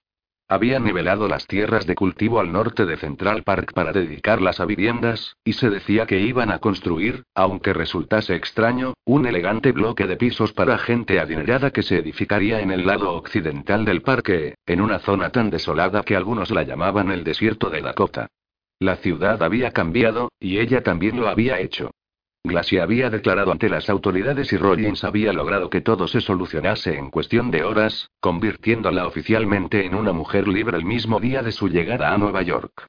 Habían 0.48 0.84
nivelado 0.84 1.28
las 1.28 1.48
tierras 1.48 1.88
de 1.88 1.96
cultivo 1.96 2.40
al 2.40 2.52
norte 2.52 2.86
de 2.86 2.98
Central 2.98 3.42
Park 3.42 3.74
para 3.74 3.92
dedicarlas 3.92 4.60
a 4.60 4.66
viviendas, 4.66 5.38
y 5.44 5.54
se 5.54 5.72
decía 5.72 6.06
que 6.06 6.20
iban 6.20 6.52
a 6.52 6.60
construir, 6.60 7.24
aunque 7.34 7.74
resultase 7.74 8.36
extraño, 8.36 8.94
un 9.06 9.26
elegante 9.26 9.72
bloque 9.72 10.06
de 10.06 10.18
pisos 10.18 10.54
para 10.54 10.78
gente 10.78 11.20
adinerada 11.20 11.72
que 11.72 11.82
se 11.82 11.98
edificaría 11.98 12.62
en 12.62 12.70
el 12.70 12.86
lado 12.86 13.14
occidental 13.14 13.86
del 13.86 14.04
parque, 14.04 14.54
en 14.68 14.82
una 14.82 15.00
zona 15.00 15.32
tan 15.32 15.50
desolada 15.50 16.04
que 16.04 16.16
algunos 16.16 16.52
la 16.52 16.62
llamaban 16.62 17.10
el 17.10 17.24
desierto 17.24 17.72
de 17.72 17.82
Dakota. 17.82 18.28
La 18.78 18.98
ciudad 18.98 19.42
había 19.42 19.72
cambiado, 19.72 20.30
y 20.40 20.60
ella 20.60 20.84
también 20.84 21.20
lo 21.20 21.28
había 21.28 21.60
hecho. 21.60 21.90
Glacier 22.46 22.82
había 22.82 23.10
declarado 23.10 23.52
ante 23.52 23.70
las 23.70 23.90
autoridades 23.90 24.52
y 24.54 24.58
Rollins 24.58 25.04
había 25.04 25.34
logrado 25.34 25.70
que 25.70 25.82
todo 25.82 26.08
se 26.08 26.22
solucionase 26.22 26.98
en 26.98 27.10
cuestión 27.10 27.52
de 27.52 27.64
horas, 27.64 28.10
convirtiéndola 28.20 29.08
oficialmente 29.08 29.86
en 29.86 29.96
una 29.96 30.14
mujer 30.14 30.48
libre 30.48 30.78
el 30.78 30.86
mismo 30.86 31.20
día 31.20 31.42
de 31.42 31.52
su 31.52 31.68
llegada 31.68 32.14
a 32.14 32.18
Nueva 32.18 32.42
York. 32.42 32.88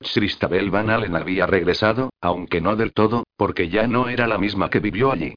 Christabel 0.00 0.70
Van 0.70 0.90
Allen 0.90 1.16
había 1.16 1.46
regresado, 1.46 2.10
aunque 2.20 2.60
no 2.60 2.76
del 2.76 2.92
todo, 2.92 3.24
porque 3.36 3.68
ya 3.68 3.86
no 3.86 4.08
era 4.08 4.26
la 4.26 4.38
misma 4.38 4.70
que 4.70 4.80
vivió 4.80 5.12
allí. 5.12 5.34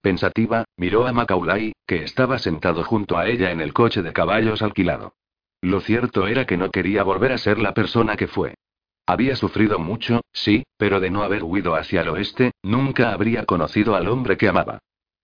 Pensativa, 0.00 0.64
miró 0.76 1.06
a 1.06 1.12
Macaulay, 1.12 1.72
que 1.86 2.04
estaba 2.04 2.38
sentado 2.38 2.84
junto 2.84 3.18
a 3.18 3.26
ella 3.26 3.50
en 3.50 3.60
el 3.60 3.72
coche 3.72 4.02
de 4.02 4.12
caballos 4.12 4.62
alquilado. 4.62 5.14
Lo 5.60 5.80
cierto 5.80 6.26
era 6.26 6.46
que 6.46 6.56
no 6.56 6.70
quería 6.70 7.02
volver 7.02 7.32
a 7.32 7.38
ser 7.38 7.58
la 7.58 7.74
persona 7.74 8.16
que 8.16 8.28
fue. 8.28 8.54
Había 9.06 9.36
sufrido 9.36 9.78
mucho, 9.78 10.22
sí, 10.32 10.64
pero 10.76 10.98
de 10.98 11.10
no 11.10 11.22
haber 11.22 11.44
huido 11.44 11.76
hacia 11.76 12.00
el 12.00 12.08
oeste, 12.08 12.50
nunca 12.62 13.12
habría 13.12 13.44
conocido 13.44 13.94
al 13.94 14.08
hombre 14.08 14.36
que 14.36 14.48
amaba. 14.48 14.80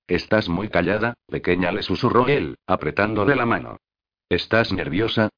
Estás 0.06 0.48
muy 0.48 0.68
callada, 0.68 1.14
pequeña, 1.26 1.72
le 1.72 1.82
susurró 1.82 2.28
él, 2.28 2.56
apretándole 2.66 3.34
la 3.34 3.46
mano. 3.46 3.78
¿Estás 4.28 4.72
nerviosa? 4.72 5.30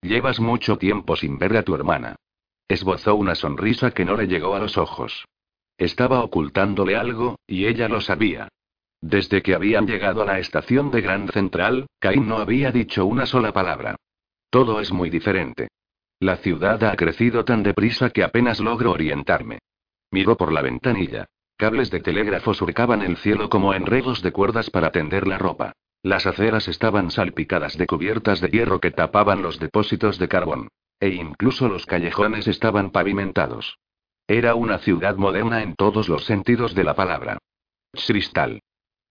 Llevas 0.00 0.40
mucho 0.40 0.78
tiempo 0.78 1.14
sin 1.14 1.38
ver 1.38 1.56
a 1.56 1.62
tu 1.62 1.74
hermana. 1.74 2.16
Esbozó 2.66 3.14
una 3.14 3.36
sonrisa 3.36 3.92
que 3.92 4.04
no 4.04 4.16
le 4.16 4.26
llegó 4.26 4.54
a 4.54 4.58
los 4.58 4.78
ojos. 4.78 5.26
Estaba 5.78 6.24
ocultándole 6.24 6.96
algo, 6.96 7.36
y 7.46 7.66
ella 7.66 7.88
lo 7.88 8.00
sabía. 8.00 8.48
Desde 9.00 9.42
que 9.42 9.54
habían 9.54 9.86
llegado 9.86 10.22
a 10.22 10.26
la 10.26 10.38
estación 10.38 10.90
de 10.90 11.02
Grand 11.02 11.30
Central, 11.30 11.86
Cain 11.98 12.26
no 12.26 12.38
había 12.38 12.72
dicho 12.72 13.06
una 13.06 13.26
sola 13.26 13.52
palabra. 13.52 13.96
Todo 14.50 14.80
es 14.80 14.92
muy 14.92 15.10
diferente. 15.10 15.68
La 16.22 16.36
ciudad 16.36 16.84
ha 16.84 16.94
crecido 16.94 17.44
tan 17.44 17.64
deprisa 17.64 18.10
que 18.10 18.22
apenas 18.22 18.60
logro 18.60 18.92
orientarme. 18.92 19.58
Miró 20.12 20.36
por 20.36 20.52
la 20.52 20.62
ventanilla. 20.62 21.26
Cables 21.56 21.90
de 21.90 21.98
telégrafo 21.98 22.54
surcaban 22.54 23.02
el 23.02 23.16
cielo 23.16 23.48
como 23.48 23.74
enredos 23.74 24.22
de 24.22 24.30
cuerdas 24.30 24.70
para 24.70 24.92
tender 24.92 25.26
la 25.26 25.36
ropa. 25.36 25.72
Las 26.04 26.24
aceras 26.28 26.68
estaban 26.68 27.10
salpicadas 27.10 27.76
de 27.76 27.88
cubiertas 27.88 28.40
de 28.40 28.50
hierro 28.50 28.80
que 28.80 28.92
tapaban 28.92 29.42
los 29.42 29.58
depósitos 29.58 30.20
de 30.20 30.28
carbón. 30.28 30.68
E 31.00 31.08
incluso 31.08 31.66
los 31.66 31.86
callejones 31.86 32.46
estaban 32.46 32.92
pavimentados. 32.92 33.80
Era 34.28 34.54
una 34.54 34.78
ciudad 34.78 35.16
moderna 35.16 35.64
en 35.64 35.74
todos 35.74 36.08
los 36.08 36.24
sentidos 36.24 36.76
de 36.76 36.84
la 36.84 36.94
palabra. 36.94 37.38
Cristal. 38.06 38.60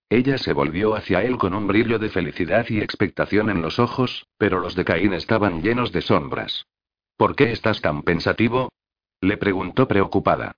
Ella 0.08 0.38
se 0.38 0.54
volvió 0.54 0.96
hacia 0.96 1.24
él 1.24 1.38
con 1.38 1.56
un 1.56 1.68
brillo 1.68 2.00
de 2.00 2.08
felicidad 2.08 2.68
y 2.70 2.80
expectación 2.80 3.50
en 3.50 3.62
los 3.62 3.80
ojos, 3.80 4.28
pero 4.38 4.62
los 4.62 4.76
de 4.76 4.86
Caín 4.86 5.14
estaban 5.14 5.62
llenos 5.62 5.92
de 5.92 6.04
sombras. 6.04 6.66
¿Por 7.18 7.36
qué 7.36 7.52
estás 7.52 7.82
tan 7.82 8.04
pensativo? 8.04 8.70
Le 9.22 9.38
preguntó 9.38 9.88
preocupada. 9.88 10.54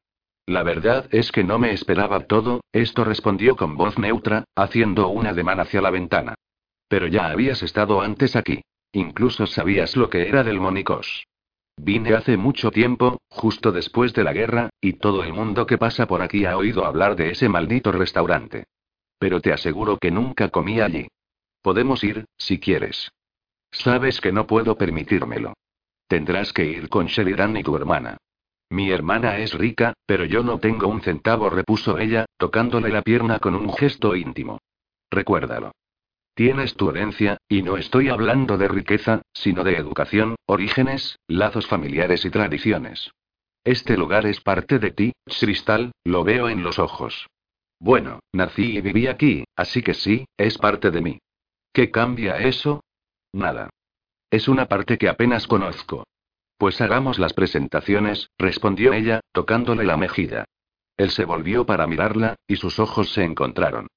La 0.46 0.64
verdad 0.64 1.08
es 1.12 1.32
que 1.32 1.44
no 1.44 1.58
me 1.58 1.72
esperaba 1.72 2.22
todo, 2.28 2.62
esto 2.74 3.06
respondió 3.06 3.56
con 3.56 3.78
voz 3.78 3.98
neutra, 3.98 4.44
haciendo 4.56 5.08
un 5.08 5.28
ademán 5.28 5.60
hacia 5.60 5.82
la 5.82 5.90
ventana. 5.90 6.36
Pero 6.88 7.08
ya 7.08 7.28
habías 7.28 7.64
estado 7.64 8.02
antes 8.02 8.36
aquí. 8.36 8.62
Incluso 8.92 9.48
sabías 9.48 9.96
lo 9.96 10.10
que 10.10 10.28
era 10.28 10.44
del 10.44 10.60
Monicos. 10.60 11.26
Vine 11.78 12.14
hace 12.14 12.38
mucho 12.38 12.70
tiempo, 12.70 13.20
justo 13.30 13.72
después 13.72 14.14
de 14.14 14.24
la 14.24 14.34
guerra, 14.34 14.70
y 14.80 14.94
todo 14.94 15.24
el 15.24 15.34
mundo 15.34 15.66
que 15.66 15.80
pasa 15.80 16.06
por 16.06 16.22
aquí 16.22 16.46
ha 16.46 16.58
oído 16.58 16.86
hablar 16.86 17.16
de 17.16 17.32
ese 17.32 17.50
maldito 17.50 17.92
restaurante. 17.92 18.66
Pero 19.18 19.42
te 19.42 19.52
aseguro 19.52 19.98
que 19.98 20.12
nunca 20.12 20.50
comí 20.50 20.80
allí. 20.80 21.08
Podemos 21.62 22.04
ir, 22.04 22.26
si 22.38 22.60
quieres. 22.60 23.12
Sabes 23.72 24.22
que 24.22 24.32
no 24.32 24.46
puedo 24.46 24.78
permitírmelo. 24.78 25.54
Tendrás 26.08 26.54
que 26.54 26.66
ir 26.66 26.90
con 26.90 27.08
Sheridan 27.08 27.58
y 27.58 27.64
tu 27.64 27.76
hermana. 27.76 28.18
Mi 28.70 28.92
hermana 28.92 29.38
es 29.38 29.54
rica, 29.54 29.94
pero 30.06 30.26
yo 30.26 30.44
no 30.44 30.60
tengo 30.60 30.88
un 30.88 31.02
centavo, 31.02 31.50
repuso 31.50 32.00
ella, 32.00 32.26
tocándole 32.38 32.90
la 32.90 33.02
pierna 33.02 33.40
con 33.40 33.56
un 33.56 33.72
gesto 33.74 34.16
íntimo. 34.16 34.60
Recuérdalo. 35.12 35.72
Tienes 36.34 36.74
tu 36.76 36.90
herencia, 36.90 37.38
y 37.48 37.62
no 37.62 37.78
estoy 37.78 38.10
hablando 38.10 38.58
de 38.58 38.68
riqueza, 38.68 39.22
sino 39.34 39.64
de 39.64 39.78
educación, 39.78 40.36
orígenes, 40.48 41.20
lazos 41.28 41.68
familiares 41.68 42.26
y 42.26 42.32
tradiciones. 42.32 43.12
Este 43.64 43.96
lugar 43.96 44.26
es 44.26 44.42
parte 44.42 44.80
de 44.80 44.92
ti, 44.92 45.14
Cristal, 45.40 45.92
lo 46.04 46.24
veo 46.24 46.50
en 46.50 46.64
los 46.64 46.80
ojos. 46.80 47.28
Bueno, 47.80 48.20
nací 48.34 48.78
y 48.78 48.82
viví 48.82 49.08
aquí, 49.08 49.44
así 49.56 49.84
que 49.84 49.94
sí, 49.94 50.26
es 50.38 50.58
parte 50.58 50.90
de 50.90 51.02
mí. 51.02 51.20
¿Qué 51.72 51.92
cambia 51.92 52.38
eso? 52.38 52.84
Nada. 53.32 53.70
Es 54.34 54.48
una 54.48 54.66
parte 54.66 54.98
que 54.98 55.10
apenas 55.10 55.46
conozco. 55.46 56.08
Pues 56.58 56.82
hagamos 56.82 57.20
las 57.20 57.34
presentaciones, 57.34 58.32
respondió 58.40 58.92
ella, 58.92 59.20
tocándole 59.32 59.84
la 59.84 59.96
mejilla. 59.96 60.46
Él 60.98 61.12
se 61.12 61.24
volvió 61.24 61.68
para 61.68 61.86
mirarla, 61.86 62.36
y 62.48 62.56
sus 62.56 62.80
ojos 62.80 63.14
se 63.14 63.24
encontraron. 63.24 63.90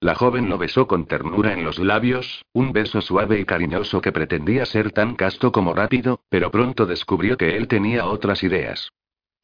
La 0.00 0.16
joven 0.16 0.48
lo 0.48 0.58
besó 0.58 0.88
con 0.88 1.06
ternura 1.06 1.52
en 1.52 1.62
los 1.62 1.78
labios, 1.78 2.44
un 2.52 2.72
beso 2.72 3.02
suave 3.02 3.38
y 3.38 3.44
cariñoso 3.44 4.00
que 4.00 4.10
pretendía 4.10 4.66
ser 4.66 4.90
tan 4.90 5.14
casto 5.14 5.52
como 5.52 5.74
rápido, 5.74 6.18
pero 6.28 6.50
pronto 6.50 6.86
descubrió 6.86 7.36
que 7.36 7.56
él 7.56 7.68
tenía 7.68 8.06
otras 8.06 8.42
ideas. 8.42 8.90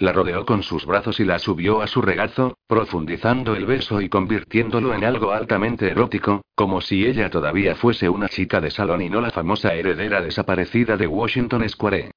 La 0.01 0.15
rodeó 0.15 0.47
con 0.47 0.63
sus 0.63 0.87
brazos 0.87 1.21
y 1.21 1.27
la 1.27 1.39
subió 1.39 1.83
a 1.83 1.87
su 1.87 2.01
regazo, 2.01 2.57
profundizando 2.67 3.55
el 3.55 3.67
beso 3.67 4.01
y 4.01 4.09
convirtiéndolo 4.09 4.95
en 4.95 5.05
algo 5.05 5.33
altamente 5.33 5.91
erótico, 5.91 6.41
como 6.55 6.81
si 6.81 7.05
ella 7.05 7.29
todavía 7.29 7.75
fuese 7.75 8.09
una 8.09 8.31
chica 8.31 8.63
de 8.63 8.71
salón 8.71 9.03
y 9.03 9.11
no 9.11 9.21
la 9.21 9.31
famosa 9.31 9.75
heredera 9.75 10.23
desaparecida 10.23 10.97
de 10.97 11.07
Washington 11.07 11.69
Square. 11.69 12.13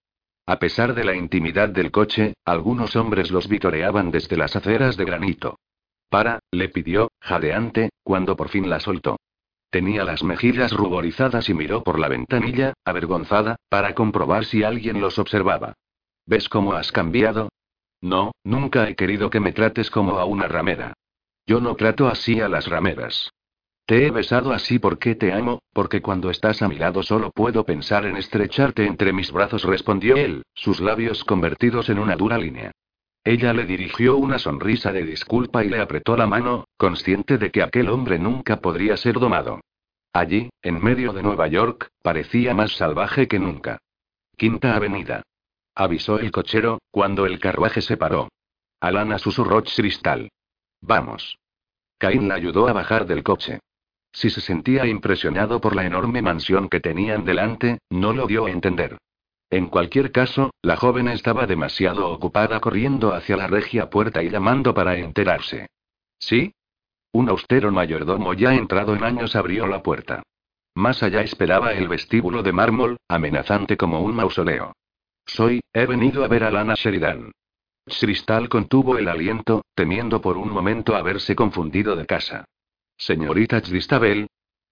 A 0.46 0.60
pesar 0.60 0.96
de 0.96 1.04
la 1.04 1.14
intimidad 1.14 1.68
del 1.68 1.92
coche, 1.92 2.36
algunos 2.46 2.96
hombres 2.96 3.32
los 3.32 3.50
vitoreaban 3.50 4.12
desde 4.12 4.38
las 4.38 4.56
aceras 4.56 4.96
de 4.96 5.04
granito. 5.04 5.60
Para, 6.10 6.40
le 6.52 6.70
pidió, 6.70 7.12
jadeante, 7.20 7.90
cuando 8.02 8.38
por 8.38 8.48
fin 8.48 8.70
la 8.70 8.80
soltó. 8.80 9.18
Tenía 9.70 10.06
las 10.06 10.24
mejillas 10.24 10.72
ruborizadas 10.72 11.50
y 11.50 11.54
miró 11.54 11.84
por 11.84 12.00
la 12.00 12.08
ventanilla, 12.08 12.76
avergonzada, 12.86 13.58
para 13.68 13.94
comprobar 13.94 14.46
si 14.46 14.64
alguien 14.64 15.02
los 15.02 15.20
observaba. 15.20 15.74
¿Ves 16.26 16.48
cómo 16.48 16.76
has 16.76 16.94
cambiado? 16.94 17.50
No, 18.04 18.34
nunca 18.44 18.90
he 18.90 18.96
querido 18.96 19.30
que 19.30 19.40
me 19.40 19.54
trates 19.54 19.90
como 19.90 20.20
a 20.20 20.26
una 20.26 20.50
ramera. 20.50 20.94
Yo 21.48 21.62
no 21.62 21.76
trato 21.76 22.10
así 22.10 22.42
a 22.42 22.50
las 22.50 22.68
rameras. 22.68 23.32
Te 23.86 24.06
he 24.06 24.12
besado 24.12 24.52
así 24.52 24.78
porque 24.78 25.16
te 25.16 25.32
amo, 25.32 25.62
porque 25.72 26.02
cuando 26.02 26.30
estás 26.30 26.62
a 26.62 26.68
mi 26.68 26.76
lado 26.76 27.02
solo 27.02 27.32
puedo 27.32 27.64
pensar 27.64 28.06
en 28.06 28.18
estrecharte 28.18 28.86
entre 28.86 29.14
mis 29.14 29.32
brazos, 29.32 29.64
respondió 29.64 30.18
él, 30.18 30.44
sus 30.54 30.82
labios 30.82 31.24
convertidos 31.24 31.88
en 31.88 31.98
una 31.98 32.18
dura 32.18 32.38
línea. 32.38 32.72
Ella 33.24 33.54
le 33.54 33.66
dirigió 33.66 34.18
una 34.18 34.38
sonrisa 34.38 34.92
de 34.92 35.06
disculpa 35.06 35.64
y 35.64 35.70
le 35.70 35.80
apretó 35.80 36.18
la 36.18 36.28
mano, 36.28 36.66
consciente 36.76 37.38
de 37.38 37.52
que 37.52 37.64
aquel 37.64 37.88
hombre 37.88 38.20
nunca 38.20 38.60
podría 38.60 38.98
ser 38.98 39.18
domado. 39.18 39.62
Allí, 40.12 40.50
en 40.62 40.84
medio 40.84 41.14
de 41.14 41.24
Nueva 41.24 41.48
York, 41.48 41.88
parecía 42.02 42.54
más 42.54 42.74
salvaje 42.74 43.30
que 43.30 43.40
nunca. 43.40 43.78
Quinta 44.36 44.76
Avenida. 44.76 45.24
Avisó 45.76 46.20
el 46.20 46.32
cochero, 46.32 46.80
cuando 46.92 47.26
el 47.26 47.40
carruaje 47.40 47.82
se 47.82 47.98
paró. 47.98 48.30
Alana 48.80 49.18
susurró 49.18 49.64
Cristal. 49.64 50.30
Vamos. 50.82 51.38
Caín 51.98 52.28
la 52.28 52.36
ayudó 52.36 52.68
a 52.68 52.74
bajar 52.74 53.06
del 53.06 53.24
coche. 53.24 53.60
Si 54.12 54.30
se 54.30 54.42
sentía 54.42 54.86
impresionado 54.86 55.60
por 55.60 55.76
la 55.76 55.86
enorme 55.86 56.22
mansión 56.22 56.70
que 56.70 56.80
tenían 56.80 57.26
delante, 57.26 57.80
no 57.90 58.14
lo 58.14 58.28
dio 58.28 58.46
a 58.46 58.52
entender. 58.52 58.98
En 59.50 59.68
cualquier 59.68 60.12
caso, 60.12 60.52
la 60.62 60.76
joven 60.76 61.08
estaba 61.08 61.48
demasiado 61.48 62.10
ocupada 62.10 62.60
corriendo 62.60 63.14
hacia 63.14 63.38
la 63.38 63.48
regia 63.48 63.90
puerta 63.90 64.22
y 64.22 64.30
llamando 64.30 64.74
para 64.74 64.98
enterarse. 64.98 65.68
¿Sí? 66.20 66.54
Un 67.12 67.30
austero 67.30 67.72
mayordomo 67.72 68.34
ya 68.34 68.54
entrado 68.54 68.96
en 68.96 69.04
años 69.04 69.36
abrió 69.36 69.68
la 69.68 69.82
puerta. 69.82 70.24
Más 70.76 71.04
allá 71.04 71.22
esperaba 71.22 71.74
el 71.74 71.88
vestíbulo 71.88 72.44
de 72.44 72.52
mármol, 72.52 72.98
amenazante 73.08 73.78
como 73.78 74.02
un 74.02 74.16
mausoleo. 74.16 74.74
Soy, 75.26 75.62
he 75.74 75.86
venido 75.86 76.24
a 76.24 76.28
ver 76.28 76.44
a 76.44 76.52
Lana 76.52 76.76
Sheridan. 76.76 77.32
Cristal 77.86 78.50
contuvo 78.50 78.98
el 78.98 79.08
aliento, 79.08 79.66
temiendo 79.76 80.22
por 80.22 80.38
un 80.38 80.50
momento 80.50 80.96
haberse 80.96 81.36
confundido 81.36 81.96
de 81.96 82.06
casa. 82.06 82.46
Señorita 82.98 83.62
Cristabel. 83.62 84.28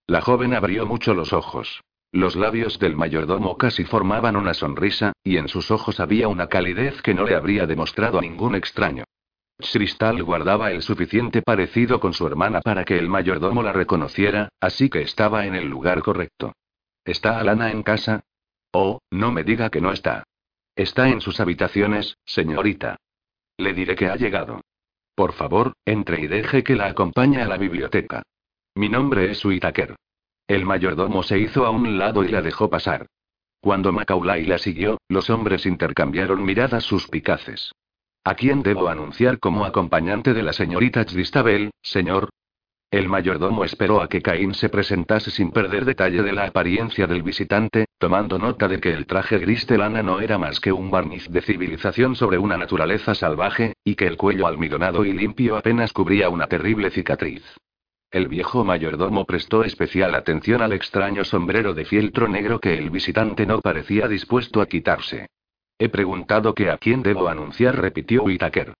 La 0.08 0.22
joven 0.22 0.54
abrió 0.54 0.86
mucho 0.86 1.14
los 1.14 1.34
ojos. 1.34 1.82
Los 2.14 2.36
labios 2.36 2.80
del 2.80 2.95
mayordomo 2.95 3.58
casi 3.58 3.86
formaban 3.86 4.36
una 4.36 4.54
sonrisa, 4.54 5.14
y 5.24 5.38
en 5.38 5.47
sus 5.47 5.72
ojos 5.72 5.99
había 5.99 6.28
una 6.28 6.47
calidez 6.47 7.02
que 7.02 7.14
no 7.14 7.26
le 7.26 7.36
habría 7.36 7.66
demostrado 7.66 8.20
a 8.20 8.22
ningún 8.22 8.56
extraño. 8.56 9.06
Cristal 9.58 10.24
guardaba 10.24 10.72
el 10.72 10.82
suficiente 10.82 11.41
parecido 11.41 11.99
con 11.99 12.14
su 12.14 12.26
hermana 12.28 12.62
para 12.62 12.84
que 12.84 12.97
el 12.97 13.08
mayordomo 13.08 13.64
la 13.64 13.72
reconociera, 13.72 14.49
así 14.60 14.89
que 14.89 15.02
estaba 15.02 15.45
en 15.45 15.56
el 15.56 15.68
lugar 15.68 16.02
correcto. 16.02 16.54
¿Está 17.06 17.39
Alana 17.39 17.72
en 17.72 17.84
casa? 17.84 18.22
Oh, 18.74 18.99
no 19.12 19.32
me 19.32 19.43
diga 19.43 19.70
que 19.70 19.82
no 19.82 19.91
está. 19.91 20.24
Está 20.82 21.10
en 21.10 21.22
sus 21.22 21.40
habitaciones, 21.40 22.18
señorita. 22.26 22.98
Le 23.58 23.76
diré 23.76 23.94
que 23.94 24.08
ha 24.08 24.16
llegado. 24.16 24.62
Por 25.14 25.34
favor, 25.34 25.74
entre 25.86 26.20
y 26.22 26.26
deje 26.26 26.64
que 26.64 26.76
la 26.76 26.88
acompañe 26.88 27.40
a 27.40 27.46
la 27.46 27.58
biblioteca. 27.58 28.24
Mi 28.74 28.90
nombre 28.90 29.30
es 29.30 29.46
Whitaker. 29.46 29.96
El 30.48 30.66
mayordomo 30.66 31.22
se 31.22 31.38
hizo 31.38 31.68
a 31.68 31.70
un 31.70 32.00
lado 32.00 32.24
y 32.24 32.30
la 32.30 32.42
dejó 32.42 32.68
pasar. 32.72 33.06
Cuando 33.60 33.92
Macaulay 33.92 34.44
la 34.48 34.58
siguió, 34.58 34.98
los 35.08 35.30
hombres 35.30 35.68
intercambiaron 35.68 36.44
miradas 36.44 36.84
suspicaces. 36.84 37.72
¿A 38.24 38.34
quién 38.34 38.64
debo 38.64 38.90
anunciar 38.90 39.38
como 39.38 39.66
acompañante 39.66 40.34
de 40.34 40.42
la 40.42 40.52
señorita 40.52 41.06
Cristabel, 41.06 41.70
señor? 41.84 42.30
El 42.92 43.08
mayordomo 43.08 43.64
esperó 43.64 44.02
a 44.02 44.10
que 44.10 44.22
Caín 44.22 44.54
se 44.54 44.68
presentase 44.68 45.32
sin 45.32 45.52
perder 45.52 45.86
detalle 45.86 46.22
de 46.24 46.34
la 46.34 46.48
apariencia 46.48 47.08
del 47.08 47.24
visitante, 47.24 47.86
tomando 47.98 48.38
nota 48.38 48.68
de 48.68 48.82
que 48.82 48.92
el 48.92 49.06
traje 49.06 49.39
gris 49.39 49.66
de 49.66 49.78
lana 49.78 50.04
no 50.04 50.20
era 50.20 50.38
más 50.38 50.60
que 50.60 50.74
un 50.74 50.92
barniz 50.92 51.30
de 51.30 51.42
civilización 51.42 52.18
sobre 52.18 52.38
una 52.38 52.58
naturaleza 52.58 53.16
salvaje, 53.16 53.76
y 53.86 53.96
que 53.96 54.08
el 54.08 54.18
cuello 54.18 54.46
almidonado 54.46 55.06
y 55.06 55.14
limpio 55.14 55.56
apenas 55.56 55.94
cubría 55.94 56.28
una 56.28 56.48
terrible 56.48 56.92
cicatriz. 56.92 57.42
El 58.12 58.28
viejo 58.28 58.66
mayordomo 58.66 59.24
prestó 59.24 59.64
especial 59.64 60.14
atención 60.14 60.62
al 60.62 60.74
extraño 60.74 61.24
sombrero 61.24 61.74
de 61.74 61.86
fieltro 61.86 62.28
negro 62.28 62.60
que 62.60 62.78
el 62.78 62.89
visitante 62.89 63.46
no 63.46 63.62
parecía 63.62 64.10
dispuesto 64.10 64.60
a 64.60 64.66
quitarse. 64.66 65.28
He 65.80 65.88
preguntado 65.88 66.54
que 66.54 66.70
a 66.70 66.78
quién 66.78 67.04
debo 67.04 67.30
anunciar, 67.30 67.80
repitió 67.80 68.24
Whitaker. 68.24 68.74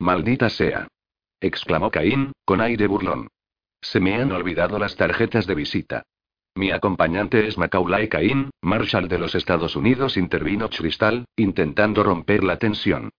Maldita 0.00 0.50
sea. 0.50 0.86
exclamó 1.40 1.90
Caín, 1.90 2.32
con 2.44 2.60
aire 2.60 2.86
burlón. 2.86 3.28
Se 3.84 4.00
me 4.00 4.14
han 4.14 4.32
olvidado 4.32 4.78
las 4.78 4.96
tarjetas 4.96 5.46
de 5.46 5.54
visita. 5.54 6.02
Mi 6.56 6.70
acompañante 6.70 7.46
es 7.46 7.58
Macaulay 7.58 8.08
Caín, 8.08 8.50
Marshal 8.62 9.08
de 9.08 9.18
los 9.18 9.34
Estados 9.34 9.76
Unidos, 9.76 10.16
intervino 10.16 10.70
Cristal, 10.70 11.26
intentando 11.36 12.02
romper 12.02 12.42
la 12.44 12.58
tensión. 12.58 13.10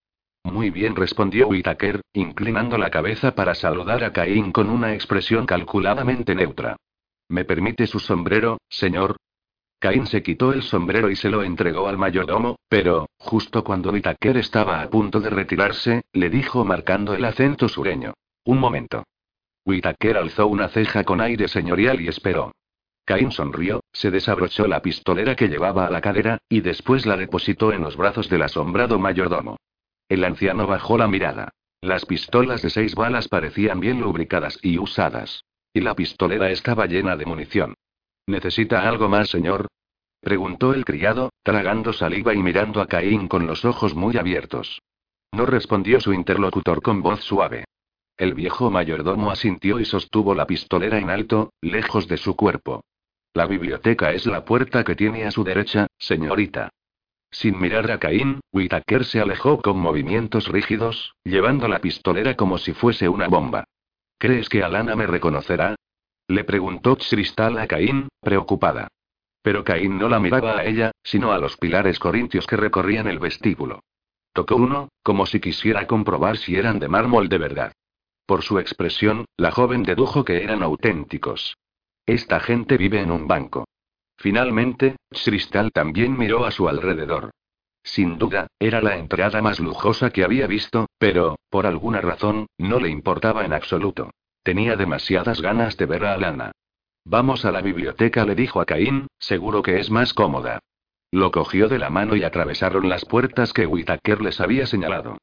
Muy 0.44 0.72
bien, 0.72 0.96
respondió 0.96 1.48
Whitaker, 1.50 2.02
inclinando 2.14 2.80
la 2.80 2.90
cabeza 2.90 3.36
para 3.36 3.54
saludar 3.54 4.04
a 4.04 4.12
Caín 4.12 4.52
con 4.52 4.72
una 4.72 4.96
expresión 4.96 5.46
calculadamente 5.46 6.34
neutra. 6.34 6.78
¿Me 7.30 7.46
permite 7.46 7.86
su 7.86 8.00
sombrero, 8.00 8.58
señor? 8.68 9.18
Caín 9.80 10.08
se 10.08 10.24
quitó 10.24 10.52
el 10.52 10.64
sombrero 10.64 11.12
y 11.12 11.16
se 11.16 11.30
lo 11.30 11.44
entregó 11.44 11.88
al 11.88 12.00
mayordomo, 12.00 12.58
pero, 12.68 13.08
justo 13.18 13.64
cuando 13.64 13.92
Whitaker 13.92 14.38
estaba 14.38 14.82
a 14.82 14.90
punto 14.90 15.20
de 15.20 15.30
retirarse, 15.30 16.06
le 16.12 16.32
dijo 16.32 16.66
marcando 16.66 17.14
el 17.14 17.24
acento 17.24 17.68
sureño. 17.68 18.16
Un 18.46 18.60
momento. 18.60 19.04
Whitaker 19.66 20.18
alzó 20.18 20.48
una 20.48 20.70
ceja 20.70 21.04
con 21.04 21.22
aire 21.22 21.48
señorial 21.48 22.00
y 22.00 22.08
esperó. 22.08 22.52
Caín 23.04 23.32
sonrió, 23.32 23.84
se 23.92 24.10
desabrochó 24.12 24.68
la 24.68 24.82
pistolera 24.82 25.36
que 25.36 25.48
llevaba 25.48 25.86
a 25.86 25.92
la 25.92 26.02
cadera, 26.02 26.40
y 26.50 26.62
después 26.62 27.06
la 27.06 27.18
depositó 27.18 27.72
en 27.72 27.82
los 27.82 27.98
brazos 27.98 28.30
del 28.30 28.44
asombrado 28.44 28.98
mayordomo. 29.00 29.58
El 30.08 30.24
anciano 30.24 30.68
bajó 30.68 30.98
la 30.98 31.08
mirada. 31.08 31.50
Las 31.82 32.06
pistolas 32.06 32.62
de 32.62 32.70
seis 32.70 32.96
balas 32.96 33.28
parecían 33.28 33.80
bien 33.80 34.02
lubricadas 34.02 34.58
y 34.62 34.80
usadas. 34.80 35.44
Y 35.74 35.82
la 35.82 35.94
pistolera 35.94 36.50
estaba 36.50 36.86
llena 36.88 37.16
de 37.16 37.26
munición. 37.26 37.76
¿Necesita 38.28 38.88
algo 38.88 39.08
más, 39.08 39.30
señor? 39.30 39.68
preguntó 40.20 40.74
el 40.74 40.86
criado, 40.86 41.30
tragando 41.44 41.94
saliva 41.94 42.34
y 42.34 42.38
mirando 42.38 42.82
a 42.82 42.88
Caín 42.88 43.28
con 43.28 43.46
los 43.46 43.66
ojos 43.66 43.94
muy 43.94 44.18
abiertos. 44.18 44.82
No 45.32 45.46
respondió 45.46 46.00
su 46.00 46.14
interlocutor 46.14 46.82
con 46.82 47.04
voz 47.04 47.22
suave. 47.22 47.66
El 48.18 48.34
viejo 48.34 48.72
mayordomo 48.72 49.30
asintió 49.30 49.80
y 49.80 49.86
sostuvo 49.86 50.34
la 50.34 50.48
pistolera 50.48 51.00
en 51.00 51.10
alto, 51.10 51.52
lejos 51.62 52.08
de 52.08 52.16
su 52.16 52.36
cuerpo. 52.36 52.86
La 53.34 53.46
biblioteca 53.46 54.14
es 54.14 54.26
la 54.26 54.46
puerta 54.46 54.86
que 54.86 54.96
tiene 54.96 55.26
a 55.26 55.32
su 55.32 55.44
derecha, 55.44 55.88
señorita. 55.98 56.70
Sin 57.30 57.60
mirar 57.60 57.92
a 57.92 58.00
Caín, 58.00 58.40
Whitaker 58.54 59.04
se 59.04 59.20
alejó 59.20 59.62
con 59.62 59.78
movimientos 59.78 60.48
rígidos, 60.48 61.14
llevando 61.26 61.68
la 61.68 61.80
pistolera 61.80 62.36
como 62.36 62.58
si 62.58 62.72
fuese 62.72 63.10
una 63.10 63.28
bomba. 63.28 63.66
¿Crees 64.18 64.48
que 64.48 64.64
Alana 64.64 64.96
me 64.96 65.08
reconocerá? 65.08 65.76
Le 66.30 66.46
preguntó 66.46 66.96
Cristal 66.96 67.58
a 67.58 67.68
Caín, 67.68 68.08
preocupada. 68.22 68.88
Pero 69.42 69.66
Caín 69.66 69.98
no 69.98 70.08
la 70.08 70.22
miraba 70.22 70.58
a 70.60 70.64
ella, 70.64 70.92
sino 71.04 71.34
a 71.34 71.38
los 71.38 71.58
pilares 71.58 72.00
corintios 72.00 72.48
que 72.48 72.56
recorrían 72.56 73.08
el 73.08 73.20
vestíbulo. 73.20 73.82
Tocó 74.32 74.56
uno, 74.56 74.88
como 75.04 75.26
si 75.26 75.42
quisiera 75.42 75.86
comprobar 75.86 76.38
si 76.38 76.56
eran 76.56 76.80
de 76.80 76.88
mármol 76.88 77.28
de 77.28 77.38
verdad. 77.38 77.74
Por 78.26 78.42
su 78.42 78.60
expresión, 78.60 79.26
la 79.38 79.52
joven 79.52 79.84
dedujo 79.84 80.26
que 80.26 80.44
eran 80.44 80.64
auténticos. 80.64 81.58
Esta 82.06 82.40
gente 82.40 82.78
vive 82.78 83.02
en 83.02 83.12
un 83.12 83.28
banco. 83.28 83.66
Finalmente, 84.18 84.96
Cristal 85.10 85.72
también 85.72 86.18
miró 86.18 86.46
a 86.46 86.52
su 86.52 86.68
alrededor. 86.68 87.32
Sin 87.84 88.18
duda, 88.18 88.48
era 88.60 88.82
la 88.82 88.98
entrada 88.98 89.42
más 89.42 89.60
lujosa 89.60 90.10
que 90.10 90.24
había 90.24 90.48
visto, 90.48 90.88
pero, 90.98 91.38
por 91.50 91.68
alguna 91.68 92.02
razón, 92.02 92.48
no 92.58 92.80
le 92.80 92.90
importaba 92.90 93.46
en 93.46 93.54
absoluto. 93.54 94.10
Tenía 94.42 94.76
demasiadas 94.76 95.42
ganas 95.42 95.78
de 95.78 95.86
ver 95.86 96.06
a 96.06 96.14
Alana. 96.14 96.52
Vamos 97.04 97.46
a 97.46 97.52
la 97.52 97.62
biblioteca, 97.62 98.26
le 98.26 98.34
dijo 98.34 98.60
a 98.60 98.66
Caín, 98.66 99.08
seguro 99.20 99.62
que 99.62 99.80
es 99.80 99.92
más 99.92 100.16
cómoda. 100.16 100.60
Lo 101.12 101.30
cogió 101.30 101.70
de 101.70 101.78
la 101.78 101.92
mano 101.92 102.16
y 102.16 102.24
atravesaron 102.24 102.90
las 102.90 103.06
puertas 103.06 103.54
que 103.54 103.68
Whitaker 103.68 104.22
les 104.22 104.42
había 104.42 104.66
señalado. 104.66 105.20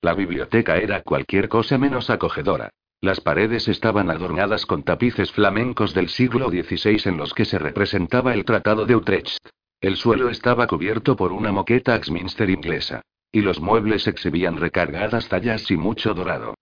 La 0.00 0.14
biblioteca 0.14 0.76
era 0.76 1.02
cualquier 1.02 1.48
cosa 1.48 1.78
menos 1.78 2.10
acogedora. 2.10 2.70
Las 3.00 3.20
paredes 3.20 3.68
estaban 3.68 4.10
adornadas 4.10 4.66
con 4.66 4.82
tapices 4.82 5.30
flamencos 5.32 5.94
del 5.94 6.08
siglo 6.08 6.48
XVI 6.48 7.00
en 7.04 7.16
los 7.16 7.34
que 7.34 7.44
se 7.44 7.58
representaba 7.58 8.34
el 8.34 8.44
Tratado 8.44 8.86
de 8.86 8.96
Utrecht. 8.96 9.48
El 9.80 9.96
suelo 9.96 10.30
estaba 10.30 10.66
cubierto 10.66 11.16
por 11.16 11.32
una 11.32 11.52
moqueta 11.52 11.94
Axminster 11.94 12.48
inglesa. 12.48 13.02
Y 13.30 13.42
los 13.42 13.60
muebles 13.60 14.06
exhibían 14.06 14.56
recargadas 14.56 15.28
tallas 15.28 15.70
y 15.70 15.76
mucho 15.76 16.14
dorado. 16.14 16.54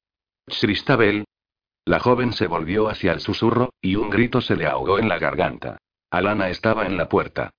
Christabel. 0.46 1.24
La 1.84 2.00
joven 2.00 2.32
se 2.32 2.46
volvió 2.46 2.88
hacia 2.88 3.12
el 3.12 3.20
susurro, 3.20 3.70
y 3.80 3.96
un 3.96 4.10
grito 4.10 4.40
se 4.40 4.56
le 4.56 4.66
ahogó 4.66 4.98
en 4.98 5.08
la 5.08 5.18
garganta. 5.18 5.78
Alana 6.10 6.48
estaba 6.48 6.86
en 6.86 6.96
la 6.96 7.08
puerta. 7.08 7.50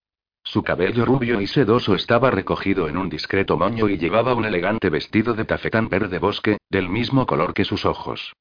Su 0.46 0.62
cabello 0.62 1.06
rubio 1.06 1.42
y 1.42 1.48
sedoso 1.48 1.96
estaba 1.96 2.30
recogido 2.30 2.88
en 2.88 2.98
un 2.98 3.10
discreto 3.10 3.58
moño 3.58 3.90
y 3.90 3.98
llevaba 3.98 4.36
un 4.36 4.46
elegante 4.46 4.90
vestido 4.90 5.34
de 5.34 5.44
tafetán 5.44 5.90
verde 5.90 6.20
bosque, 6.20 6.60
del 6.70 6.88
mismo 6.88 7.26
color 7.26 7.54
que 7.54 7.66
sus 7.66 7.84
ojos. 7.84 8.34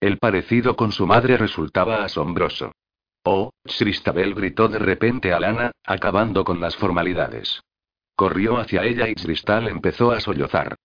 El 0.00 0.18
parecido 0.18 0.74
con 0.74 0.90
su 0.90 1.06
madre 1.06 1.36
resultaba 1.36 2.02
asombroso. 2.02 2.72
Oh, 3.24 3.50
Christabel 3.62 4.34
gritó 4.34 4.68
de 4.68 4.78
repente 4.78 5.34
a 5.34 5.38
Lana, 5.38 5.72
acabando 5.84 6.44
con 6.44 6.60
las 6.60 6.76
formalidades. 6.76 7.60
Corrió 8.16 8.58
hacia 8.58 8.84
ella 8.84 9.08
y 9.08 9.14
Cristal 9.14 9.68
empezó 9.68 10.12
a 10.12 10.20
sollozar. 10.20 10.76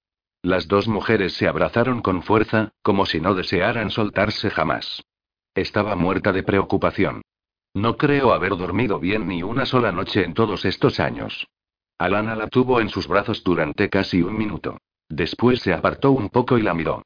Las 0.42 0.68
dos 0.68 0.90
mujeres 0.90 1.34
se 1.34 1.48
abrazaron 1.48 2.02
con 2.02 2.22
fuerza, 2.22 2.74
como 2.84 3.06
si 3.06 3.22
no 3.22 3.34
desearan 3.34 3.90
soltarse 3.90 4.50
jamás. 4.50 5.02
Estaba 5.56 5.96
muerta 5.96 6.34
de 6.34 6.44
preocupación. 6.44 7.22
No 7.76 7.98
creo 7.98 8.32
haber 8.32 8.56
dormido 8.56 9.02
bien 9.02 9.28
ni 9.28 9.44
una 9.44 9.66
sola 9.66 9.92
noche 9.92 10.24
en 10.24 10.34
todos 10.34 10.64
estos 10.64 11.02
años. 11.02 11.46
Alana 11.98 12.34
la 12.34 12.48
tuvo 12.48 12.80
en 12.80 12.88
sus 12.88 13.06
brazos 13.06 13.44
durante 13.44 13.90
casi 13.90 14.22
un 14.22 14.38
minuto. 14.38 14.78
Después 15.10 15.60
se 15.60 15.74
apartó 15.74 16.12
un 16.12 16.30
poco 16.30 16.58
y 16.58 16.62
la 16.62 16.74
miró. 16.74 17.04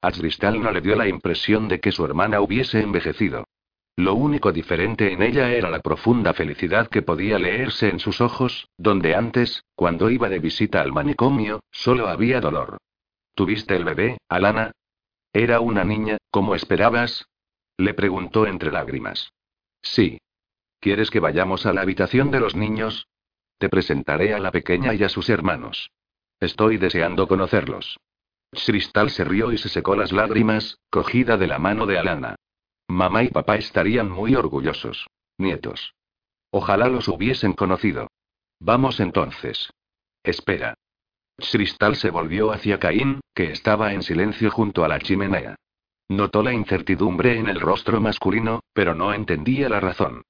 A 0.00 0.12
Cristal 0.12 0.62
no 0.62 0.70
le 0.70 0.80
dio 0.80 0.94
la 0.94 1.08
impresión 1.08 1.66
de 1.66 1.80
que 1.80 1.90
su 1.90 2.04
hermana 2.04 2.40
hubiese 2.40 2.80
envejecido. 2.80 3.48
Lo 3.96 4.14
único 4.14 4.52
diferente 4.52 5.12
en 5.12 5.22
ella 5.22 5.50
era 5.50 5.68
la 5.68 5.80
profunda 5.80 6.32
felicidad 6.34 6.86
que 6.86 7.02
podía 7.02 7.40
leerse 7.40 7.88
en 7.88 7.98
sus 7.98 8.20
ojos, 8.20 8.68
donde 8.78 9.16
antes, 9.16 9.64
cuando 9.74 10.08
iba 10.08 10.28
de 10.28 10.38
visita 10.38 10.82
al 10.82 10.92
manicomio, 10.92 11.64
solo 11.72 12.06
había 12.06 12.40
dolor. 12.40 12.78
¿Tuviste 13.34 13.74
el 13.74 13.84
bebé, 13.84 14.18
Alana? 14.28 14.70
¿Era 15.32 15.58
una 15.58 15.82
niña, 15.82 16.18
como 16.30 16.54
esperabas? 16.54 17.26
Le 17.76 17.92
preguntó 17.92 18.46
entre 18.46 18.70
lágrimas. 18.70 19.32
Sí. 19.82 20.18
¿Quieres 20.80 21.10
que 21.10 21.20
vayamos 21.20 21.66
a 21.66 21.72
la 21.72 21.82
habitación 21.82 22.30
de 22.30 22.40
los 22.40 22.56
niños? 22.56 23.06
Te 23.58 23.68
presentaré 23.68 24.34
a 24.34 24.38
la 24.38 24.50
pequeña 24.50 24.94
y 24.94 25.04
a 25.04 25.08
sus 25.08 25.28
hermanos. 25.28 25.90
Estoy 26.40 26.76
deseando 26.76 27.28
conocerlos. 27.28 27.98
Cristal 28.50 29.10
se 29.10 29.24
rió 29.24 29.52
y 29.52 29.58
se 29.58 29.68
secó 29.68 29.94
las 29.96 30.12
lágrimas, 30.12 30.78
cogida 30.90 31.36
de 31.36 31.46
la 31.46 31.58
mano 31.58 31.86
de 31.86 31.98
Alana. 31.98 32.36
Mamá 32.88 33.22
y 33.22 33.28
papá 33.28 33.56
estarían 33.56 34.10
muy 34.10 34.34
orgullosos. 34.34 35.06
Nietos. 35.38 35.94
Ojalá 36.50 36.88
los 36.88 37.08
hubiesen 37.08 37.52
conocido. 37.54 38.08
Vamos 38.60 39.00
entonces. 39.00 39.70
Espera. 40.22 40.74
Cristal 41.36 41.96
se 41.96 42.10
volvió 42.10 42.52
hacia 42.52 42.78
Caín, 42.78 43.20
que 43.34 43.50
estaba 43.52 43.94
en 43.94 44.02
silencio 44.02 44.50
junto 44.50 44.84
a 44.84 44.88
la 44.88 44.98
chimenea. 44.98 45.56
Notó 46.12 46.42
la 46.42 46.52
incertidumbre 46.52 47.38
en 47.38 47.48
el 47.48 47.58
rostro 47.58 47.98
masculino, 47.98 48.60
pero 48.74 48.94
no 48.94 49.14
entendía 49.14 49.70
la 49.70 49.80
razón. 49.80 50.24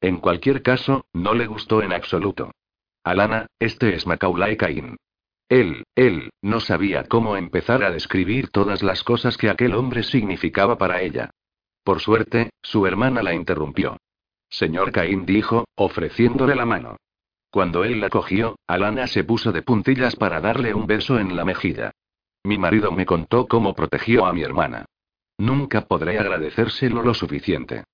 En 0.00 0.16
cualquier 0.16 0.62
caso, 0.62 1.04
no 1.12 1.32
le 1.32 1.46
gustó 1.46 1.80
en 1.80 1.92
absoluto. 1.92 2.50
Alana, 3.04 3.46
este 3.60 3.94
es 3.94 4.04
Macaulay 4.04 4.56
Caín. 4.56 4.96
Él, 5.48 5.84
él, 5.94 6.30
no 6.42 6.58
sabía 6.58 7.04
cómo 7.04 7.36
empezar 7.36 7.84
a 7.84 7.92
describir 7.92 8.48
todas 8.48 8.82
las 8.82 9.04
cosas 9.04 9.36
que 9.36 9.48
aquel 9.48 9.76
hombre 9.76 10.02
significaba 10.02 10.76
para 10.76 11.02
ella. 11.02 11.30
Por 11.84 12.00
suerte, 12.00 12.50
su 12.60 12.84
hermana 12.88 13.22
la 13.22 13.32
interrumpió. 13.32 13.96
Señor 14.50 14.90
Caín 14.90 15.24
dijo, 15.24 15.66
ofreciéndole 15.76 16.56
la 16.56 16.66
mano. 16.66 16.96
Cuando 17.52 17.84
él 17.84 18.00
la 18.00 18.10
cogió, 18.10 18.56
Alana 18.66 19.06
se 19.06 19.22
puso 19.22 19.52
de 19.52 19.62
puntillas 19.62 20.16
para 20.16 20.40
darle 20.40 20.74
un 20.74 20.88
beso 20.88 21.20
en 21.20 21.36
la 21.36 21.44
mejilla. 21.44 21.92
Mi 22.42 22.58
marido 22.58 22.90
me 22.90 23.06
contó 23.06 23.46
cómo 23.46 23.72
protegió 23.74 24.26
a 24.26 24.32
mi 24.32 24.42
hermana. 24.42 24.84
Nunca 25.38 25.86
podré 25.86 26.18
agradecérselo 26.18 27.02
lo 27.02 27.14
suficiente. 27.14 27.84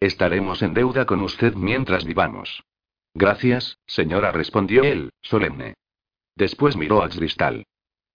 Estaremos 0.00 0.62
en 0.62 0.72
deuda 0.72 1.04
con 1.04 1.20
usted 1.20 1.54
mientras 1.54 2.04
vivamos. 2.04 2.62
Gracias, 3.14 3.78
señora, 3.86 4.32
respondió 4.32 4.84
él, 4.84 5.10
solemne. 5.20 5.74
Después 6.36 6.76
miró 6.76 7.02
a 7.02 7.08
Cristal. 7.08 7.66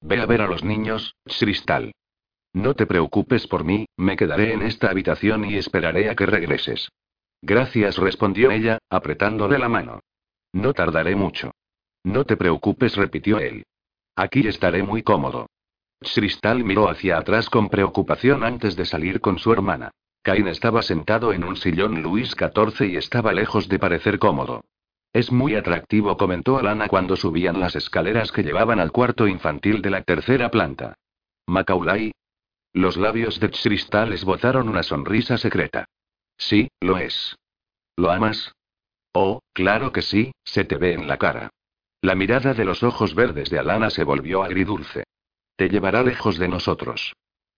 Ve 0.02 0.20
a 0.20 0.26
ver 0.26 0.42
a 0.42 0.48
los 0.48 0.64
niños, 0.64 1.16
Cristal. 1.26 1.92
No 2.54 2.74
te 2.74 2.88
preocupes 2.88 3.46
por 3.46 3.64
mí, 3.64 3.86
me 3.98 4.16
quedaré 4.16 4.54
en 4.54 4.64
esta 4.64 4.90
habitación 4.90 5.46
y 5.46 5.58
esperaré 5.58 6.10
a 6.10 6.16
que 6.16 6.26
regreses. 6.26 6.90
Gracias, 7.42 7.98
respondió 7.98 8.52
ella, 8.52 8.80
apretándole 8.90 9.60
la 9.60 9.70
mano. 9.70 10.00
No 10.54 10.74
tardaré 10.74 11.16
mucho. 11.16 11.52
No 12.04 12.26
te 12.26 12.38
preocupes, 12.38 12.96
repitió 12.96 13.38
él. 13.40 13.66
Aquí 14.16 14.48
estaré 14.48 14.82
muy 14.82 15.04
cómodo. 15.04 15.48
Cristal 16.00 16.64
miró 16.64 16.89
hacia 16.89 17.18
atrás 17.18 17.50
con 17.50 17.70
preocupación 17.70 18.43
antes 18.43 18.76
de 18.76 18.86
salir 18.86 19.22
con 19.22 19.39
su 19.39 19.52
hermana. 19.52 19.91
Cain 20.22 20.48
estaba 20.48 20.82
sentado 20.82 21.32
en 21.34 21.43
un 21.43 21.56
sillón 21.56 22.02
Luis 22.02 22.32
XIV 22.32 22.89
y 22.89 22.98
estaba 22.98 23.34
lejos 23.34 23.70
de 23.70 23.80
parecer 23.80 24.20
cómodo. 24.20 24.64
Es 25.14 25.32
muy 25.32 25.56
atractivo, 25.56 26.18
comentó 26.18 26.58
Alana 26.58 26.88
cuando 26.88 27.16
subían 27.16 27.60
las 27.60 27.76
escaleras 27.76 28.32
que 28.32 28.43
llevaban 28.43 28.80
al 28.80 28.91
cuarto 28.91 29.28
infantil 29.28 29.82
de 29.82 29.89
la 29.89 30.02
tercera 30.04 30.52
planta. 30.52 30.95
Macaulay. 31.48 32.12
Los 32.74 32.98
labios 32.98 33.39
de 33.39 33.50
Cristal 33.50 34.14
esbozaron 34.14 34.70
una 34.70 34.84
sonrisa 34.84 35.38
secreta. 35.38 35.86
Sí, 36.38 36.70
lo 36.82 36.98
es. 36.98 37.36
¿Lo 37.95 38.12
amas? 38.12 38.54
Oh, 39.14 39.41
claro 39.54 39.91
que 39.91 40.02
sí, 40.04 40.32
se 40.43 40.66
te 40.66 40.76
ve 40.76 40.93
en 40.93 41.08
la 41.08 41.18
cara. 41.18 41.50
La 42.02 42.14
mirada 42.14 42.54
de 42.54 42.66
los 42.66 42.84
ojos 42.84 43.16
verdes 43.16 43.50
de 43.50 43.58
Alana 43.58 43.89
se 43.89 44.04
volvió 44.04 44.43
agridulce. 44.43 45.06
Te 45.58 45.70
llevará 45.70 46.03
lejos 46.03 46.38
de 46.38 46.47
nosotros. 46.47 47.16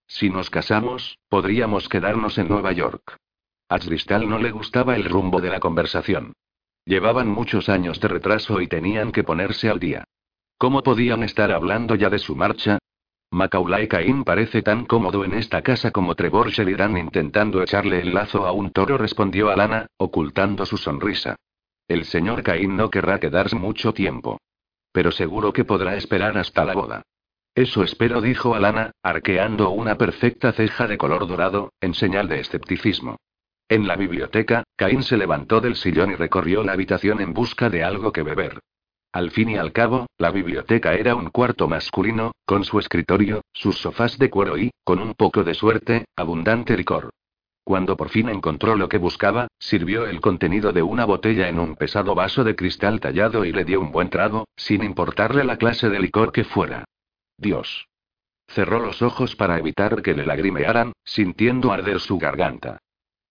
Si 0.07 0.29
nos 0.29 0.49
casamos, 0.49 1.19
podríamos 1.27 1.89
quedarnos 1.89 2.37
en 2.37 2.47
Nueva 2.47 2.71
York. 2.71 3.17
A 3.67 3.77
Cristal 3.77 4.29
no 4.29 4.39
le 4.39 4.51
gustaba 4.51 4.95
el 4.95 5.03
rumbo 5.03 5.41
de 5.41 5.49
la 5.49 5.59
conversación. 5.59 6.31
Llevaban 6.85 7.27
muchos 7.27 7.67
años 7.67 7.99
de 7.99 8.07
retraso 8.07 8.61
y 8.61 8.67
tenían 8.67 9.11
que 9.11 9.25
ponerse 9.25 9.69
al 9.69 9.81
día. 9.81 10.05
¿Cómo 10.57 10.81
podían 10.81 11.23
estar 11.23 11.51
hablando 11.51 11.95
ya 11.95 12.09
de 12.09 12.19
su 12.19 12.37
marcha? 12.37 12.79
Macaulay 13.31 13.89
Cain 13.89 14.23
parece 14.23 14.61
tan 14.61 14.85
cómodo 14.85 15.25
en 15.25 15.33
esta 15.33 15.61
casa 15.61 15.91
como 15.91 16.15
Trevor 16.15 16.51
Sheridan 16.51 16.97
intentando 16.97 17.61
echarle 17.61 17.99
el 17.99 18.13
lazo 18.13 18.47
a 18.47 18.53
un 18.53 18.71
toro, 18.71 18.97
respondió 18.97 19.49
Alana, 19.49 19.87
ocultando 19.97 20.65
su 20.65 20.77
sonrisa. 20.77 21.35
El 21.85 22.05
señor 22.05 22.43
Cain 22.43 22.77
no 22.77 22.89
querrá 22.89 23.19
quedarse 23.19 23.57
mucho 23.57 23.93
tiempo. 23.93 24.39
Pero 24.93 25.11
seguro 25.11 25.51
que 25.51 25.65
podrá 25.65 25.97
esperar 25.97 26.37
hasta 26.37 26.63
la 26.63 26.73
boda. 26.73 27.03
Eso 27.59 27.83
espero, 27.83 28.21
dijo 28.21 28.55
Alana, 28.55 28.91
arqueando 29.03 29.71
una 29.71 29.97
perfecta 29.97 30.53
ceja 30.53 30.87
de 30.87 30.97
color 30.97 31.27
dorado, 31.27 31.73
en 31.81 31.93
señal 31.93 32.29
de 32.29 32.39
escepticismo. 32.39 33.17
En 33.67 33.85
la 33.85 33.97
biblioteca, 33.97 34.63
Caín 34.77 35.03
se 35.03 35.17
levantó 35.17 35.59
del 35.59 35.75
sillón 35.75 36.11
y 36.11 36.15
recorrió 36.15 36.63
la 36.63 36.71
habitación 36.71 37.19
en 37.19 37.33
busca 37.33 37.69
de 37.69 37.83
algo 37.83 38.13
que 38.13 38.23
beber. 38.23 38.61
Al 39.11 39.31
fin 39.31 39.49
y 39.49 39.57
al 39.57 39.73
cabo, 39.73 40.07
la 40.17 40.31
biblioteca 40.31 40.93
era 40.93 41.15
un 41.15 41.31
cuarto 41.31 41.67
masculino, 41.67 42.31
con 42.45 42.63
su 42.63 42.79
escritorio, 42.79 43.41
sus 43.51 43.77
sofás 43.77 44.17
de 44.17 44.29
cuero 44.29 44.57
y, 44.57 44.71
con 44.85 44.99
un 44.99 45.13
poco 45.13 45.43
de 45.43 45.53
suerte, 45.53 46.05
abundante 46.15 46.77
licor. 46.77 47.09
Cuando 47.65 47.97
por 47.97 48.07
fin 48.07 48.29
encontró 48.29 48.77
lo 48.77 48.87
que 48.87 48.99
buscaba, 48.99 49.49
sirvió 49.59 50.07
el 50.07 50.21
contenido 50.21 50.71
de 50.71 50.81
una 50.81 51.03
botella 51.03 51.49
en 51.49 51.59
un 51.59 51.75
pesado 51.75 52.15
vaso 52.15 52.45
de 52.45 52.55
cristal 52.55 53.01
tallado 53.01 53.43
y 53.43 53.51
le 53.51 53.65
dio 53.65 53.81
un 53.81 53.91
buen 53.91 54.09
trago, 54.09 54.47
sin 54.55 54.81
importarle 54.81 55.43
la 55.43 55.57
clase 55.57 55.89
de 55.89 55.99
licor 55.99 56.31
que 56.31 56.45
fuera. 56.45 56.85
Dios. 57.39 57.87
Cerró 58.47 58.79
los 58.79 59.01
ojos 59.01 59.35
para 59.35 59.57
evitar 59.57 60.01
que 60.01 60.13
le 60.13 60.25
lagrimearan, 60.25 60.93
sintiendo 61.03 61.71
arder 61.71 61.99
su 61.99 62.17
garganta. 62.17 62.79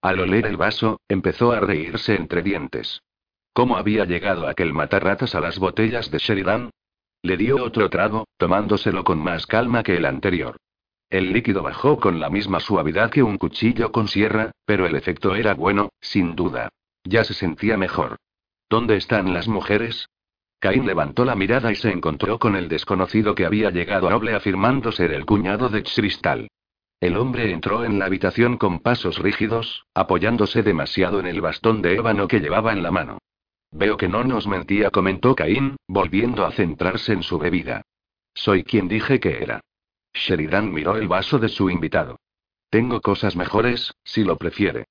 Al 0.01 0.21
oler 0.21 0.47
el 0.47 0.57
vaso, 0.57 1.01
empezó 1.09 1.53
a 1.53 1.61
reírse 1.61 2.15
entre 2.15 2.43
dientes. 2.43 3.03
¿Cómo 3.53 3.77
había 3.77 4.05
llegado 4.05 4.47
aquel 4.47 4.73
matarratas 4.73 5.35
a 5.35 5.41
las 5.41 5.59
botellas 5.59 6.11
de 6.11 6.19
Sheridan? 6.19 6.71
Le 7.23 7.37
dio 7.37 7.63
otro 7.65 7.91
trago, 7.91 8.29
tomándoselo 8.37 9.03
con 9.03 9.19
más 9.19 9.47
calma 9.47 9.83
que 9.83 9.97
el 9.97 10.07
anterior. 10.07 10.57
El 11.11 11.33
líquido 11.33 11.63
bajó 11.63 11.99
con 11.99 12.21
la 12.21 12.31
misma 12.31 12.61
suavidad 12.61 13.11
que 13.11 13.23
un 13.23 13.39
cuchillo 13.39 13.91
con 13.91 14.07
sierra, 14.07 14.53
pero 14.65 14.87
el 14.87 14.95
efecto 14.95 15.35
era 15.35 15.55
bueno, 15.55 15.89
sin 16.01 16.37
duda. 16.37 16.69
Ya 17.03 17.25
se 17.25 17.35
sentía 17.35 17.77
mejor. 17.77 18.19
¿Dónde 18.69 18.97
están 18.97 19.33
las 19.33 19.49
mujeres? 19.49 20.09
Caín 20.61 20.87
levantó 20.87 21.25
la 21.25 21.37
mirada 21.37 21.71
y 21.71 21.77
se 21.77 21.91
encontró 21.91 22.39
con 22.39 22.57
el 22.57 22.69
desconocido 22.69 23.35
que 23.35 23.47
había 23.47 23.71
llegado 23.71 24.09
a 24.09 24.11
Noble 24.11 24.35
afirmando 24.35 24.91
ser 24.91 25.13
el 25.13 25.25
cuñado 25.25 25.69
de 25.69 25.85
Cristal. 25.85 26.49
El 27.01 27.17
hombre 27.17 27.53
entró 27.53 27.85
en 27.85 28.01
la 28.01 28.07
habitación 28.07 28.57
con 28.57 28.81
pasos 28.81 29.19
rígidos, 29.19 29.85
apoyándose 29.95 30.65
demasiado 30.65 31.21
en 31.21 31.27
el 31.27 31.41
bastón 31.41 31.81
de 31.81 31.95
ébano 31.95 32.27
que 32.27 32.41
llevaba 32.41 32.73
en 32.73 32.83
la 32.83 32.91
mano. 32.91 33.19
Veo 33.71 33.97
que 33.97 34.09
no 34.09 34.25
nos 34.25 34.49
mentía, 34.49 34.91
comentó 34.91 35.37
Caín, 35.37 35.77
volviendo 35.87 36.45
a 36.45 36.51
centrarse 36.51 37.13
en 37.13 37.23
su 37.23 37.39
bebida. 37.39 37.83
Soy 38.35 38.65
quien 38.65 38.89
dije 38.89 39.21
que 39.21 39.41
era. 39.41 39.61
Sheridan 40.13 40.73
miró 40.73 40.97
el 40.97 41.07
vaso 41.07 41.39
de 41.39 41.49
su 41.49 41.71
invitado. 41.71 42.19
Tengo 42.69 43.01
cosas 43.01 43.37
mejores, 43.37 43.93
si 44.03 44.25
lo 44.25 44.37
prefiere. 44.37 44.87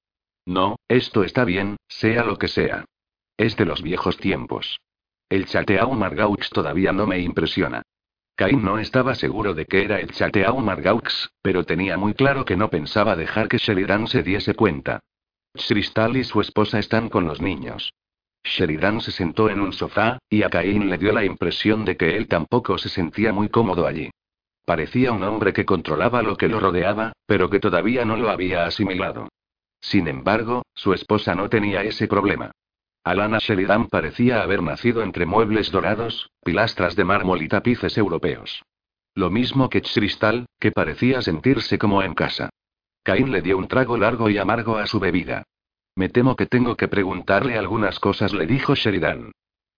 No, 0.45 0.77
esto 0.87 1.25
está 1.25 1.43
bien, 1.43 1.75
sea 1.89 2.23
lo 2.23 2.37
que 2.37 2.47
sea. 2.47 2.85
Es 3.35 3.57
de 3.57 3.65
los 3.65 3.81
viejos 3.81 4.17
tiempos. 4.17 4.79
El 5.29 5.45
Chateau 5.45 5.91
Margaux 5.93 6.49
todavía 6.51 6.93
no 6.93 7.05
me 7.05 7.19
impresiona. 7.19 7.81
Cain 8.35 8.63
no 8.63 8.79
estaba 8.79 9.13
seguro 9.13 9.53
de 9.53 9.65
que 9.65 9.83
era 9.83 9.99
el 9.99 10.11
Chateau 10.11 10.57
Margaux, 10.59 11.31
pero 11.41 11.65
tenía 11.65 11.97
muy 11.97 12.13
claro 12.13 12.45
que 12.45 12.55
no 12.55 12.69
pensaba 12.69 13.17
dejar 13.17 13.49
que 13.49 13.57
Sheridan 13.57 14.07
se 14.07 14.23
diese 14.23 14.53
cuenta. 14.53 15.01
Cristal 15.53 16.15
y 16.15 16.23
su 16.23 16.39
esposa 16.39 16.79
están 16.79 17.09
con 17.09 17.27
los 17.27 17.41
niños. 17.41 17.93
Sheridan 18.43 19.01
se 19.01 19.11
sentó 19.11 19.49
en 19.49 19.59
un 19.59 19.73
sofá, 19.73 20.19
y 20.29 20.43
a 20.43 20.49
Cain 20.49 20.89
le 20.89 20.97
dio 20.97 21.11
la 21.11 21.25
impresión 21.25 21.83
de 21.83 21.97
que 21.97 22.15
él 22.15 22.29
tampoco 22.29 22.77
se 22.77 22.87
sentía 22.87 23.33
muy 23.33 23.49
cómodo 23.49 23.85
allí. 23.85 24.09
Parecía 24.63 25.11
un 25.11 25.23
hombre 25.23 25.51
que 25.51 25.65
controlaba 25.65 26.21
lo 26.21 26.37
que 26.37 26.47
lo 26.47 26.61
rodeaba, 26.61 27.11
pero 27.25 27.49
que 27.49 27.59
todavía 27.59 28.05
no 28.05 28.15
lo 28.15 28.29
había 28.29 28.65
asimilado. 28.65 29.27
Sin 29.81 30.07
embargo, 30.07 30.63
su 30.73 30.93
esposa 30.93 31.35
no 31.35 31.49
tenía 31.49 31.83
ese 31.83 32.07
problema. 32.07 32.51
Alana 33.03 33.39
Sheridan 33.39 33.87
parecía 33.87 34.41
haber 34.41 34.61
nacido 34.61 35.01
entre 35.01 35.25
muebles 35.25 35.71
dorados, 35.71 36.29
pilastras 36.43 36.95
de 36.95 37.05
mármol 37.05 37.41
y 37.41 37.47
tapices 37.47 37.97
europeos. 37.97 38.63
Lo 39.15 39.29
mismo 39.29 39.69
que 39.69 39.81
Cristal, 39.81 40.45
que 40.59 40.71
parecía 40.71 41.21
sentirse 41.21 41.77
como 41.77 42.03
en 42.03 42.13
casa. 42.13 42.49
Cain 43.03 43.31
le 43.31 43.41
dio 43.41 43.57
un 43.57 43.67
trago 43.67 43.97
largo 43.97 44.29
y 44.29 44.37
amargo 44.37 44.77
a 44.77 44.85
su 44.85 44.99
bebida. 44.99 45.43
Me 45.95 46.09
temo 46.09 46.35
que 46.35 46.45
tengo 46.45 46.75
que 46.75 46.87
preguntarle 46.87 47.57
algunas 47.57 47.99
cosas, 47.99 48.33
le 48.33 48.45
dijo 48.45 48.75
Sheridan. 48.75 49.31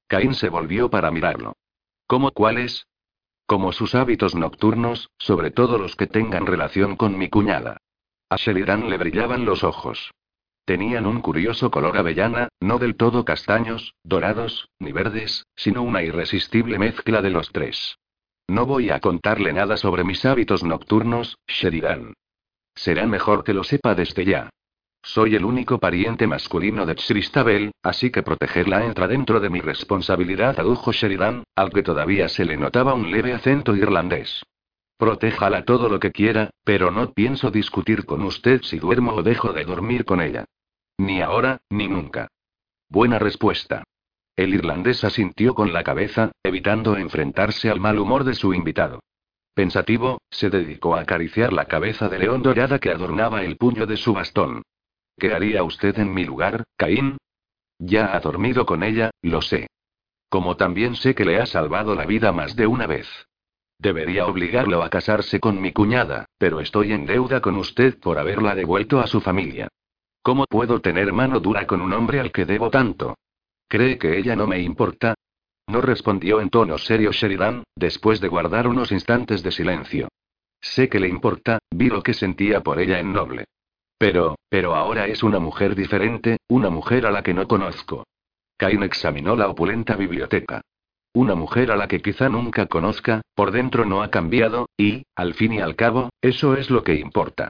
Cain 0.08 0.34
se 0.34 0.50
volvió 0.50 0.90
para 0.90 1.12
mirarlo. 1.12 1.54
¿Cómo 2.08 2.32
cuáles? 2.32 2.88
Como 3.46 3.72
sus 3.72 3.96
hábitos 3.96 4.36
nocturnos, 4.36 5.10
sobre 5.18 5.52
todo 5.52 5.78
los 5.78 5.96
que 5.96 6.08
tengan 6.08 6.46
relación 6.46 6.96
con 6.96 7.18
mi 7.18 7.30
cuñada. 7.30 7.78
A 8.30 8.36
Sheridan 8.36 8.90
le 8.90 8.98
brillaban 8.98 9.46
los 9.46 9.64
ojos. 9.64 10.12
Tenían 10.70 11.08
un 11.08 11.22
curioso 11.22 11.72
color 11.72 11.98
avellana, 11.98 12.50
no 12.60 12.78
del 12.78 12.96
todo 12.96 13.26
castaños, 13.26 13.96
dorados, 14.04 14.70
ni 14.78 14.92
verdes, 14.92 15.48
sino 15.56 15.82
una 15.82 16.04
irresistible 16.04 16.78
mezcla 16.78 17.24
de 17.24 17.32
los 17.32 17.52
tres. 17.52 17.98
No 18.48 18.68
voy 18.68 18.92
a 18.92 19.00
contarle 19.00 19.52
nada 19.52 19.78
sobre 19.78 20.04
mis 20.04 20.24
hábitos 20.26 20.64
nocturnos, 20.64 21.40
Sheridan. 21.48 22.14
Será 22.76 23.08
mejor 23.08 23.44
que 23.44 23.56
lo 23.56 23.64
sepa 23.64 23.96
desde 23.96 24.26
ya. 24.26 24.52
Soy 25.02 25.34
el 25.34 25.44
único 25.44 25.80
pariente 25.80 26.28
masculino 26.28 26.86
de 26.86 26.94
Christabel, 26.94 27.72
así 27.82 28.12
que 28.12 28.22
protegerla 28.22 28.86
entra 28.86 29.08
dentro 29.08 29.40
de 29.40 29.50
mi 29.50 29.62
responsabilidad, 29.62 30.60
adujo 30.60 30.92
Sheridan, 30.92 31.46
al 31.56 31.72
que 31.72 31.82
todavía 31.82 32.30
se 32.30 32.46
le 32.46 32.58
notaba 32.58 32.94
un 32.94 33.10
leve 33.10 33.34
acento 33.34 33.76
irlandés. 33.76 34.44
Protéjala 35.00 35.66
todo 35.66 35.90
lo 35.90 36.00
que 36.00 36.12
quiera, 36.12 36.52
pero 36.64 36.92
no 36.92 37.12
pienso 37.12 37.50
discutir 37.50 38.06
con 38.06 38.22
usted 38.22 38.62
si 38.62 38.78
duermo 38.78 39.16
o 39.16 39.24
dejo 39.24 39.52
de 39.52 39.66
dormir 39.66 40.06
con 40.06 40.22
ella. 40.22 40.46
Ni 41.00 41.22
ahora, 41.22 41.62
ni 41.70 41.88
nunca. 41.88 42.28
Buena 42.90 43.20
respuesta. 43.20 43.86
El 44.36 44.54
irlandés 44.54 45.06
asintió 45.06 45.56
con 45.56 45.72
la 45.72 45.82
cabeza, 45.82 46.34
evitando 46.44 46.98
enfrentarse 46.98 47.70
al 47.70 47.80
mal 47.80 48.00
humor 48.00 48.26
de 48.26 48.34
su 48.34 48.54
invitado. 48.54 49.00
Pensativo, 49.54 50.20
se 50.30 50.50
dedicó 50.50 50.96
a 50.96 51.02
acariciar 51.02 51.54
la 51.54 51.66
cabeza 51.66 52.10
de 52.10 52.20
león 52.20 52.42
dorada 52.44 52.80
que 52.80 52.92
adornaba 52.92 53.44
el 53.44 53.56
puño 53.56 53.86
de 53.86 53.96
su 53.96 54.14
bastón. 54.14 54.64
¿Qué 55.18 55.34
haría 55.34 55.64
usted 55.64 55.98
en 56.00 56.14
mi 56.14 56.26
lugar, 56.26 56.66
Caín? 56.76 57.18
Ya 57.78 58.14
ha 58.14 58.20
dormido 58.20 58.66
con 58.66 58.84
ella, 58.84 59.12
lo 59.22 59.42
sé. 59.42 59.68
Como 60.28 60.58
también 60.58 60.98
sé 60.98 61.16
que 61.16 61.24
le 61.24 61.40
ha 61.40 61.46
salvado 61.46 61.96
la 61.96 62.06
vida 62.06 62.34
más 62.34 62.58
de 62.58 62.68
una 62.68 62.88
vez. 62.88 63.08
Debería 63.78 64.28
obligarlo 64.28 64.84
a 64.84 64.90
casarse 64.90 65.40
con 65.40 65.62
mi 65.62 65.72
cuñada, 65.72 66.26
pero 66.38 66.60
estoy 66.60 66.92
en 66.92 67.06
deuda 67.06 67.40
con 67.40 67.56
usted 67.56 67.98
por 68.02 68.20
haberla 68.20 68.54
devuelto 68.54 69.00
a 69.00 69.08
su 69.08 69.22
familia. 69.22 69.70
¿Cómo 70.30 70.46
puedo 70.46 70.80
tener 70.80 71.12
mano 71.12 71.40
dura 71.40 71.66
con 71.66 71.82
un 71.82 71.92
hombre 71.92 72.20
al 72.20 72.32
que 72.32 72.46
debo 72.46 72.70
tanto? 72.70 73.18
¿Cree 73.68 73.98
que 73.98 74.16
ella 74.16 74.36
no 74.36 74.46
me 74.46 74.62
importa? 74.62 75.16
No 75.66 75.82
respondió 75.82 76.40
en 76.40 76.52
tono 76.52 76.78
serio 76.78 77.12
Sheridan, 77.12 77.64
después 77.76 78.22
de 78.22 78.28
guardar 78.28 78.68
unos 78.68 78.92
instantes 78.92 79.42
de 79.42 79.52
silencio. 79.52 80.08
Sé 80.62 80.88
que 80.88 81.00
le 81.00 81.08
importa, 81.08 81.58
vi 81.72 81.90
lo 81.90 82.04
que 82.04 82.14
sentía 82.14 82.62
por 82.62 82.80
ella 82.80 83.00
en 83.00 83.12
Noble. 83.12 83.46
Pero, 83.98 84.36
pero 84.50 84.76
ahora 84.76 85.08
es 85.08 85.24
una 85.24 85.40
mujer 85.40 85.74
diferente, 85.74 86.38
una 86.48 86.70
mujer 86.70 87.08
a 87.08 87.12
la 87.12 87.24
que 87.24 87.34
no 87.34 87.48
conozco. 87.48 88.04
Cain 88.56 88.84
examinó 88.84 89.36
la 89.36 89.50
opulenta 89.50 89.96
biblioteca. 89.96 90.62
Una 91.12 91.34
mujer 91.34 91.72
a 91.72 91.76
la 91.76 91.88
que 91.88 92.04
quizá 92.04 92.30
nunca 92.30 92.68
conozca, 92.68 93.22
por 93.34 93.50
dentro 93.50 93.84
no 93.84 94.04
ha 94.04 94.12
cambiado, 94.12 94.70
y, 94.78 95.02
al 95.16 95.34
fin 95.34 95.54
y 95.54 95.60
al 95.60 95.76
cabo, 95.76 96.12
eso 96.22 96.54
es 96.54 96.70
lo 96.70 96.84
que 96.84 96.94
importa. 96.94 97.50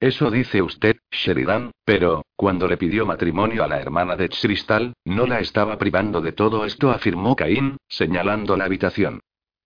Eso 0.00 0.30
dice 0.30 0.62
usted, 0.62 0.96
Sheridan, 1.10 1.72
pero, 1.84 2.24
cuando 2.36 2.68
le 2.68 2.76
pidió 2.76 3.04
matrimonio 3.04 3.64
a 3.64 3.68
la 3.68 3.80
hermana 3.80 4.14
de 4.16 4.28
Cristal, 4.28 4.94
no 5.04 5.26
la 5.26 5.40
estaba 5.40 5.76
privando 5.76 6.20
de 6.20 6.32
todo 6.32 6.64
esto, 6.64 6.90
afirmó 6.90 7.34
Caín, 7.34 7.76
señalando 7.88 8.56
la 8.56 8.66
habitación. 8.66 9.20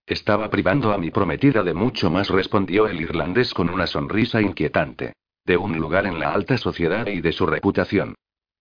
Estaba 0.06 0.48
privando 0.48 0.92
a 0.92 0.98
mi 0.98 1.10
prometida 1.10 1.62
de 1.62 1.74
mucho 1.74 2.10
más, 2.10 2.30
respondió 2.30 2.86
el 2.86 3.00
irlandés 3.00 3.52
con 3.52 3.68
una 3.68 3.86
sonrisa 3.86 4.40
inquietante 4.40 5.12
de 5.44 5.56
un 5.56 5.76
lugar 5.76 6.06
en 6.06 6.20
la 6.20 6.32
alta 6.32 6.56
sociedad 6.56 7.06
y 7.06 7.20
de 7.20 7.32
su 7.32 7.46
reputación. 7.46 8.14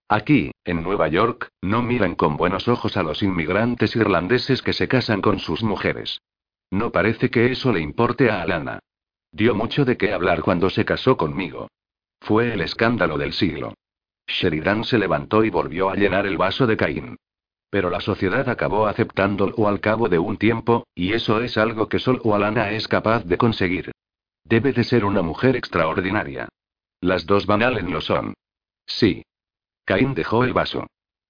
Aquí, 0.07 0.51
en 0.65 0.83
Nueva 0.83 1.07
York, 1.07 1.49
no 1.61 1.81
miran 1.81 2.15
con 2.15 2.37
buenos 2.37 2.67
ojos 2.67 2.97
a 2.97 3.03
los 3.03 3.23
inmigrantes 3.23 3.95
irlandeses 3.95 4.61
que 4.61 4.73
se 4.73 4.87
casan 4.87 5.21
con 5.21 5.39
sus 5.39 5.63
mujeres. 5.63 6.21
No 6.69 6.91
parece 6.91 7.29
que 7.29 7.51
eso 7.51 7.71
le 7.71 7.81
importe 7.81 8.29
a 8.29 8.41
Alana. 8.41 8.79
Dio 9.31 9.55
mucho 9.55 9.85
de 9.85 9.97
qué 9.97 10.13
hablar 10.13 10.41
cuando 10.41 10.69
se 10.69 10.83
casó 10.83 11.15
conmigo. 11.15 11.69
Fue 12.19 12.53
el 12.53 12.61
escándalo 12.61 13.17
del 13.17 13.33
siglo. 13.33 13.73
Sheridan 14.27 14.83
se 14.83 14.97
levantó 14.97 15.43
y 15.43 15.49
volvió 15.49 15.89
a 15.89 15.95
llenar 15.95 16.25
el 16.25 16.37
vaso 16.37 16.67
de 16.67 16.77
Caín. 16.77 17.17
Pero 17.69 17.89
la 17.89 18.01
sociedad 18.01 18.49
acabó 18.49 18.87
aceptándolo 18.87 19.67
al 19.67 19.79
cabo 19.79 20.09
de 20.09 20.19
un 20.19 20.37
tiempo, 20.37 20.85
y 20.93 21.13
eso 21.13 21.41
es 21.41 21.57
algo 21.57 21.87
que 21.87 21.99
solo 21.99 22.35
Alana 22.35 22.71
es 22.71 22.87
capaz 22.87 23.23
de 23.23 23.37
conseguir. 23.37 23.91
Debe 24.43 24.73
de 24.73 24.83
ser 24.83 25.05
una 25.05 25.21
mujer 25.21 25.55
extraordinaria. 25.55 26.49
Las 26.99 27.25
dos 27.25 27.45
Van 27.45 27.63
Allen 27.63 27.91
lo 27.91 28.01
son. 28.01 28.33
Sí. 28.85 29.23
Caín 29.85 30.13
dejó 30.13 30.43
el 30.43 30.53
vaso. 30.53 30.87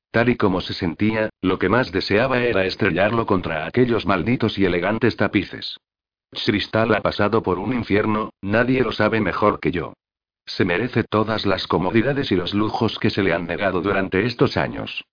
Tal 0.10 0.30
y 0.30 0.36
como 0.36 0.60
se 0.62 0.74
sentía, 0.74 1.30
lo 1.42 1.60
que 1.60 1.70
más 1.70 1.92
deseaba 1.92 2.42
era 2.42 2.66
estrellarlo 2.66 3.26
contra 3.26 3.66
aquellos 3.66 4.06
malditos 4.06 4.58
y 4.58 4.66
elegantes 4.66 5.16
tapices. 5.16 5.78
Cristal 6.32 6.96
ha 6.96 7.02
pasado 7.02 7.44
por 7.44 7.60
un 7.60 7.74
infierno, 7.74 8.32
nadie 8.42 8.82
lo 8.82 8.92
sabe 8.92 9.20
mejor 9.20 9.60
que 9.60 9.72
yo. 9.72 9.94
Se 10.46 10.66
merece 10.66 11.04
todas 11.04 11.46
las 11.46 11.68
comodidades 11.68 12.32
y 12.32 12.36
los 12.36 12.54
lujos 12.54 13.00
que 13.00 13.10
se 13.10 13.22
le 13.22 13.34
han 13.34 13.46
negado 13.46 13.82
durante 13.82 14.26
estos 14.26 14.58
años. 14.58 15.04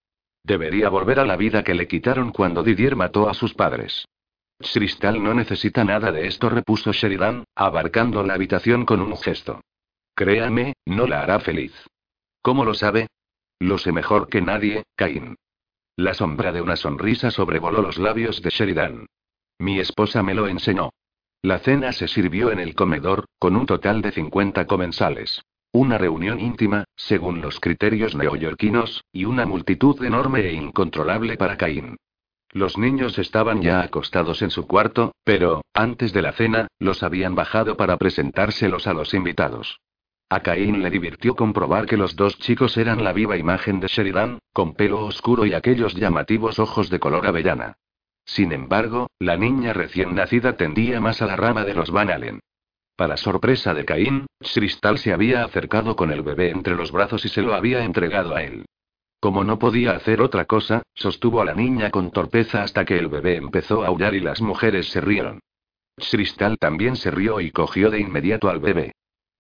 Debería 0.42 0.88
volver 0.88 1.20
a 1.20 1.26
la 1.26 1.36
vida 1.36 1.64
que 1.64 1.74
le 1.74 1.86
quitaron 1.88 2.32
cuando 2.32 2.62
Didier 2.62 2.96
mató 2.96 3.28
a 3.28 3.34
sus 3.34 3.54
padres. 3.54 4.06
Cristal 4.58 5.22
no 5.22 5.34
necesita 5.34 5.84
nada 5.84 6.10
de 6.10 6.26
esto, 6.26 6.48
repuso 6.48 6.92
Sheridan, 6.92 7.44
abarcando 7.54 8.22
la 8.24 8.34
habitación 8.34 8.84
con 8.86 9.00
un 9.00 9.16
gesto. 9.16 9.60
Créame, 10.14 10.74
no 10.86 11.06
la 11.06 11.22
hará 11.22 11.38
feliz. 11.40 11.72
¿Cómo 12.42 12.64
lo 12.64 12.74
sabe? 12.74 13.08
Lo 13.60 13.78
sé 13.78 13.92
mejor 13.92 14.28
que 14.28 14.40
nadie, 14.40 14.84
Cain. 14.96 15.36
La 15.96 16.14
sombra 16.14 16.52
de 16.52 16.62
una 16.62 16.76
sonrisa 16.76 17.30
sobrevoló 17.30 17.82
los 17.82 17.98
labios 17.98 18.40
de 18.40 18.50
Sheridan. 18.50 19.06
Mi 19.58 19.80
esposa 19.80 20.22
me 20.22 20.34
lo 20.34 20.48
enseñó. 20.48 20.90
La 21.42 21.60
cena 21.60 21.92
se 21.92 22.08
sirvió 22.08 22.50
en 22.50 22.58
el 22.58 22.74
comedor, 22.74 23.26
con 23.38 23.54
un 23.54 23.64
total 23.64 24.02
de 24.02 24.10
50 24.10 24.66
comensales. 24.66 25.42
Una 25.70 25.96
reunión 25.96 26.40
íntima, 26.40 26.84
según 26.96 27.40
los 27.40 27.60
criterios 27.60 28.16
neoyorquinos, 28.16 29.04
y 29.12 29.24
una 29.24 29.46
multitud 29.46 30.02
enorme 30.02 30.40
e 30.40 30.52
incontrolable 30.52 31.36
para 31.36 31.56
Caín. 31.56 31.96
Los 32.50 32.76
niños 32.76 33.18
estaban 33.18 33.62
ya 33.62 33.82
acostados 33.82 34.42
en 34.42 34.50
su 34.50 34.66
cuarto, 34.66 35.12
pero, 35.22 35.62
antes 35.74 36.12
de 36.12 36.22
la 36.22 36.32
cena, 36.32 36.66
los 36.80 37.04
habían 37.04 37.36
bajado 37.36 37.76
para 37.76 37.98
presentárselos 37.98 38.88
a 38.88 38.94
los 38.94 39.14
invitados. 39.14 39.78
A 40.30 40.40
Caín 40.40 40.82
le 40.82 40.90
divirtió 40.90 41.36
comprobar 41.36 41.86
que 41.86 41.96
los 41.96 42.16
dos 42.16 42.36
chicos 42.38 42.76
eran 42.76 43.04
la 43.04 43.12
viva 43.12 43.36
imagen 43.36 43.78
de 43.78 43.86
Sheridan, 43.86 44.40
con 44.52 44.74
pelo 44.74 45.04
oscuro 45.04 45.46
y 45.46 45.54
aquellos 45.54 45.94
llamativos 45.94 46.58
ojos 46.58 46.90
de 46.90 46.98
color 46.98 47.26
avellana. 47.26 47.76
Sin 48.28 48.52
embargo, 48.52 49.08
la 49.18 49.38
niña 49.38 49.72
recién 49.72 50.14
nacida 50.14 50.54
tendía 50.56 51.00
más 51.00 51.22
a 51.22 51.26
la 51.26 51.34
rama 51.34 51.64
de 51.64 51.72
los 51.72 51.90
Van 51.90 52.10
Allen. 52.10 52.40
Para 52.94 53.16
sorpresa 53.16 53.72
de 53.72 53.86
Caín, 53.86 54.26
Cristal 54.38 54.98
se 54.98 55.14
había 55.14 55.44
acercado 55.44 55.96
con 55.96 56.12
el 56.12 56.22
bebé 56.22 56.50
entre 56.50 56.76
los 56.76 56.92
brazos 56.92 57.24
y 57.24 57.30
se 57.30 57.40
lo 57.40 57.54
había 57.54 57.82
entregado 57.84 58.36
a 58.36 58.42
él. 58.42 58.66
Como 59.18 59.44
no 59.44 59.58
podía 59.58 59.92
hacer 59.92 60.20
otra 60.20 60.44
cosa, 60.44 60.82
sostuvo 60.94 61.40
a 61.40 61.46
la 61.46 61.54
niña 61.54 61.90
con 61.90 62.10
torpeza 62.10 62.62
hasta 62.62 62.84
que 62.84 62.98
el 62.98 63.08
bebé 63.08 63.36
empezó 63.36 63.82
a 63.82 63.86
aullar 63.86 64.14
y 64.14 64.20
las 64.20 64.42
mujeres 64.42 64.90
se 64.90 65.00
rieron. 65.00 65.40
Cristal 65.96 66.58
también 66.58 66.96
se 66.96 67.10
rió 67.10 67.40
y 67.40 67.50
cogió 67.50 67.90
de 67.90 67.98
inmediato 67.98 68.50
al 68.50 68.60
bebé. 68.60 68.92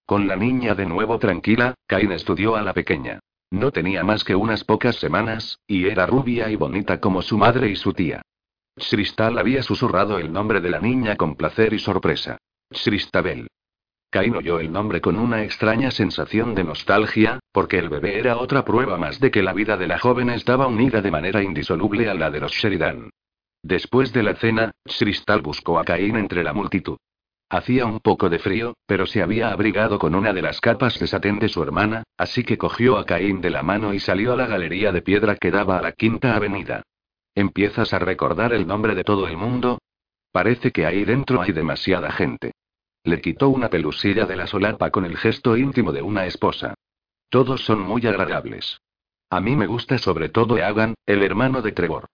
Con 0.06 0.26
la 0.26 0.34
niña 0.34 0.74
de 0.74 0.86
nuevo 0.86 1.18
tranquila, 1.18 1.74
Cain 1.86 2.10
estudió 2.12 2.56
a 2.56 2.62
la 2.62 2.72
pequeña. 2.72 3.20
No 3.50 3.70
tenía 3.70 4.02
más 4.02 4.24
que 4.24 4.34
unas 4.34 4.64
pocas 4.64 4.96
semanas, 4.96 5.58
y 5.66 5.86
era 5.88 6.06
rubia 6.06 6.48
y 6.48 6.56
bonita 6.56 7.00
como 7.00 7.20
su 7.20 7.36
madre 7.36 7.68
y 7.68 7.76
su 7.76 7.92
tía. 7.92 8.22
Cristal 8.78 9.38
había 9.38 9.62
susurrado 9.62 10.18
el 10.18 10.32
nombre 10.32 10.60
de 10.60 10.70
la 10.70 10.80
niña 10.80 11.16
con 11.16 11.34
placer 11.34 11.72
y 11.72 11.78
sorpresa. 11.78 12.38
Cristabel. 12.70 13.48
Cain 14.10 14.36
oyó 14.36 14.58
el 14.58 14.72
nombre 14.72 15.00
con 15.00 15.18
una 15.18 15.44
extraña 15.44 15.90
sensación 15.90 16.54
de 16.54 16.64
nostalgia, 16.64 17.40
porque 17.52 17.78
el 17.78 17.90
bebé 17.90 18.18
era 18.18 18.38
otra 18.38 18.64
prueba 18.64 18.96
más 18.96 19.20
de 19.20 19.30
que 19.30 19.42
la 19.42 19.52
vida 19.52 19.76
de 19.76 19.86
la 19.86 19.98
joven 19.98 20.30
estaba 20.30 20.66
unida 20.66 21.02
de 21.02 21.10
manera 21.10 21.42
indisoluble 21.42 22.08
a 22.08 22.14
la 22.14 22.30
de 22.30 22.40
los 22.40 22.52
Sheridan. 22.52 23.10
Después 23.62 24.12
de 24.12 24.22
la 24.22 24.34
cena, 24.34 24.70
Cristal 24.84 25.42
buscó 25.42 25.78
a 25.78 25.84
Caín 25.84 26.16
entre 26.16 26.42
la 26.42 26.54
multitud. 26.54 26.96
Hacía 27.50 27.86
un 27.86 28.00
poco 28.00 28.28
de 28.28 28.38
frío, 28.38 28.74
pero 28.86 29.06
se 29.06 29.22
había 29.22 29.50
abrigado 29.50 29.98
con 29.98 30.14
una 30.14 30.32
de 30.32 30.42
las 30.42 30.60
capas 30.60 30.98
de 30.98 31.06
satén 31.06 31.38
de 31.38 31.48
su 31.48 31.62
hermana, 31.62 32.04
así 32.16 32.44
que 32.44 32.58
cogió 32.58 32.98
a 32.98 33.04
Caín 33.04 33.40
de 33.40 33.50
la 33.50 33.62
mano 33.62 33.92
y 33.92 34.00
salió 34.00 34.34
a 34.34 34.36
la 34.36 34.46
galería 34.46 34.92
de 34.92 35.02
piedra 35.02 35.36
que 35.36 35.50
daba 35.50 35.78
a 35.78 35.82
la 35.82 35.92
Quinta 35.92 36.34
Avenida. 36.34 36.82
¿Empiezas 37.38 37.94
a 37.94 38.00
recordar 38.00 38.52
el 38.52 38.66
nombre 38.66 38.96
de 38.96 39.04
todo 39.04 39.28
el 39.28 39.36
mundo? 39.36 39.78
Parece 40.32 40.72
que 40.72 40.86
ahí 40.86 41.04
dentro 41.04 41.40
hay 41.40 41.52
demasiada 41.52 42.10
gente. 42.10 42.50
Le 43.04 43.20
quitó 43.20 43.48
una 43.48 43.70
pelusilla 43.70 44.26
de 44.26 44.34
la 44.34 44.48
solapa 44.48 44.90
con 44.90 45.04
el 45.04 45.16
gesto 45.16 45.56
íntimo 45.56 45.92
de 45.92 46.02
una 46.02 46.26
esposa. 46.26 46.74
Todos 47.28 47.64
son 47.64 47.80
muy 47.80 48.04
agradables. 48.08 48.80
A 49.30 49.40
mí 49.40 49.54
me 49.54 49.68
gusta 49.68 49.98
sobre 49.98 50.30
todo 50.30 50.58
Eagan, 50.58 50.94
el 51.06 51.22
hermano 51.22 51.62
de 51.62 51.70
Trevor. 51.70 52.06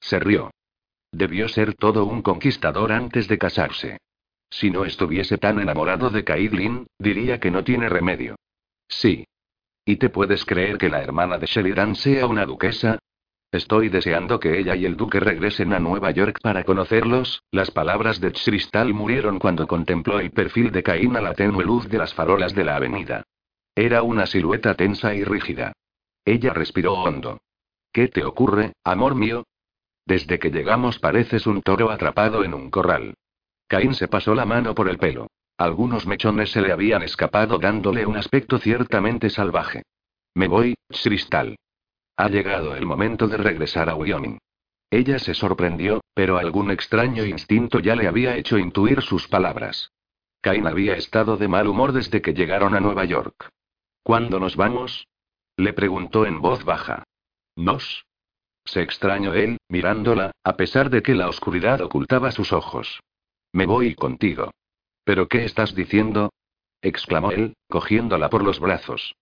Se 0.00 0.18
rió. 0.18 0.50
Debió 1.12 1.50
ser 1.50 1.74
todo 1.74 2.06
un 2.06 2.22
conquistador 2.22 2.90
antes 2.90 3.28
de 3.28 3.36
casarse. 3.36 3.98
Si 4.48 4.70
no 4.70 4.86
estuviese 4.86 5.36
tan 5.36 5.60
enamorado 5.60 6.08
de 6.08 6.24
Caitlin, 6.24 6.86
diría 6.98 7.38
que 7.38 7.50
no 7.50 7.64
tiene 7.64 7.90
remedio. 7.90 8.36
Sí. 8.88 9.26
¿Y 9.84 9.96
te 9.96 10.08
puedes 10.08 10.46
creer 10.46 10.78
que 10.78 10.88
la 10.88 11.02
hermana 11.02 11.36
de 11.36 11.44
Sheridan 11.44 11.96
sea 11.96 12.26
una 12.26 12.46
duquesa? 12.46 12.98
Estoy 13.52 13.88
deseando 13.88 14.38
que 14.38 14.60
ella 14.60 14.76
y 14.76 14.86
el 14.86 14.96
duque 14.96 15.18
regresen 15.18 15.72
a 15.72 15.80
Nueva 15.80 16.12
York 16.12 16.38
para 16.40 16.62
conocerlos. 16.62 17.42
Las 17.50 17.72
palabras 17.72 18.20
de 18.20 18.30
Cristal 18.30 18.94
murieron 18.94 19.40
cuando 19.40 19.66
contempló 19.66 20.20
el 20.20 20.30
perfil 20.30 20.70
de 20.70 20.84
Caín 20.84 21.16
a 21.16 21.20
la 21.20 21.34
tenue 21.34 21.64
luz 21.64 21.88
de 21.88 21.98
las 21.98 22.14
farolas 22.14 22.54
de 22.54 22.62
la 22.62 22.76
avenida. 22.76 23.24
Era 23.74 24.02
una 24.04 24.26
silueta 24.26 24.74
tensa 24.74 25.14
y 25.14 25.24
rígida. 25.24 25.72
Ella 26.24 26.52
respiró 26.52 26.94
hondo. 26.94 27.40
¿Qué 27.92 28.06
te 28.06 28.24
ocurre, 28.24 28.74
amor 28.84 29.16
mío? 29.16 29.44
Desde 30.06 30.38
que 30.38 30.50
llegamos 30.50 31.00
pareces 31.00 31.46
un 31.48 31.60
toro 31.60 31.90
atrapado 31.90 32.44
en 32.44 32.54
un 32.54 32.70
corral. 32.70 33.14
Caín 33.66 33.94
se 33.94 34.06
pasó 34.06 34.36
la 34.36 34.44
mano 34.44 34.76
por 34.76 34.88
el 34.88 34.98
pelo. 34.98 35.26
Algunos 35.58 36.06
mechones 36.06 36.52
se 36.52 36.60
le 36.60 36.70
habían 36.70 37.02
escapado 37.02 37.58
dándole 37.58 38.06
un 38.06 38.16
aspecto 38.16 38.58
ciertamente 38.58 39.28
salvaje. 39.28 39.82
Me 40.34 40.46
voy, 40.46 40.74
Cristal. 40.88 41.56
Ha 42.20 42.28
llegado 42.28 42.76
el 42.76 42.84
momento 42.84 43.28
de 43.28 43.38
regresar 43.38 43.88
a 43.88 43.94
Wyoming. 43.94 44.36
Ella 44.90 45.18
se 45.18 45.32
sorprendió, 45.32 46.02
pero 46.12 46.36
algún 46.36 46.70
extraño 46.70 47.24
instinto 47.24 47.78
ya 47.78 47.96
le 47.96 48.06
había 48.06 48.36
hecho 48.36 48.58
intuir 48.58 49.00
sus 49.00 49.26
palabras. 49.26 49.90
Cain 50.42 50.66
había 50.66 50.96
estado 50.96 51.38
de 51.38 51.48
mal 51.48 51.66
humor 51.66 51.92
desde 51.92 52.20
que 52.20 52.34
llegaron 52.34 52.74
a 52.74 52.80
Nueva 52.80 53.06
York. 53.06 53.48
¿Cuándo 54.02 54.38
nos 54.38 54.54
vamos? 54.56 55.08
Le 55.56 55.72
preguntó 55.72 56.26
en 56.26 56.42
voz 56.42 56.62
baja. 56.62 57.04
¿Nos? 57.56 58.04
Se 58.66 58.82
extrañó 58.82 59.32
él, 59.32 59.56
mirándola, 59.70 60.32
a 60.44 60.56
pesar 60.58 60.90
de 60.90 61.02
que 61.02 61.14
la 61.14 61.26
oscuridad 61.26 61.80
ocultaba 61.80 62.32
sus 62.32 62.52
ojos. 62.52 63.00
Me 63.50 63.64
voy 63.64 63.94
contigo. 63.94 64.50
¿Pero 65.04 65.26
qué 65.26 65.46
estás 65.46 65.74
diciendo? 65.74 66.34
exclamó 66.82 67.32
él, 67.32 67.54
cogiéndola 67.70 68.28
por 68.28 68.44
los 68.44 68.60
brazos. 68.60 69.14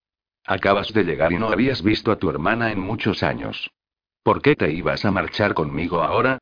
Acabas 0.50 0.94
de 0.94 1.04
llegar 1.04 1.30
y 1.30 1.36
no 1.36 1.50
habías 1.50 1.82
visto 1.82 2.10
a 2.10 2.16
tu 2.16 2.30
hermana 2.30 2.72
en 2.72 2.80
muchos 2.80 3.22
años. 3.22 3.70
¿Por 4.22 4.40
qué 4.40 4.56
te 4.56 4.72
ibas 4.72 5.04
a 5.04 5.10
marchar 5.10 5.52
conmigo 5.52 6.02
ahora? 6.02 6.38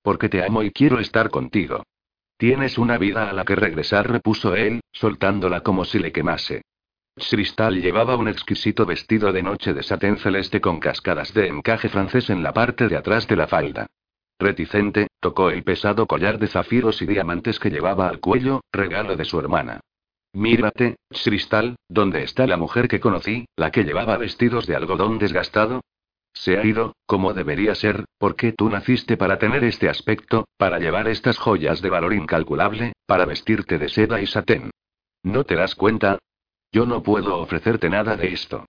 Porque 0.00 0.28
te 0.28 0.44
amo 0.44 0.62
y 0.62 0.70
quiero 0.70 1.00
estar 1.00 1.28
contigo. 1.28 1.82
Tienes 2.36 2.78
una 2.78 2.98
vida 2.98 3.28
a 3.28 3.32
la 3.32 3.44
que 3.44 3.56
regresar, 3.56 4.08
repuso 4.08 4.54
él, 4.54 4.80
soltándola 4.92 5.62
como 5.62 5.84
si 5.84 5.98
le 5.98 6.12
quemase. 6.12 6.62
Cristal 7.16 7.82
llevaba 7.82 8.14
un 8.14 8.28
exquisito 8.28 8.86
vestido 8.86 9.32
de 9.32 9.42
noche 9.42 9.74
de 9.74 9.82
satén 9.82 10.18
celeste 10.18 10.60
con 10.60 10.78
cascadas 10.78 11.34
de 11.34 11.48
encaje 11.48 11.88
francés 11.88 12.30
en 12.30 12.44
la 12.44 12.52
parte 12.52 12.86
de 12.86 12.96
atrás 12.96 13.26
de 13.26 13.34
la 13.34 13.48
falda. 13.48 13.88
Reticente, 14.38 15.08
tocó 15.18 15.50
el 15.50 15.64
pesado 15.64 16.06
collar 16.06 16.38
de 16.38 16.46
zafiros 16.46 17.02
y 17.02 17.06
diamantes 17.06 17.58
que 17.58 17.70
llevaba 17.70 18.08
al 18.08 18.20
cuello, 18.20 18.60
regalo 18.70 19.16
de 19.16 19.24
su 19.24 19.40
hermana. 19.40 19.80
Mírate, 20.32 20.96
Cristal, 21.10 21.76
¿dónde 21.88 22.22
está 22.22 22.46
la 22.46 22.56
mujer 22.56 22.88
que 22.88 23.00
conocí, 23.00 23.46
la 23.56 23.70
que 23.70 23.84
llevaba 23.84 24.16
vestidos 24.16 24.66
de 24.66 24.76
algodón 24.76 25.18
desgastado? 25.18 25.80
Se 26.32 26.58
ha 26.58 26.64
ido, 26.64 26.94
como 27.06 27.34
debería 27.34 27.74
ser, 27.74 28.04
porque 28.18 28.52
tú 28.52 28.68
naciste 28.68 29.16
para 29.16 29.38
tener 29.38 29.64
este 29.64 29.88
aspecto, 29.88 30.46
para 30.56 30.78
llevar 30.78 31.08
estas 31.08 31.38
joyas 31.38 31.82
de 31.82 31.90
valor 31.90 32.12
incalculable, 32.12 32.92
para 33.06 33.24
vestirte 33.24 33.78
de 33.78 33.88
seda 33.88 34.20
y 34.20 34.26
satén. 34.26 34.70
¿No 35.22 35.44
te 35.44 35.56
das 35.56 35.74
cuenta? 35.74 36.18
Yo 36.70 36.86
no 36.86 37.02
puedo 37.02 37.38
ofrecerte 37.38 37.88
nada 37.88 38.16
de 38.16 38.28
esto. 38.28 38.66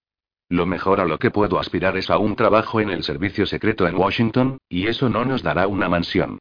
Lo 0.48 0.66
mejor 0.66 1.00
a 1.00 1.06
lo 1.06 1.20
que 1.20 1.30
puedo 1.30 1.60
aspirar 1.60 1.96
es 1.98 2.10
a 2.10 2.18
un 2.18 2.36
trabajo 2.36 2.82
en 2.82 2.90
el 2.90 3.04
servicio 3.04 3.46
secreto 3.46 3.88
en 3.88 3.96
Washington, 3.96 4.58
y 4.68 4.88
eso 4.88 5.10
no 5.10 5.26
nos 5.26 5.44
dará 5.44 5.68
una 5.68 5.90
mansión. 5.90 6.40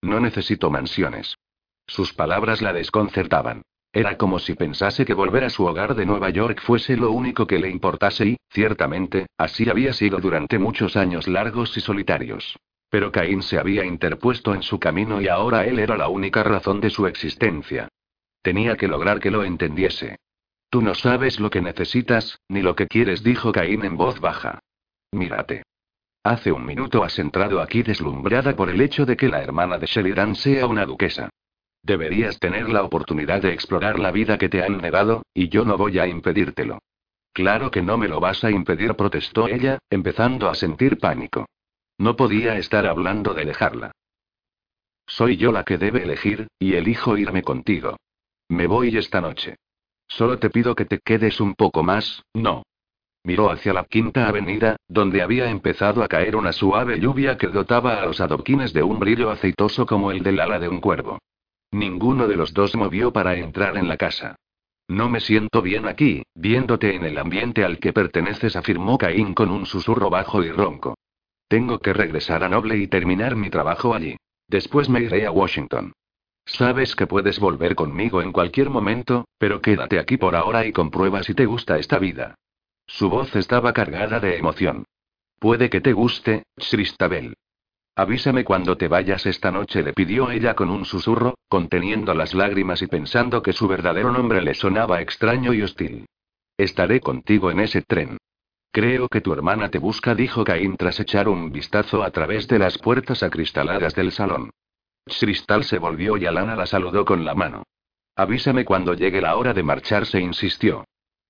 No 0.00 0.18
necesito 0.20 0.70
mansiones. 0.70 1.36
Sus 1.86 2.14
palabras 2.14 2.62
la 2.62 2.72
desconcertaban. 2.72 3.62
Era 3.92 4.16
como 4.16 4.38
si 4.38 4.54
pensase 4.54 5.04
que 5.04 5.14
volver 5.14 5.42
a 5.42 5.50
su 5.50 5.64
hogar 5.64 5.96
de 5.96 6.06
Nueva 6.06 6.30
York 6.30 6.60
fuese 6.62 6.96
lo 6.96 7.10
único 7.10 7.46
que 7.46 7.58
le 7.58 7.68
importase 7.68 8.24
y, 8.26 8.36
ciertamente, 8.48 9.26
así 9.36 9.68
había 9.68 9.92
sido 9.92 10.18
durante 10.18 10.60
muchos 10.60 10.96
años 10.96 11.26
largos 11.26 11.76
y 11.76 11.80
solitarios. 11.80 12.56
Pero 12.88 13.10
Caín 13.10 13.42
se 13.42 13.58
había 13.58 13.84
interpuesto 13.84 14.54
en 14.54 14.62
su 14.62 14.78
camino 14.78 15.20
y 15.20 15.26
ahora 15.26 15.64
él 15.66 15.80
era 15.80 15.96
la 15.96 16.08
única 16.08 16.44
razón 16.44 16.80
de 16.80 16.90
su 16.90 17.06
existencia. 17.06 17.88
Tenía 18.42 18.76
que 18.76 18.88
lograr 18.88 19.18
que 19.18 19.30
lo 19.32 19.44
entendiese. 19.44 20.18
Tú 20.70 20.82
no 20.82 20.94
sabes 20.94 21.40
lo 21.40 21.50
que 21.50 21.60
necesitas, 21.60 22.40
ni 22.48 22.62
lo 22.62 22.76
que 22.76 22.86
quieres, 22.86 23.24
dijo 23.24 23.50
Caín 23.50 23.84
en 23.84 23.96
voz 23.96 24.20
baja. 24.20 24.60
Mírate. 25.10 25.64
Hace 26.22 26.52
un 26.52 26.64
minuto 26.64 27.02
has 27.02 27.18
entrado 27.18 27.60
aquí 27.60 27.82
deslumbrada 27.82 28.54
por 28.54 28.70
el 28.70 28.80
hecho 28.80 29.04
de 29.04 29.16
que 29.16 29.28
la 29.28 29.42
hermana 29.42 29.78
de 29.78 29.86
Sheridan 29.86 30.36
sea 30.36 30.66
una 30.66 30.86
duquesa. 30.86 31.30
Deberías 31.82 32.38
tener 32.38 32.68
la 32.68 32.82
oportunidad 32.82 33.42
de 33.42 33.52
explorar 33.52 33.98
la 33.98 34.10
vida 34.10 34.38
que 34.38 34.48
te 34.48 34.62
han 34.62 34.78
negado, 34.78 35.22
y 35.32 35.48
yo 35.48 35.64
no 35.64 35.76
voy 35.76 35.98
a 35.98 36.06
impedírtelo. 36.06 36.78
Claro 37.32 37.70
que 37.70 37.82
no 37.82 37.96
me 37.96 38.08
lo 38.08 38.20
vas 38.20 38.44
a 38.44 38.50
impedir, 38.50 38.94
protestó 38.94 39.48
ella, 39.48 39.78
empezando 39.88 40.48
a 40.48 40.54
sentir 40.54 40.98
pánico. 40.98 41.46
No 41.96 42.16
podía 42.16 42.56
estar 42.58 42.86
hablando 42.86 43.34
de 43.34 43.44
dejarla. 43.44 43.92
Soy 45.06 45.36
yo 45.36 45.52
la 45.52 45.64
que 45.64 45.78
debe 45.78 46.02
elegir, 46.02 46.48
y 46.58 46.74
elijo 46.74 47.16
irme 47.16 47.42
contigo. 47.42 47.96
Me 48.48 48.66
voy 48.66 48.96
esta 48.96 49.20
noche. 49.20 49.56
Solo 50.06 50.38
te 50.38 50.50
pido 50.50 50.74
que 50.74 50.84
te 50.84 50.98
quedes 50.98 51.40
un 51.40 51.54
poco 51.54 51.82
más, 51.82 52.22
no. 52.34 52.64
Miró 53.22 53.50
hacia 53.50 53.72
la 53.72 53.84
quinta 53.84 54.28
avenida, 54.28 54.76
donde 54.88 55.22
había 55.22 55.50
empezado 55.50 56.02
a 56.02 56.08
caer 56.08 56.36
una 56.36 56.52
suave 56.52 56.98
lluvia 56.98 57.36
que 57.36 57.48
dotaba 57.48 58.00
a 58.00 58.06
los 58.06 58.20
adoquines 58.20 58.72
de 58.72 58.82
un 58.82 58.98
brillo 58.98 59.30
aceitoso 59.30 59.86
como 59.86 60.10
el 60.10 60.22
del 60.22 60.40
ala 60.40 60.58
de 60.58 60.68
un 60.68 60.80
cuervo. 60.80 61.18
Ninguno 61.72 62.26
de 62.26 62.36
los 62.36 62.52
dos 62.52 62.74
movió 62.74 63.12
para 63.12 63.36
entrar 63.36 63.76
en 63.76 63.88
la 63.88 63.96
casa. 63.96 64.36
No 64.88 65.08
me 65.08 65.20
siento 65.20 65.62
bien 65.62 65.86
aquí, 65.86 66.24
viéndote 66.34 66.96
en 66.96 67.04
el 67.04 67.16
ambiente 67.18 67.64
al 67.64 67.78
que 67.78 67.92
perteneces, 67.92 68.56
afirmó 68.56 68.98
Caín 68.98 69.34
con 69.34 69.50
un 69.50 69.66
susurro 69.66 70.10
bajo 70.10 70.42
y 70.42 70.50
ronco. 70.50 70.96
Tengo 71.46 71.78
que 71.78 71.92
regresar 71.92 72.42
a 72.42 72.48
Noble 72.48 72.76
y 72.76 72.88
terminar 72.88 73.36
mi 73.36 73.50
trabajo 73.50 73.94
allí. 73.94 74.16
Después 74.48 74.88
me 74.88 75.00
iré 75.00 75.26
a 75.26 75.30
Washington. 75.30 75.92
Sabes 76.44 76.96
que 76.96 77.06
puedes 77.06 77.38
volver 77.38 77.76
conmigo 77.76 78.20
en 78.20 78.32
cualquier 78.32 78.70
momento, 78.70 79.26
pero 79.38 79.60
quédate 79.60 80.00
aquí 80.00 80.16
por 80.16 80.34
ahora 80.34 80.66
y 80.66 80.72
comprueba 80.72 81.22
si 81.22 81.34
te 81.34 81.46
gusta 81.46 81.78
esta 81.78 82.00
vida. 82.00 82.34
Su 82.86 83.08
voz 83.08 83.36
estaba 83.36 83.72
cargada 83.72 84.18
de 84.18 84.36
emoción. 84.36 84.84
Puede 85.38 85.70
que 85.70 85.80
te 85.80 85.92
guste, 85.92 86.42
Cristabel. 86.56 87.34
Avísame 88.00 88.44
cuando 88.44 88.78
te 88.78 88.88
vayas 88.88 89.26
esta 89.26 89.50
noche, 89.50 89.82
le 89.82 89.92
pidió 89.92 90.30
ella 90.30 90.54
con 90.54 90.70
un 90.70 90.86
susurro, 90.86 91.34
conteniendo 91.50 92.14
las 92.14 92.32
lágrimas 92.32 92.80
y 92.80 92.86
pensando 92.86 93.42
que 93.42 93.52
su 93.52 93.68
verdadero 93.68 94.10
nombre 94.10 94.40
le 94.40 94.54
sonaba 94.54 95.02
extraño 95.02 95.52
y 95.52 95.60
hostil. 95.60 96.06
Estaré 96.56 97.00
contigo 97.00 97.50
en 97.50 97.60
ese 97.60 97.82
tren. 97.82 98.16
Creo 98.72 99.06
que 99.10 99.20
tu 99.20 99.34
hermana 99.34 99.68
te 99.68 99.76
busca, 99.76 100.14
dijo 100.14 100.44
Caín 100.44 100.78
tras 100.78 100.98
echar 100.98 101.28
un 101.28 101.52
vistazo 101.52 102.02
a 102.02 102.10
través 102.10 102.48
de 102.48 102.58
las 102.58 102.78
puertas 102.78 103.22
acristaladas 103.22 103.94
del 103.94 104.12
salón. 104.12 104.48
Cristal 105.04 105.64
se 105.64 105.78
volvió 105.78 106.16
y 106.16 106.24
Alana 106.24 106.56
la 106.56 106.64
saludó 106.64 107.04
con 107.04 107.26
la 107.26 107.34
mano. 107.34 107.64
Avísame 108.16 108.64
cuando 108.64 108.94
llegue 108.94 109.20
la 109.20 109.36
hora 109.36 109.52
de 109.52 109.62
marcharse, 109.62 110.18
insistió. 110.18 110.86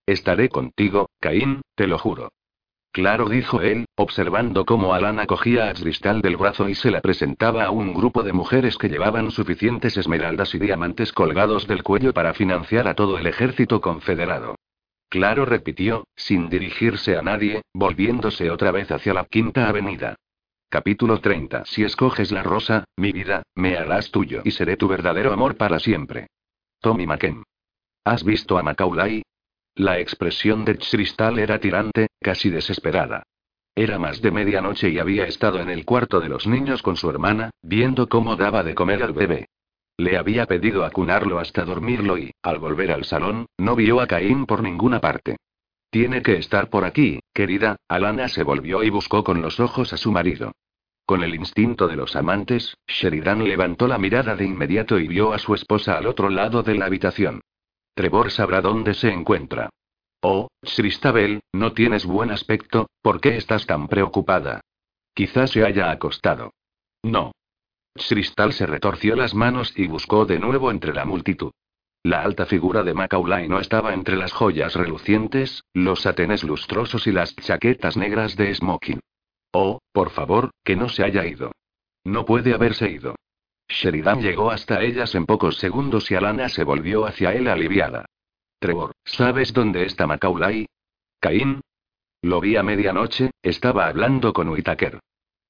Estaré 0.07 0.49
contigo, 0.49 1.11
Caín, 1.18 1.62
te 1.75 1.89
lo 1.89 1.99
juro. 1.99 2.29
Claro, 2.93 3.28
dijo 3.28 3.61
él, 3.61 3.86
observando 3.95 4.64
cómo 4.64 4.95
Alana 4.95 5.26
cogía 5.26 5.70
a 5.70 5.74
Cristal 5.74 6.22
del 6.22 6.36
brazo 6.36 6.68
y 6.68 6.74
se 6.74 6.91
la 6.91 7.01
presentaba 7.01 7.64
a 7.64 7.70
un 7.70 7.95
grupo 7.95 8.24
de 8.24 8.32
mujeres 8.32 8.76
que 8.76 8.88
llevaban 8.88 9.30
suficientes 9.30 9.97
esmeraldas 9.97 10.55
y 10.57 10.59
diamantes 10.59 11.12
colgados 11.12 11.68
del 11.68 11.84
cuello 11.84 12.12
para 12.12 12.34
financiar 12.34 12.88
a 12.88 12.95
todo 12.95 13.16
el 13.16 13.28
ejército 13.28 13.80
confederado. 13.80 14.57
Claro, 15.09 15.45
repitió, 15.45 16.05
sin 16.16 16.49
dirigirse 16.49 17.16
a 17.16 17.22
nadie, 17.22 17.62
volviéndose 17.72 18.51
otra 18.51 18.72
vez 18.72 18.91
hacia 18.91 19.14
la 19.14 19.24
quinta 19.24 19.68
avenida. 19.68 20.16
Capítulo 20.68 21.20
30. 21.20 21.64
Si 21.66 21.84
escoges 21.84 22.32
la 22.32 22.43
rosa, 22.43 22.84
mi 22.97 23.12
vida, 23.12 23.43
me 23.55 23.76
harás 23.76 24.11
tuyo 24.11 24.43
y 24.45 24.51
seré 24.51 24.76
tu 24.76 24.88
verdadero 24.88 25.32
amor 25.32 25.57
para 25.57 25.78
siempre. 25.78 26.28
Tommy 26.80 27.07
McKen. 27.07 27.45
¿Has 28.05 28.24
visto 28.24 28.57
a 28.57 28.62
Macaulay? 28.62 29.22
La 29.75 29.99
expresión 29.99 30.64
de 30.64 30.77
Cristal 30.77 31.39
era 31.39 31.59
tirante, 31.59 32.09
casi 32.21 32.51
desesperada. 32.51 33.23
Era 33.75 33.99
más 33.99 34.21
de 34.21 34.31
medianoche 34.31 34.91
y 34.91 34.99
había 34.99 35.25
estado 35.25 35.61
en 35.61 35.71
el 35.71 35.85
cuarto 35.85 36.21
de 36.21 36.29
los 36.29 36.47
niños 36.47 36.83
con 36.83 36.97
su 36.97 37.09
hermana, 37.09 37.51
viendo 37.62 38.09
cómo 38.09 38.37
daba 38.37 38.62
de 38.62 38.75
comer 38.75 39.03
al 39.03 39.12
bebé. 39.12 39.47
Le 39.97 40.16
había 40.16 40.47
pedido 40.47 40.85
acunarlo 40.85 41.39
hasta 41.39 41.64
dormirlo 41.64 42.18
y, 42.18 42.33
al 42.43 42.59
volver 42.59 42.91
al 42.91 43.05
salón, 43.05 43.47
no 43.59 43.77
vio 43.77 44.01
a 44.01 44.07
Caín 44.07 44.47
por 44.47 44.62
ninguna 44.62 45.01
parte. 45.01 45.37
Tiene 45.91 46.23
que 46.23 46.37
estar 46.37 46.71
por 46.71 46.85
aquí, 46.85 47.21
querida. 47.33 47.77
Alana 47.89 48.29
se 48.29 48.43
volvió 48.43 48.83
y 48.83 48.91
buscó 48.91 49.25
con 49.25 49.43
los 49.43 49.61
ojos 49.61 49.93
a 49.93 49.97
su 49.97 50.11
marido. 50.11 50.53
Con 51.05 51.23
el 51.23 51.35
instinto 51.35 51.89
de 51.89 51.97
los 51.97 52.16
amantes, 52.16 52.77
Sheridan 52.87 53.45
levantó 53.45 53.89
la 53.89 53.99
mirada 53.99 54.37
de 54.37 54.45
inmediato 54.45 54.99
y 54.99 55.09
vio 55.09 55.33
a 55.33 55.39
su 55.39 55.55
esposa 55.55 55.99
al 55.99 56.07
otro 56.07 56.29
lado 56.29 56.62
de 56.62 56.77
la 56.77 56.87
habitación. 56.87 57.41
Trevor 57.95 58.30
sabrá 58.30 58.61
dónde 58.61 58.95
se 58.95 59.11
encuentra. 59.11 59.70
Oh, 60.22 60.49
Christabel, 60.61 61.41
no 61.53 61.72
tienes 61.72 62.05
buen 62.05 62.30
aspecto, 62.30 62.88
¿por 63.03 63.20
qué 63.20 63.36
estás 63.36 63.66
tan 63.66 63.88
preocupada? 63.88 64.61
Quizás 65.14 65.51
se 65.51 65.64
haya 65.64 65.91
acostado. 65.91 66.53
No. 67.03 67.32
Cristal 67.95 68.53
se 68.53 68.66
retorció 68.66 69.16
las 69.16 69.34
manos 69.34 69.72
y 69.76 69.86
buscó 69.86 70.26
de 70.26 70.38
nuevo 70.38 70.70
entre 70.70 70.93
la 70.93 71.05
multitud. 71.05 71.53
La 72.03 72.22
alta 72.22 72.47
figura 72.47 72.82
de 72.82 72.95
Macaulay 72.95 73.49
no 73.49 73.61
estaba 73.61 73.93
entre 73.93 74.16
las 74.16 74.32
joyas 74.32 74.74
relucientes, 74.74 75.64
los 75.74 76.03
satenes 76.03 76.45
lustrosos 76.45 77.07
y 77.07 77.12
las 77.12 77.34
chaquetas 77.36 77.97
negras 77.97 78.36
de 78.36 78.55
smoking. 78.55 79.01
Oh, 79.53 79.80
por 79.93 80.11
favor, 80.11 80.51
que 80.64 80.76
no 80.76 80.88
se 80.88 81.05
haya 81.05 81.26
ido. 81.26 81.53
No 82.05 82.24
puede 82.24 82.55
haberse 82.55 82.91
ido. 82.91 83.16
Sheridan 83.71 84.21
llegó 84.21 84.51
hasta 84.51 84.83
ellas 84.83 85.14
en 85.14 85.27
pocos 85.27 85.57
segundos 85.59 86.11
y 86.11 86.16
Alana 86.16 86.49
se 86.49 86.64
volvió 86.64 87.07
hacia 87.07 87.33
él 87.33 87.49
aliviada. 87.49 88.05
Trevor, 88.59 88.93
¿sabes 89.05 89.53
dónde 89.53 89.85
está 89.85 90.07
Macaulay? 90.07 90.66
Caín. 91.21 91.61
Lo 92.21 92.41
vi 92.41 92.57
a 92.57 92.62
medianoche, 92.62 93.31
estaba 93.43 93.87
hablando 93.87 94.33
con 94.33 94.49
Whitaker. 94.49 94.99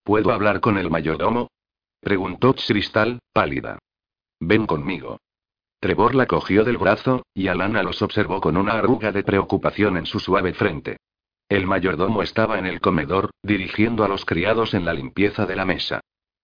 ¿Puedo 0.05 0.33
hablar 0.33 0.61
con 0.61 0.79
el 0.79 0.91
mayordomo? 0.91 1.49
Preguntó 2.01 2.55
Cristal, 2.55 3.19
pálida. 3.33 3.79
Ven 4.39 4.67
conmigo. 4.67 5.19
Trevor 5.81 6.15
la 6.15 6.27
cogió 6.27 6.63
del 6.63 6.77
brazo, 6.77 7.25
y 7.35 7.49
Alana 7.49 7.83
los 7.83 8.03
observó 8.03 8.41
con 8.41 8.57
una 8.57 8.75
arruga 8.75 9.13
de 9.13 9.25
preocupación 9.25 9.97
en 9.97 10.07
su 10.07 10.21
suave 10.21 10.53
frente. 10.53 10.99
El 11.49 11.67
mayordomo 11.67 12.23
estaba 12.23 12.59
en 12.59 12.67
el 12.67 12.81
comedor, 12.81 13.31
dirigiendo 13.43 14.05
a 14.05 14.09
los 14.09 14.25
criados 14.25 14.75
en 14.75 14.85
la 14.85 14.93
limpieza 14.93 15.47
de 15.47 15.57
la 15.57 15.65
mesa. 15.65 16.01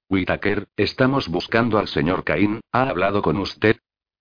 Whitaker, 0.09 0.69
estamos 0.77 1.29
buscando 1.29 1.79
al 1.79 1.89
señor 1.89 2.23
Caín, 2.23 2.61
¿ha 2.71 2.89
hablado 2.89 3.23
con 3.23 3.39
usted? 3.39 3.77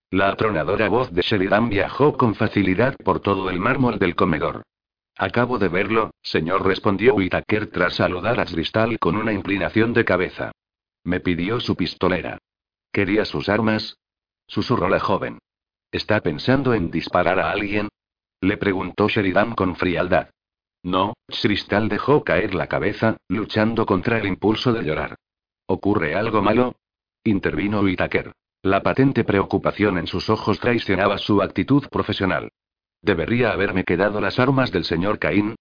La 0.10 0.30
atronadora 0.30 0.90
voz 0.90 1.12
de 1.12 1.22
Sheridan 1.22 1.70
viajó 1.70 2.18
con 2.18 2.34
facilidad 2.34 2.96
por 3.04 3.20
todo 3.20 3.52
el 3.52 3.60
mármol 3.60 4.00
del 4.00 4.16
comedor. 4.16 4.64
Acabo 5.16 5.60
de 5.60 5.68
verlo, 5.68 6.12
señor, 6.24 6.66
respondió 6.66 7.14
Whitaker 7.14 7.68
tras 7.68 7.96
saludar 7.96 8.40
a 8.40 8.46
Cristal 8.46 8.98
con 8.98 9.16
una 9.16 9.32
inclinación 9.32 9.94
de 9.94 10.06
cabeza. 10.06 10.52
Me 11.04 11.20
pidió 11.20 11.60
su 11.60 11.76
pistolera. 11.76 12.40
¿Quería 12.92 13.24
sus 13.24 13.48
armas? 13.48 13.98
Susurró 14.48 14.90
la 14.90 15.00
joven. 15.00 15.38
¿Está 15.92 16.20
pensando 16.22 16.74
en 16.74 16.90
disparar 16.90 17.40
a 17.40 17.52
alguien? 17.52 17.90
Le 18.42 18.58
preguntó 18.58 19.08
Sheridan 19.08 19.54
con 19.54 19.76
frialdad. 19.76 20.30
No, 20.82 21.14
Cristal 21.28 21.90
dejó 21.90 22.24
caer 22.24 22.56
la 22.56 22.68
cabeza, 22.68 23.18
luchando 23.28 23.86
contra 23.86 24.18
el 24.18 24.26
impulso 24.26 24.74
de 24.74 24.84
llorar. 24.84 25.16
¿Ocurre 25.68 26.16
algo 26.16 26.42
malo? 26.42 26.76
Intervino 27.24 27.82
Whitaker. 27.82 28.34
La 28.62 28.84
patente 28.84 29.24
preocupación 29.24 29.98
en 29.98 30.08
sus 30.08 30.30
ojos 30.30 30.60
traicionaba 30.60 31.18
su 31.18 31.42
actitud 31.42 31.88
profesional. 31.90 32.52
¿Debería 33.02 33.52
haberme 33.52 33.84
quedado 33.84 34.22
las 34.22 34.40
armas 34.40 34.72
del 34.72 34.86
señor 34.86 35.20
Caín? 35.20 35.56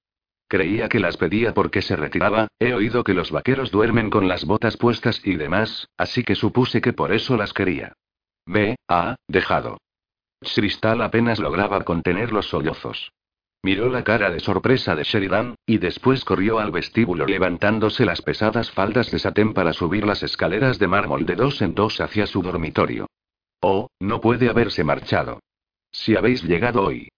Creía 0.46 0.88
que 0.88 1.00
las 1.00 1.16
pedía 1.16 1.54
porque 1.54 1.82
se 1.82 1.96
retiraba, 1.96 2.48
he 2.58 2.74
oído 2.74 3.02
que 3.02 3.14
los 3.14 3.30
vaqueros 3.30 3.70
duermen 3.70 4.10
con 4.10 4.28
las 4.28 4.44
botas 4.44 4.76
puestas 4.76 5.20
y 5.24 5.36
demás, 5.36 5.88
así 5.96 6.22
que 6.22 6.34
supuse 6.34 6.80
que 6.80 6.92
por 6.92 7.12
eso 7.12 7.36
las 7.36 7.52
quería. 7.52 7.94
Me 8.46 8.76
ha 8.88 9.16
dejado. 9.26 9.78
Cristal 10.40 11.00
apenas 11.00 11.38
lograba 11.38 11.82
contener 11.84 12.32
los 12.32 12.48
sollozos. 12.48 13.10
Miró 13.64 13.88
la 13.88 14.04
cara 14.04 14.30
de 14.30 14.40
sorpresa 14.40 14.94
de 14.94 15.04
Sheridan, 15.04 15.54
y 15.64 15.78
después 15.78 16.22
corrió 16.26 16.58
al 16.58 16.70
vestíbulo 16.70 17.24
levantándose 17.24 18.04
las 18.04 18.20
pesadas 18.20 18.70
faldas 18.70 19.10
de 19.10 19.18
satén 19.18 19.54
para 19.54 19.72
subir 19.72 20.04
las 20.04 20.22
escaleras 20.22 20.78
de 20.78 20.86
mármol 20.86 21.24
de 21.24 21.34
dos 21.34 21.62
en 21.62 21.74
dos 21.74 21.98
hacia 22.02 22.26
su 22.26 22.42
dormitorio. 22.42 23.06
Oh, 23.62 23.88
no 24.00 24.20
puede 24.20 24.50
haberse 24.50 24.84
marchado. 24.84 25.40
Si 25.90 26.14
habéis 26.14 26.42
llegado 26.42 26.82
hoy. 26.82 27.08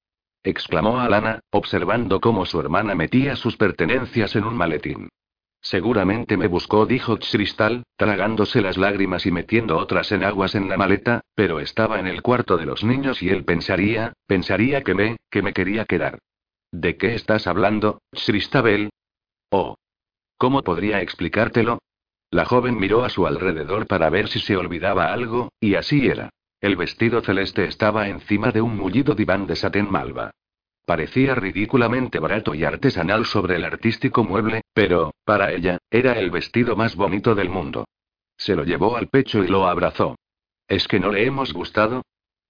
exclamó 0.44 1.00
Alana, 1.00 1.40
observando 1.50 2.20
cómo 2.20 2.46
su 2.46 2.60
hermana 2.60 2.94
metía 2.94 3.34
sus 3.34 3.56
pertenencias 3.56 4.36
en 4.36 4.44
un 4.44 4.54
maletín. 4.54 5.08
Seguramente 5.60 6.36
me 6.36 6.46
buscó, 6.46 6.86
dijo 6.86 7.18
Cristal, 7.18 7.82
tragándose 7.96 8.62
las 8.62 8.76
lágrimas 8.76 9.26
y 9.26 9.32
metiendo 9.32 9.78
otras 9.78 10.12
en 10.12 10.22
aguas 10.22 10.54
en 10.54 10.68
la 10.68 10.76
maleta, 10.76 11.22
pero 11.34 11.58
estaba 11.58 11.98
en 11.98 12.06
el 12.06 12.22
cuarto 12.22 12.56
de 12.56 12.66
los 12.66 12.84
niños 12.84 13.20
y 13.20 13.30
él 13.30 13.44
pensaría, 13.44 14.12
pensaría 14.28 14.84
que 14.84 14.94
me, 14.94 15.16
que 15.28 15.42
me 15.42 15.52
quería 15.52 15.84
quedar. 15.86 16.20
¿De 16.78 16.98
qué 16.98 17.14
estás 17.14 17.46
hablando, 17.46 18.02
Christabel? 18.10 18.90
Oh. 19.50 19.76
¿Cómo 20.36 20.62
podría 20.62 21.00
explicártelo? 21.00 21.78
La 22.30 22.44
joven 22.44 22.78
miró 22.78 23.02
a 23.02 23.08
su 23.08 23.26
alrededor 23.26 23.86
para 23.86 24.10
ver 24.10 24.28
si 24.28 24.40
se 24.40 24.58
olvidaba 24.58 25.10
algo, 25.10 25.48
y 25.58 25.76
así 25.76 26.06
era. 26.06 26.28
El 26.60 26.76
vestido 26.76 27.22
celeste 27.22 27.64
estaba 27.64 28.10
encima 28.10 28.52
de 28.52 28.60
un 28.60 28.76
mullido 28.76 29.14
diván 29.14 29.46
de 29.46 29.56
satén 29.56 29.90
malva. 29.90 30.32
Parecía 30.84 31.34
ridículamente 31.34 32.18
barato 32.18 32.54
y 32.54 32.64
artesanal 32.64 33.24
sobre 33.24 33.56
el 33.56 33.64
artístico 33.64 34.22
mueble, 34.22 34.60
pero, 34.74 35.14
para 35.24 35.52
ella, 35.52 35.78
era 35.90 36.18
el 36.18 36.30
vestido 36.30 36.76
más 36.76 36.94
bonito 36.94 37.34
del 37.34 37.48
mundo. 37.48 37.86
Se 38.36 38.54
lo 38.54 38.64
llevó 38.64 38.98
al 38.98 39.08
pecho 39.08 39.42
y 39.42 39.48
lo 39.48 39.66
abrazó. 39.66 40.16
¿Es 40.68 40.86
que 40.88 41.00
no 41.00 41.10
le 41.10 41.24
hemos 41.24 41.54
gustado? 41.54 42.02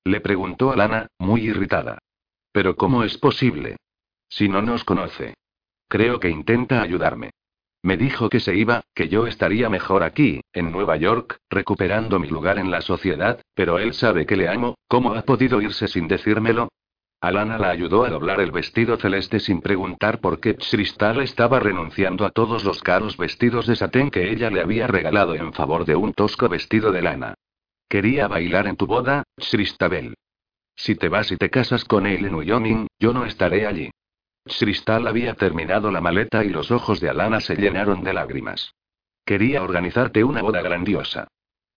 Le 0.02 0.20
preguntó 0.20 0.72
a 0.72 0.76
Lana, 0.76 1.06
muy 1.16 1.42
irritada. 1.42 1.98
¿Pero 2.50 2.74
cómo 2.74 3.04
es 3.04 3.18
posible? 3.18 3.76
Si 4.28 4.48
no 4.48 4.62
nos 4.62 4.84
conoce. 4.84 5.34
Creo 5.88 6.20
que 6.20 6.30
intenta 6.30 6.82
ayudarme. 6.82 7.30
Me 7.82 7.96
dijo 7.96 8.28
que 8.28 8.40
se 8.40 8.56
iba, 8.56 8.82
que 8.94 9.08
yo 9.08 9.26
estaría 9.26 9.68
mejor 9.68 10.02
aquí, 10.02 10.40
en 10.52 10.72
Nueva 10.72 10.96
York, 10.96 11.38
recuperando 11.48 12.18
mi 12.18 12.28
lugar 12.28 12.58
en 12.58 12.70
la 12.70 12.80
sociedad, 12.80 13.40
pero 13.54 13.78
él 13.78 13.94
sabe 13.94 14.26
que 14.26 14.36
le 14.36 14.48
amo, 14.48 14.74
¿cómo 14.88 15.14
ha 15.14 15.22
podido 15.22 15.60
irse 15.62 15.86
sin 15.86 16.08
decírmelo? 16.08 16.68
Alana 17.20 17.58
la 17.58 17.70
ayudó 17.70 18.04
a 18.04 18.10
doblar 18.10 18.40
el 18.40 18.50
vestido 18.50 18.96
celeste 18.98 19.40
sin 19.40 19.60
preguntar 19.60 20.20
por 20.20 20.38
qué 20.38 20.56
Cristal 20.56 21.20
estaba 21.20 21.60
renunciando 21.60 22.26
a 22.26 22.30
todos 22.30 22.64
los 22.64 22.82
caros 22.82 23.16
vestidos 23.16 23.66
de 23.66 23.76
satén 23.76 24.10
que 24.10 24.30
ella 24.30 24.50
le 24.50 24.60
había 24.60 24.86
regalado 24.86 25.34
en 25.34 25.52
favor 25.52 25.84
de 25.86 25.96
un 25.96 26.12
tosco 26.12 26.48
vestido 26.48 26.92
de 26.92 27.02
lana. 27.02 27.34
Quería 27.88 28.28
bailar 28.28 28.66
en 28.66 28.76
tu 28.76 28.86
boda, 28.86 29.22
Cristabel. 29.36 30.14
Si 30.74 30.94
te 30.94 31.08
vas 31.08 31.32
y 31.32 31.36
te 31.36 31.48
casas 31.48 31.84
con 31.84 32.06
él 32.06 32.26
en 32.26 32.34
Wyoming, 32.34 32.86
yo 32.98 33.12
no 33.12 33.24
estaré 33.24 33.66
allí. 33.66 33.90
Cristal 34.46 35.06
había 35.06 35.34
terminado 35.34 35.90
la 35.90 36.00
maleta 36.00 36.44
y 36.44 36.48
los 36.48 36.70
ojos 36.70 37.00
de 37.00 37.08
Alana 37.08 37.40
se 37.40 37.56
llenaron 37.56 38.04
de 38.04 38.12
lágrimas. 38.12 38.74
Quería 39.24 39.62
organizarte 39.62 40.22
una 40.22 40.40
boda 40.40 40.62
grandiosa. 40.62 41.28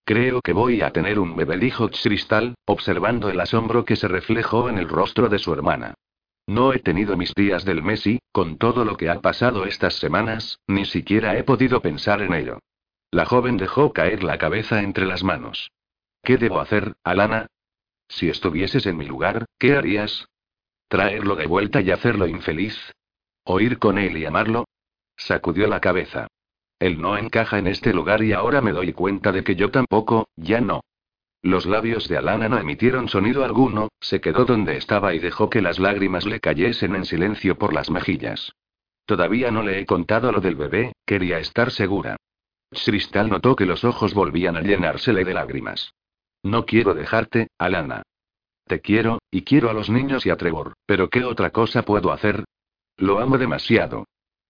Creo 0.06 0.42
que 0.42 0.54
voy 0.54 0.82
a 0.82 0.92
tener 0.92 1.20
un 1.20 1.36
bebé, 1.36 1.58
dijo 1.58 1.90
Cristal, 1.90 2.56
observando 2.66 3.30
el 3.30 3.40
asombro 3.40 3.86
que 3.86 3.96
se 3.96 4.08
reflejó 4.08 4.70
en 4.70 4.78
el 4.78 4.88
rostro 4.88 5.30
de 5.30 5.40
su 5.40 5.52
hermana. 5.54 5.96
No 6.48 6.74
he 6.74 6.80
tenido 6.80 7.16
mis 7.16 7.34
días 7.36 7.66
del 7.66 7.84
mes 7.84 8.08
y, 8.08 8.20
con 8.32 8.58
todo 8.58 8.86
lo 8.86 8.98
que 8.98 9.10
ha 9.10 9.20
pasado 9.22 9.66
estas 9.66 9.96
semanas, 9.96 10.60
ni 10.68 10.86
siquiera 10.86 11.38
he 11.38 11.44
podido 11.44 11.82
pensar 11.82 12.22
en 12.22 12.34
ello. 12.34 12.60
La 13.12 13.26
joven 13.26 13.58
dejó 13.58 13.94
caer 13.94 14.24
la 14.24 14.38
cabeza 14.38 14.82
entre 14.82 15.06
las 15.06 15.24
manos. 15.24 15.72
¿Qué 16.24 16.38
debo 16.38 16.60
hacer, 16.60 16.94
Alana? 17.04 17.48
Si 18.08 18.30
estuvieses 18.30 18.86
en 18.88 18.98
mi 18.98 19.06
lugar, 19.06 19.46
¿qué 19.60 19.76
harías? 19.76 20.28
¿Traerlo 20.90 21.36
de 21.36 21.46
vuelta 21.46 21.82
y 21.82 21.92
hacerlo 21.92 22.28
infeliz? 22.28 22.76
¿Oír 23.44 23.78
con 23.78 24.00
él 24.00 24.18
y 24.18 24.26
amarlo? 24.26 24.66
Sacudió 25.16 25.68
la 25.68 25.80
cabeza. 25.80 26.28
Él 26.80 27.00
no 27.00 27.16
encaja 27.16 27.60
en 27.60 27.68
este 27.68 27.94
lugar 27.94 28.24
y 28.24 28.34
ahora 28.34 28.60
me 28.62 28.72
doy 28.72 28.92
cuenta 28.94 29.32
de 29.32 29.44
que 29.44 29.56
yo 29.56 29.70
tampoco, 29.70 30.30
ya 30.36 30.62
no. 30.62 30.82
Los 31.44 31.68
labios 31.68 32.08
de 32.08 32.18
Alana 32.18 32.50
no 32.50 32.58
emitieron 32.58 33.08
sonido 33.08 33.46
alguno, 33.46 33.90
se 34.02 34.20
quedó 34.20 34.46
donde 34.46 34.78
estaba 34.78 35.14
y 35.14 35.20
dejó 35.20 35.50
que 35.50 35.62
las 35.62 35.78
lágrimas 35.78 36.26
le 36.26 36.40
cayesen 36.40 36.96
en 36.96 37.06
silencio 37.06 37.56
por 37.56 37.72
las 37.72 37.92
mejillas. 37.92 38.54
Todavía 39.06 39.52
no 39.52 39.62
le 39.62 39.80
he 39.80 39.86
contado 39.86 40.32
lo 40.32 40.42
del 40.42 40.56
bebé, 40.56 40.94
quería 41.06 41.38
estar 41.38 41.70
segura. 41.70 42.18
Cristal 42.72 43.30
notó 43.30 43.56
que 43.56 43.68
los 43.68 43.84
ojos 43.84 44.16
volvían 44.16 44.58
a 44.58 44.62
llenársele 44.62 45.24
de 45.24 45.34
lágrimas. 45.36 45.94
No 46.42 46.66
quiero 46.66 46.96
dejarte, 46.96 47.48
Alana. 47.60 48.04
Te 48.70 48.82
quiero, 48.82 49.18
y 49.32 49.42
quiero 49.42 49.72
a 49.72 49.74
los 49.74 49.90
niños 49.90 50.28
y 50.28 50.30
a 50.30 50.38
Trevor, 50.38 50.76
pero 50.86 51.10
¿qué 51.10 51.24
otra 51.24 51.50
cosa 51.50 51.82
puedo 51.82 52.12
hacer? 52.12 52.46
Lo 52.98 53.18
amo 53.18 53.40
demasiado. 53.40 54.06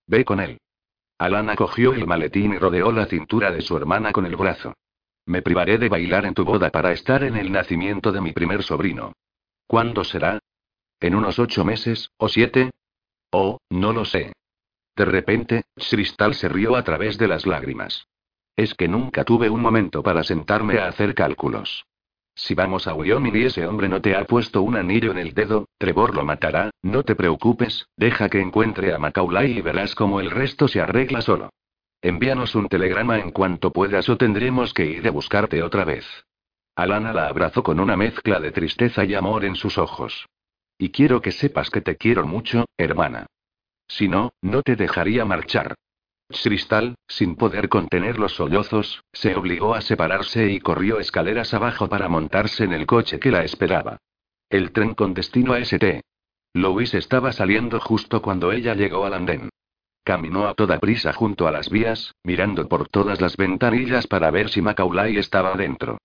Ve 0.07 0.25
con 0.25 0.41
él. 0.41 0.57
Alana 1.17 1.55
cogió 1.55 1.93
el 1.93 2.05
maletín 2.05 2.51
y 2.51 2.57
rodeó 2.57 2.91
la 2.91 3.05
cintura 3.05 3.49
de 3.49 3.61
su 3.61 3.77
hermana 3.77 4.11
con 4.11 4.25
el 4.25 4.35
brazo. 4.35 4.73
Me 5.25 5.41
privaré 5.41 5.77
de 5.77 5.87
bailar 5.87 6.25
en 6.25 6.33
tu 6.33 6.43
boda 6.43 6.69
para 6.69 6.91
estar 6.91 7.23
en 7.23 7.37
el 7.37 7.49
nacimiento 7.49 8.11
de 8.11 8.19
mi 8.19 8.33
primer 8.33 8.61
sobrino. 8.61 9.13
¿Cuándo 9.67 10.03
será? 10.03 10.39
¿En 10.99 11.15
unos 11.15 11.39
ocho 11.39 11.63
meses, 11.63 12.11
o 12.17 12.27
siete? 12.27 12.71
Oh, 13.31 13.59
no 13.69 13.93
lo 13.93 14.03
sé. 14.03 14.33
De 14.97 15.05
repente, 15.05 15.63
Cristal 15.75 16.35
se 16.35 16.49
rió 16.49 16.75
a 16.75 16.83
través 16.83 17.17
de 17.17 17.29
las 17.29 17.45
lágrimas. 17.45 18.05
Es 18.57 18.73
que 18.73 18.89
nunca 18.89 19.23
tuve 19.23 19.49
un 19.49 19.61
momento 19.61 20.03
para 20.03 20.25
sentarme 20.25 20.77
a 20.77 20.87
hacer 20.89 21.15
cálculos. 21.15 21.85
Si 22.41 22.55
vamos 22.55 22.87
a 22.87 22.93
Wyoming 22.93 23.35
y 23.35 23.43
ese 23.43 23.67
hombre 23.67 23.89
no 23.89 24.01
te 24.01 24.15
ha 24.15 24.23
puesto 24.23 24.61
un 24.61 24.77
anillo 24.77 25.11
en 25.11 25.17
el 25.17 25.33
dedo, 25.33 25.67
Trevor 25.77 26.15
lo 26.15 26.23
matará, 26.23 26.71
no 26.81 27.03
te 27.03 27.13
preocupes, 27.13 27.85
deja 27.97 28.29
que 28.29 28.39
encuentre 28.39 28.93
a 28.93 28.97
Macaulay 28.97 29.57
y 29.57 29.61
verás 29.61 29.93
cómo 29.93 30.21
el 30.21 30.31
resto 30.31 30.69
se 30.69 30.79
arregla 30.79 31.21
solo. 31.21 31.49
Envíanos 32.01 32.55
un 32.55 32.69
telegrama 32.69 33.19
en 33.19 33.31
cuanto 33.31 33.73
puedas 33.73 34.07
o 34.07 34.15
tendremos 34.15 34.73
que 34.73 34.85
ir 34.85 35.05
a 35.05 35.11
buscarte 35.11 35.61
otra 35.61 35.83
vez. 35.83 36.05
Alana 36.75 37.11
la 37.11 37.27
abrazó 37.27 37.61
con 37.61 37.77
una 37.77 37.97
mezcla 37.97 38.39
de 38.39 38.53
tristeza 38.53 39.03
y 39.03 39.15
amor 39.15 39.43
en 39.43 39.55
sus 39.55 39.77
ojos. 39.77 40.25
Y 40.77 40.91
quiero 40.91 41.21
que 41.21 41.33
sepas 41.33 41.69
que 41.69 41.81
te 41.81 41.97
quiero 41.97 42.25
mucho, 42.25 42.67
hermana. 42.77 43.25
Si 43.85 44.07
no, 44.07 44.31
no 44.41 44.61
te 44.61 44.77
dejaría 44.77 45.25
marchar. 45.25 45.75
Cristal, 46.29 46.95
sin 47.07 47.35
poder 47.35 47.69
contener 47.69 48.19
los 48.19 48.35
sollozos, 48.35 49.03
se 49.11 49.35
obligó 49.35 49.73
a 49.73 49.81
separarse 49.81 50.51
y 50.51 50.59
corrió 50.59 50.99
escaleras 50.99 51.53
abajo 51.53 51.89
para 51.89 52.07
montarse 52.07 52.63
en 52.63 52.73
el 52.73 52.85
coche 52.85 53.19
que 53.19 53.31
la 53.31 53.43
esperaba. 53.43 53.97
El 54.49 54.71
tren 54.71 54.93
con 54.93 55.13
destino 55.13 55.53
a 55.53 55.59
St. 55.59 56.01
Louis 56.53 56.93
estaba 56.93 57.31
saliendo 57.31 57.79
justo 57.79 58.21
cuando 58.21 58.51
ella 58.51 58.73
llegó 58.73 59.05
al 59.05 59.13
andén. 59.13 59.49
Caminó 60.03 60.47
a 60.47 60.53
toda 60.53 60.79
prisa 60.79 61.13
junto 61.13 61.47
a 61.47 61.51
las 61.51 61.69
vías, 61.69 62.15
mirando 62.23 62.67
por 62.67 62.87
todas 62.87 63.21
las 63.21 63.35
ventanillas 63.35 64.07
para 64.07 64.31
ver 64.31 64.49
si 64.49 64.61
Macaulay 64.61 65.17
estaba 65.17 65.53
dentro. 65.55 65.99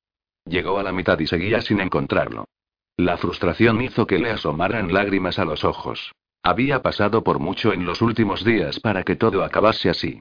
Llegó 0.44 0.78
a 0.78 0.82
la 0.82 0.92
mitad 0.92 1.18
y 1.18 1.26
seguía 1.26 1.62
sin 1.62 1.80
encontrarlo. 1.80 2.46
La 2.96 3.16
frustración 3.16 3.80
hizo 3.80 4.06
que 4.06 4.18
le 4.18 4.30
asomaran 4.30 4.92
lágrimas 4.92 5.38
a 5.38 5.44
los 5.44 5.64
ojos. 5.64 6.12
Había 6.47 6.82
pasado 6.82 7.24
por 7.24 7.38
mucho 7.38 7.72
en 7.72 7.86
los 7.86 8.03
últimos 8.03 8.45
días 8.45 8.78
para 8.78 9.03
que 9.03 9.16
todo 9.16 9.42
acabase 9.42 9.88
así. 9.88 10.20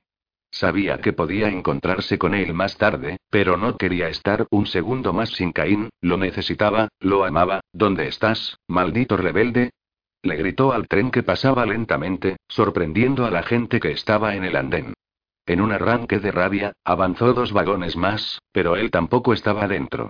Sabía 0.50 1.00
que 1.00 1.12
podía 1.12 1.50
encontrarse 1.50 2.18
con 2.18 2.34
él 2.34 2.54
más 2.54 2.78
tarde, 2.78 3.18
pero 3.30 3.58
no 3.58 3.76
quería 3.76 4.08
estar 4.08 4.48
un 4.50 4.66
segundo 4.66 5.12
más 5.12 5.32
sin 5.32 5.52
Caín, 5.52 5.90
lo 6.00 6.16
necesitaba, 6.16 6.88
lo 7.02 7.26
amaba. 7.26 7.60
¿Dónde 7.74 8.08
estás, 8.08 8.58
maldito 8.70 9.18
rebelde? 9.18 9.72
Le 10.22 10.38
gritó 10.38 10.72
al 10.72 10.88
tren 10.88 11.12
que 11.12 11.24
pasaba 11.24 11.66
lentamente, 11.66 12.38
sorprendiendo 12.48 13.26
a 13.26 13.32
la 13.32 13.44
gente 13.44 13.82
que 13.82 13.92
estaba 13.92 14.36
en 14.36 14.46
el 14.46 14.56
andén. 14.56 14.94
En 15.46 15.60
un 15.60 15.74
arranque 15.74 16.20
de 16.20 16.32
rabia, 16.32 16.72
avanzó 16.86 17.34
dos 17.34 17.52
vagones 17.52 17.98
más, 17.98 18.40
pero 18.54 18.78
él 18.78 18.92
tampoco 18.92 19.34
estaba 19.34 19.68
dentro. 19.68 20.08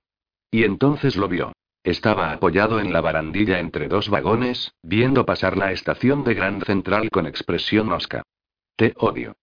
Y 0.51 0.64
entonces 0.64 1.16
lo 1.16 1.28
vio. 1.28 1.53
Estaba 1.84 2.31
apoyado 2.31 2.79
en 2.79 2.93
la 2.93 3.01
barandilla 3.01 3.59
entre 3.59 3.89
dos 3.89 4.09
vagones, 4.09 4.73
viendo 4.84 5.25
pasar 5.25 5.57
la 5.57 5.73
estación 5.73 6.23
de 6.23 6.34
Grand 6.34 6.63
Central 6.63 7.09
con 7.09 7.27
expresión 7.27 7.91
osca. 7.91 8.23
Te 8.77 8.93
odio. 8.97 9.36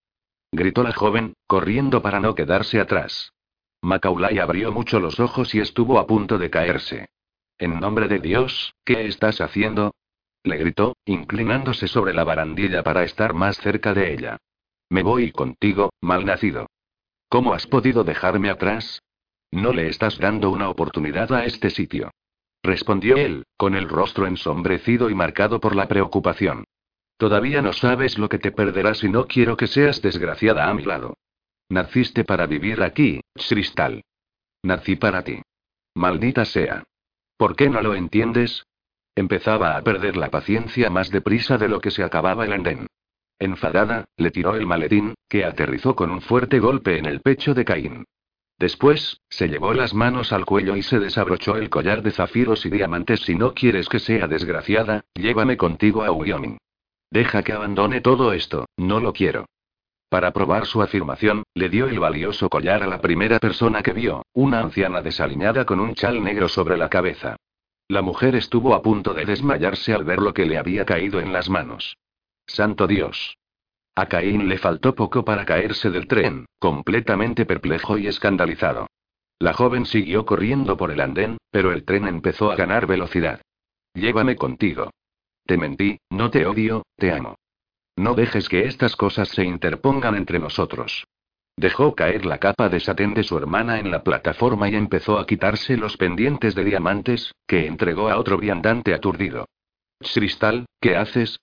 Gritó 0.51 0.81
la 0.81 0.91
joven, 0.91 1.35
corriendo 1.45 2.01
para 2.01 2.19
no 2.19 2.33
quedarse 2.33 2.79
atrás. 2.79 3.31
Macaulay 3.81 4.39
abrió 4.39 4.71
mucho 4.71 4.99
los 4.99 5.19
ojos 5.19 5.53
y 5.53 5.59
estuvo 5.59 5.99
a 5.99 6.07
punto 6.07 6.39
de 6.39 6.49
caerse. 6.49 7.09
En 7.59 7.79
nombre 7.79 8.07
de 8.07 8.19
Dios, 8.19 8.73
¿qué 8.83 9.05
estás 9.05 9.39
haciendo? 9.39 9.93
le 10.43 10.57
gritó, 10.57 10.95
inclinándose 11.05 11.87
sobre 11.87 12.15
la 12.15 12.23
barandilla 12.23 12.81
para 12.81 13.03
estar 13.03 13.35
más 13.35 13.57
cerca 13.57 13.93
de 13.93 14.13
ella. 14.13 14.37
Me 14.89 15.03
voy 15.03 15.31
contigo, 15.31 15.91
malnacido. 16.01 16.65
¿Cómo 17.29 17.53
has 17.53 17.67
podido 17.67 18.03
dejarme 18.03 18.49
atrás? 18.49 19.03
No 19.51 19.73
le 19.73 19.87
estás 19.87 20.17
dando 20.17 20.49
una 20.49 20.69
oportunidad 20.69 21.31
a 21.31 21.45
este 21.45 21.69
sitio. 21.69 22.09
Respondió 22.63 23.17
él, 23.17 23.45
con 23.57 23.75
el 23.75 23.89
rostro 23.89 24.27
ensombrecido 24.27 25.09
y 25.09 25.15
marcado 25.15 25.59
por 25.59 25.75
la 25.75 25.87
preocupación. 25.87 26.65
Todavía 27.17 27.61
no 27.61 27.73
sabes 27.73 28.17
lo 28.17 28.29
que 28.29 28.39
te 28.39 28.51
perderás 28.51 29.03
y 29.03 29.09
no 29.09 29.27
quiero 29.27 29.57
que 29.57 29.67
seas 29.67 30.01
desgraciada 30.01 30.69
a 30.69 30.73
mi 30.73 30.83
lado. 30.83 31.15
Naciste 31.69 32.23
para 32.23 32.47
vivir 32.47 32.83
aquí, 32.83 33.21
Cristal. 33.33 34.03
Nací 34.63 34.95
para 34.95 35.23
ti. 35.23 35.41
Maldita 35.95 36.45
sea. 36.45 36.83
¿Por 37.37 37.55
qué 37.55 37.69
no 37.69 37.81
lo 37.81 37.95
entiendes? 37.95 38.65
Empezaba 39.15 39.75
a 39.75 39.81
perder 39.81 40.15
la 40.15 40.29
paciencia 40.29 40.89
más 40.89 41.09
deprisa 41.09 41.57
de 41.57 41.67
lo 41.67 41.81
que 41.81 41.91
se 41.91 42.03
acababa 42.03 42.45
el 42.45 42.53
andén. 42.53 42.87
Enfadada, 43.39 44.05
le 44.17 44.31
tiró 44.31 44.55
el 44.55 44.67
maletín, 44.67 45.15
que 45.27 45.43
aterrizó 45.43 45.95
con 45.95 46.11
un 46.11 46.21
fuerte 46.21 46.59
golpe 46.59 46.97
en 46.97 47.05
el 47.05 47.21
pecho 47.21 47.53
de 47.53 47.65
Caín. 47.65 48.05
Después, 48.61 49.19
se 49.27 49.47
llevó 49.47 49.73
las 49.73 49.95
manos 49.95 50.31
al 50.31 50.45
cuello 50.45 50.75
y 50.75 50.83
se 50.83 50.99
desabrochó 50.99 51.55
el 51.55 51.71
collar 51.71 52.03
de 52.03 52.11
zafiros 52.11 52.63
y 52.67 52.69
diamantes. 52.69 53.21
Si 53.21 53.33
no 53.33 53.55
quieres 53.55 53.89
que 53.89 53.97
sea 53.97 54.27
desgraciada, 54.27 55.03
llévame 55.15 55.57
contigo 55.57 56.03
a 56.03 56.11
Wyoming. 56.11 56.59
Deja 57.09 57.41
que 57.41 57.53
abandone 57.53 58.01
todo 58.01 58.33
esto, 58.33 58.67
no 58.77 58.99
lo 58.99 59.13
quiero. 59.13 59.47
Para 60.09 60.29
probar 60.29 60.67
su 60.67 60.83
afirmación, 60.83 61.41
le 61.55 61.69
dio 61.69 61.87
el 61.87 61.97
valioso 61.97 62.49
collar 62.49 62.83
a 62.83 62.87
la 62.87 63.01
primera 63.01 63.39
persona 63.39 63.81
que 63.81 63.93
vio, 63.93 64.27
una 64.31 64.59
anciana 64.59 65.01
desaliñada 65.01 65.65
con 65.65 65.79
un 65.79 65.95
chal 65.95 66.23
negro 66.23 66.47
sobre 66.47 66.77
la 66.77 66.87
cabeza. 66.87 67.37
La 67.87 68.03
mujer 68.03 68.35
estuvo 68.35 68.75
a 68.75 68.83
punto 68.83 69.15
de 69.15 69.25
desmayarse 69.25 69.91
al 69.91 70.03
ver 70.03 70.19
lo 70.19 70.35
que 70.35 70.45
le 70.45 70.59
había 70.59 70.85
caído 70.85 71.19
en 71.19 71.33
las 71.33 71.49
manos. 71.49 71.97
Santo 72.45 72.85
Dios. 72.85 73.39
A 74.01 74.07
Caín 74.07 74.49
le 74.49 74.57
faltó 74.57 74.95
poco 74.95 75.23
para 75.23 75.45
caerse 75.45 75.91
del 75.91 76.07
tren, 76.07 76.47
completamente 76.57 77.45
perplejo 77.45 77.99
y 77.99 78.07
escandalizado. 78.07 78.87
La 79.37 79.53
joven 79.53 79.85
siguió 79.85 80.25
corriendo 80.25 80.75
por 80.75 80.89
el 80.89 81.01
andén, 81.01 81.37
pero 81.51 81.71
el 81.71 81.85
tren 81.85 82.07
empezó 82.07 82.51
a 82.51 82.55
ganar 82.55 82.87
velocidad. 82.87 83.41
Llévame 83.93 84.37
contigo. 84.37 84.89
Te 85.45 85.55
mentí, 85.55 85.99
no 86.09 86.31
te 86.31 86.47
odio, 86.47 86.81
te 86.97 87.11
amo. 87.11 87.35
No 87.95 88.15
dejes 88.15 88.49
que 88.49 88.65
estas 88.65 88.95
cosas 88.95 89.29
se 89.29 89.43
interpongan 89.43 90.15
entre 90.15 90.39
nosotros. 90.39 91.05
Dejó 91.55 91.93
caer 91.93 92.25
la 92.25 92.39
capa 92.39 92.69
de 92.69 92.79
satén 92.79 93.13
de 93.13 93.21
su 93.21 93.37
hermana 93.37 93.77
en 93.77 93.91
la 93.91 94.01
plataforma 94.01 94.67
y 94.67 94.73
empezó 94.73 95.19
a 95.19 95.27
quitarse 95.27 95.77
los 95.77 95.95
pendientes 95.97 96.55
de 96.55 96.63
diamantes, 96.63 97.35
que 97.45 97.67
entregó 97.67 98.09
a 98.09 98.17
otro 98.17 98.39
viandante 98.39 98.95
aturdido. 98.95 99.45
Cristal, 99.99 100.65
¿qué 100.79 100.95
haces? 100.95 101.37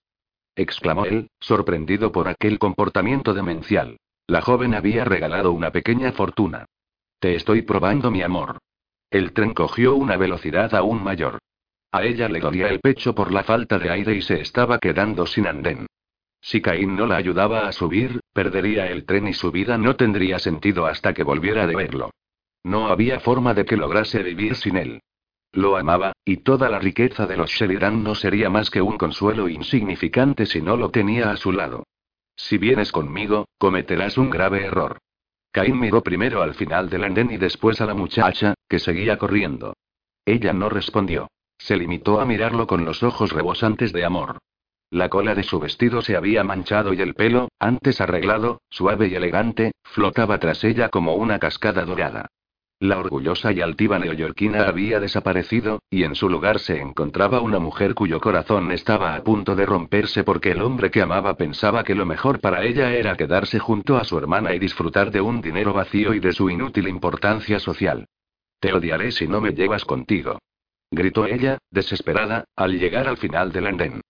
Exclamó 0.58 1.06
él, 1.06 1.30
sorprendido 1.40 2.12
por 2.12 2.28
aquel 2.28 2.58
comportamiento 2.58 3.32
demencial. 3.32 3.96
La 4.26 4.42
joven 4.42 4.74
había 4.74 5.04
regalado 5.04 5.52
una 5.52 5.70
pequeña 5.70 6.12
fortuna. 6.12 6.66
Te 7.20 7.34
estoy 7.34 7.62
probando 7.62 8.10
mi 8.10 8.22
amor. 8.22 8.58
El 9.10 9.32
tren 9.32 9.54
cogió 9.54 9.94
una 9.94 10.16
velocidad 10.16 10.74
aún 10.74 11.02
mayor. 11.02 11.38
A 11.92 12.02
ella 12.02 12.28
le 12.28 12.40
dolía 12.40 12.68
el 12.68 12.80
pecho 12.80 13.14
por 13.14 13.32
la 13.32 13.44
falta 13.44 13.78
de 13.78 13.88
aire 13.90 14.14
y 14.14 14.20
se 14.20 14.40
estaba 14.40 14.78
quedando 14.78 15.26
sin 15.26 15.46
andén. 15.46 15.86
Si 16.40 16.60
Caín 16.60 16.96
no 16.96 17.06
la 17.06 17.16
ayudaba 17.16 17.66
a 17.66 17.72
subir, 17.72 18.20
perdería 18.32 18.86
el 18.88 19.06
tren 19.06 19.28
y 19.28 19.34
su 19.34 19.50
vida 19.50 19.78
no 19.78 19.96
tendría 19.96 20.38
sentido 20.38 20.86
hasta 20.86 21.14
que 21.14 21.22
volviera 21.22 21.66
de 21.66 21.74
verlo. 21.74 22.10
No 22.64 22.88
había 22.88 23.20
forma 23.20 23.54
de 23.54 23.64
que 23.64 23.76
lograse 23.76 24.22
vivir 24.22 24.56
sin 24.56 24.76
él. 24.76 25.00
Lo 25.52 25.76
amaba, 25.76 26.12
y 26.24 26.38
toda 26.38 26.68
la 26.68 26.78
riqueza 26.78 27.26
de 27.26 27.36
los 27.36 27.50
Sheridan 27.50 28.02
no 28.02 28.14
sería 28.14 28.50
más 28.50 28.70
que 28.70 28.82
un 28.82 28.98
consuelo 28.98 29.48
insignificante 29.48 30.46
si 30.46 30.60
no 30.60 30.76
lo 30.76 30.90
tenía 30.90 31.30
a 31.30 31.36
su 31.36 31.52
lado. 31.52 31.84
Si 32.36 32.58
vienes 32.58 32.92
conmigo, 32.92 33.48
cometerás 33.58 34.18
un 34.18 34.30
grave 34.30 34.64
error. 34.64 34.98
Caín 35.50 35.80
miró 35.80 36.02
primero 36.02 36.42
al 36.42 36.54
final 36.54 36.90
del 36.90 37.04
andén 37.04 37.30
y 37.30 37.38
después 37.38 37.80
a 37.80 37.86
la 37.86 37.94
muchacha, 37.94 38.54
que 38.68 38.78
seguía 38.78 39.18
corriendo. 39.18 39.74
Ella 40.24 40.52
no 40.52 40.68
respondió. 40.68 41.28
Se 41.56 41.76
limitó 41.76 42.20
a 42.20 42.26
mirarlo 42.26 42.66
con 42.66 42.84
los 42.84 43.02
ojos 43.02 43.32
rebosantes 43.32 43.92
de 43.92 44.04
amor. 44.04 44.38
La 44.90 45.08
cola 45.08 45.34
de 45.34 45.42
su 45.42 45.58
vestido 45.58 46.00
se 46.02 46.16
había 46.16 46.44
manchado 46.44 46.94
y 46.94 47.00
el 47.00 47.14
pelo, 47.14 47.48
antes 47.58 48.00
arreglado, 48.00 48.60
suave 48.70 49.08
y 49.08 49.14
elegante, 49.14 49.72
flotaba 49.82 50.38
tras 50.38 50.62
ella 50.64 50.88
como 50.88 51.14
una 51.14 51.38
cascada 51.38 51.84
dorada. 51.84 52.28
La 52.80 52.96
orgullosa 52.98 53.50
y 53.50 53.60
altiva 53.60 53.98
neoyorquina 53.98 54.68
había 54.68 55.00
desaparecido, 55.00 55.82
y 55.90 56.04
en 56.04 56.14
su 56.14 56.28
lugar 56.28 56.60
se 56.60 56.80
encontraba 56.80 57.40
una 57.40 57.58
mujer 57.58 57.94
cuyo 57.94 58.20
corazón 58.20 58.70
estaba 58.70 59.16
a 59.16 59.24
punto 59.24 59.56
de 59.56 59.66
romperse 59.66 60.22
porque 60.22 60.52
el 60.52 60.62
hombre 60.62 60.92
que 60.92 61.02
amaba 61.02 61.34
pensaba 61.34 61.82
que 61.82 61.96
lo 61.96 62.06
mejor 62.06 62.38
para 62.40 62.62
ella 62.62 62.92
era 62.92 63.16
quedarse 63.16 63.58
junto 63.58 63.96
a 63.96 64.04
su 64.04 64.16
hermana 64.16 64.54
y 64.54 64.60
disfrutar 64.60 65.10
de 65.10 65.20
un 65.20 65.40
dinero 65.40 65.72
vacío 65.72 66.14
y 66.14 66.20
de 66.20 66.32
su 66.32 66.50
inútil 66.50 66.86
importancia 66.86 67.58
social. 67.58 68.06
Te 68.60 68.72
odiaré 68.72 69.10
si 69.10 69.26
no 69.26 69.40
me 69.40 69.50
llevas 69.50 69.84
contigo. 69.84 70.38
Gritó 70.92 71.26
ella, 71.26 71.58
desesperada, 71.72 72.44
al 72.54 72.78
llegar 72.78 73.08
al 73.08 73.16
final 73.16 73.50
del 73.50 73.66
andén. 73.66 74.00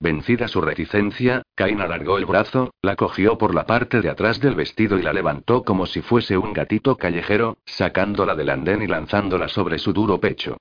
Vencida 0.00 0.48
su 0.48 0.60
reticencia, 0.60 1.42
Cain 1.54 1.80
alargó 1.80 2.18
el 2.18 2.26
brazo, 2.26 2.74
la 2.82 2.96
cogió 2.96 3.38
por 3.38 3.54
la 3.54 3.64
parte 3.64 4.00
de 4.00 4.10
atrás 4.10 4.40
del 4.40 4.54
vestido 4.54 4.98
y 4.98 5.02
la 5.02 5.12
levantó 5.12 5.62
como 5.64 5.86
si 5.86 6.02
fuese 6.02 6.36
un 6.36 6.52
gatito 6.52 6.96
callejero, 6.96 7.58
sacándola 7.64 8.34
del 8.34 8.50
andén 8.50 8.82
y 8.82 8.86
lanzándola 8.86 9.48
sobre 9.48 9.78
su 9.78 9.92
duro 9.92 10.20
pecho. 10.20 10.58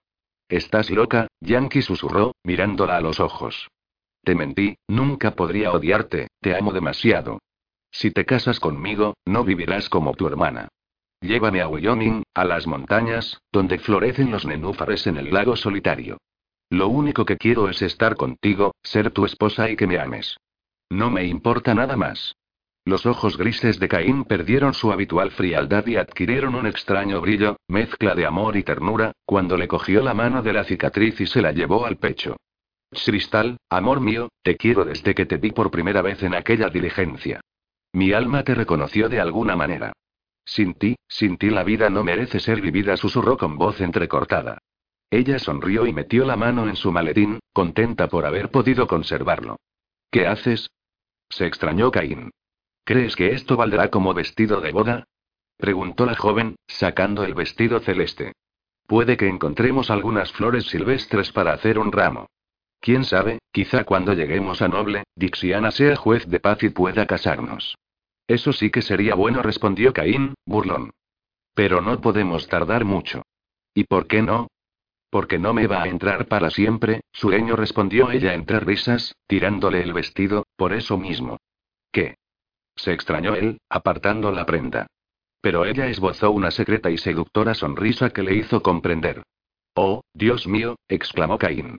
Estás 0.47 0.89
loca, 0.91 1.27
Yankee 1.41 1.81
susurró, 1.81 2.35
mirándola 2.43 2.97
a 2.97 3.01
los 3.01 3.19
ojos. 3.19 3.69
Te 4.23 4.35
mentí, 4.35 4.77
nunca 4.87 5.31
podría 5.31 5.71
odiarte, 5.71 6.27
te 6.39 6.55
amo 6.55 6.71
demasiado. 6.71 7.39
Si 7.91 8.11
te 8.11 8.25
casas 8.25 8.59
conmigo, 8.59 9.15
no 9.25 9.43
vivirás 9.43 9.89
como 9.89 10.13
tu 10.13 10.27
hermana. 10.27 10.69
Llévame 11.21 11.61
a 11.61 11.67
Wyoming, 11.67 12.23
a 12.33 12.43
las 12.43 12.67
montañas, 12.67 13.39
donde 13.51 13.79
florecen 13.79 14.31
los 14.31 14.45
nenúfares 14.45 15.07
en 15.07 15.17
el 15.17 15.33
lago 15.33 15.55
solitario. 15.55 16.17
Lo 16.73 16.87
único 16.87 17.23
que 17.23 17.37
quiero 17.37 17.69
es 17.69 17.83
estar 17.83 18.15
contigo, 18.15 18.73
ser 18.81 19.11
tu 19.11 19.25
esposa 19.25 19.69
y 19.69 19.75
que 19.75 19.85
me 19.85 19.99
ames. 19.99 20.37
No 20.89 21.11
me 21.11 21.23
importa 21.23 21.75
nada 21.75 21.95
más. 21.95 22.35
Los 22.83 23.05
ojos 23.05 23.37
grises 23.37 23.79
de 23.79 23.87
Caín 23.87 24.23
perdieron 24.23 24.73
su 24.73 24.91
habitual 24.91 25.29
frialdad 25.29 25.85
y 25.85 25.97
adquirieron 25.97 26.55
un 26.55 26.65
extraño 26.65 27.21
brillo, 27.21 27.57
mezcla 27.67 28.15
de 28.15 28.25
amor 28.25 28.57
y 28.57 28.63
ternura, 28.63 29.11
cuando 29.23 29.55
le 29.55 29.67
cogió 29.67 30.01
la 30.01 30.15
mano 30.15 30.41
de 30.41 30.51
la 30.51 30.63
cicatriz 30.63 31.21
y 31.21 31.27
se 31.27 31.43
la 31.43 31.51
llevó 31.51 31.85
al 31.85 31.97
pecho. 31.97 32.37
Cristal, 32.89 33.57
amor 33.69 34.01
mío, 34.01 34.29
te 34.41 34.57
quiero 34.57 34.83
desde 34.83 35.13
que 35.13 35.27
te 35.27 35.37
vi 35.37 35.51
por 35.51 35.69
primera 35.69 36.01
vez 36.01 36.23
en 36.23 36.33
aquella 36.33 36.69
diligencia. 36.69 37.39
Mi 37.91 38.13
alma 38.13 38.43
te 38.43 38.55
reconoció 38.55 39.09
de 39.09 39.19
alguna 39.19 39.55
manera. 39.55 39.93
Sin 40.43 40.73
ti, 40.73 40.95
sin 41.07 41.37
ti 41.37 41.51
la 41.51 41.63
vida 41.63 41.91
no 41.91 42.03
merece 42.03 42.39
ser 42.39 42.61
vivida, 42.61 42.97
susurró 42.97 43.37
con 43.37 43.59
voz 43.59 43.79
entrecortada. 43.79 44.57
Ella 45.13 45.37
sonrió 45.37 45.85
y 45.85 45.93
metió 45.93 46.25
la 46.25 46.35
mano 46.35 46.67
en 46.67 46.75
su 46.75 46.91
maletín, 46.91 47.37
contenta 47.53 48.07
por 48.07 48.25
haber 48.25 48.49
podido 48.49 48.87
conservarlo. 48.87 49.57
¿Qué 50.09 50.25
haces? 50.25 50.71
Se 51.29 51.45
extrañó 51.45 51.91
Caín. 51.91 52.31
¿Crees 52.83 53.15
que 53.15 53.29
esto 53.29 53.55
valdrá 53.55 53.91
como 53.91 54.15
vestido 54.15 54.59
de 54.59 54.71
boda? 54.71 55.03
preguntó 55.57 56.07
la 56.07 56.15
joven, 56.15 56.55
sacando 56.65 57.23
el 57.23 57.35
vestido 57.35 57.79
celeste. 57.79 58.31
Puede 58.87 59.15
que 59.15 59.27
encontremos 59.27 59.91
algunas 59.91 60.31
flores 60.31 60.65
silvestres 60.65 61.31
para 61.31 61.53
hacer 61.53 61.77
un 61.77 61.91
ramo. 61.91 62.25
Quién 62.79 63.05
sabe, 63.05 63.37
quizá 63.51 63.83
cuando 63.83 64.13
lleguemos 64.13 64.63
a 64.63 64.67
Noble, 64.67 65.03
Dixiana 65.15 65.69
sea 65.69 65.95
juez 65.95 66.27
de 66.27 66.39
paz 66.39 66.63
y 66.63 66.69
pueda 66.69 67.05
casarnos. 67.05 67.77
Eso 68.25 68.51
sí 68.51 68.71
que 68.71 68.81
sería 68.81 69.13
bueno, 69.13 69.43
respondió 69.43 69.93
Caín, 69.93 70.33
burlón. 70.43 70.89
Pero 71.53 71.81
no 71.81 72.01
podemos 72.01 72.47
tardar 72.47 72.83
mucho. 72.83 73.21
¿Y 73.75 73.83
por 73.83 74.07
qué 74.07 74.23
no? 74.23 74.47
Porque 75.13 75.37
no 75.37 75.53
me 75.53 75.67
va 75.67 75.83
a 75.83 75.87
entrar 75.87 76.25
para 76.25 76.49
siempre, 76.49 77.01
sureño 77.11 77.55
respondió 77.55 78.09
ella 78.09 78.33
entre 78.33 78.59
risas, 78.59 79.15
tirándole 79.27 79.83
el 79.83 79.93
vestido, 79.93 80.47
por 80.55 80.73
eso 80.73 80.97
mismo. 80.97 81.37
¿Qué? 81.91 82.15
Se 82.75 82.93
extrañó 82.93 83.35
él, 83.35 83.59
apartando 83.69 84.31
la 84.31 84.47
prenda. 84.47 84.87
Pero 85.39 85.65
ella 85.65 85.85
esbozó 85.85 86.31
una 86.31 86.49
secreta 86.49 86.89
y 86.89 86.97
seductora 86.97 87.53
sonrisa 87.53 88.09
que 88.09 88.23
le 88.23 88.33
hizo 88.33 88.63
comprender. 88.63 89.21
Oh, 89.75 90.01
Dios 90.15 90.47
mío, 90.47 90.77
exclamó 90.87 91.37
Caín. 91.37 91.77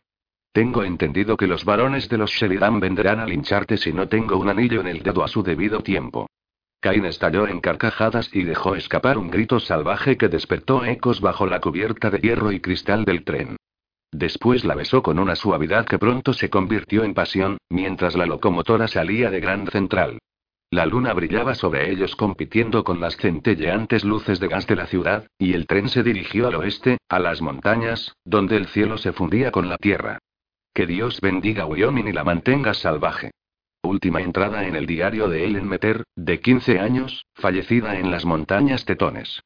Tengo 0.53 0.85
entendido 0.85 1.37
que 1.37 1.49
los 1.49 1.65
varones 1.65 2.09
de 2.09 2.19
los 2.19 2.31
Sheridan 2.31 2.79
vendrán 2.79 3.19
a 3.19 3.27
lincharte 3.27 3.79
si 3.79 3.93
no 3.93 4.07
tengo 4.07 4.37
un 4.37 4.49
anillo 4.49 4.81
en 4.81 4.87
el 4.87 5.03
dedo 5.03 5.25
a 5.25 5.29
su 5.29 5.43
debido 5.43 5.81
tiempo. 5.81 6.29
Cain 6.85 7.07
estalló 7.07 7.49
en 7.49 7.61
carcajadas 7.61 8.29
y 8.31 8.43
dejó 8.43 8.77
escapar 8.77 9.17
un 9.17 9.31
grito 9.31 9.59
salvaje 9.59 10.19
que 10.19 10.29
despertó 10.29 10.85
ecos 10.85 11.23
bajo 11.23 11.47
la 11.47 11.59
cubierta 11.59 12.11
de 12.11 12.19
hierro 12.19 12.53
y 12.53 12.61
cristal 12.61 13.07
del 13.07 13.25
tren. 13.25 13.57
Después 14.13 14.67
la 14.67 14.75
besó 14.75 15.03
con 15.03 15.19
una 15.19 15.35
suavidad 15.35 15.87
que 15.87 15.99
pronto 15.99 16.35
se 16.35 16.51
convirtió 16.51 17.03
en 17.03 17.15
pasión, 17.15 17.57
mientras 17.71 18.17
la 18.17 18.27
locomotora 18.27 18.87
salía 18.87 19.31
de 19.31 19.41
Grand 19.41 19.71
Central. 19.71 20.19
La 20.71 20.85
luna 20.85 21.15
brillaba 21.15 21.55
sobre 21.55 21.91
ellos 21.91 22.17
compitiendo 22.17 22.85
con 22.85 23.01
las 23.01 23.17
centelleantes 23.17 24.05
luces 24.05 24.39
de 24.39 24.49
gas 24.49 24.67
de 24.67 24.77
la 24.77 24.87
ciudad, 24.87 25.27
y 25.39 25.55
el 25.55 25.67
tren 25.67 25.89
se 25.89 26.03
dirigió 26.03 26.49
al 26.49 26.57
oeste, 26.57 26.99
a 27.09 27.19
las 27.19 27.41
montañas, 27.41 28.13
donde 28.27 28.59
el 28.59 28.67
cielo 28.67 28.99
se 28.99 29.15
fundía 29.15 29.51
con 29.53 29.71
la 29.71 29.79
tierra. 29.79 30.19
Que 30.75 30.87
Dios 30.87 31.23
bendiga 31.23 31.65
Wyoming 31.65 32.09
y 32.09 32.13
la 32.13 32.25
mantenga 32.25 32.75
salvaje. 32.75 33.31
Última 33.85 34.23
entrada 34.23 34.67
en 34.67 34.77
el 34.77 34.87
diario 34.87 35.29
de 35.29 35.45
Ellen 35.45 35.69
Meter, 35.69 36.05
de 36.17 36.41
15 36.41 36.81
años, 36.81 37.27
fallecida 37.35 37.99
en 37.99 38.11
las 38.11 38.25
montañas 38.25 38.87
tetones. 38.87 39.43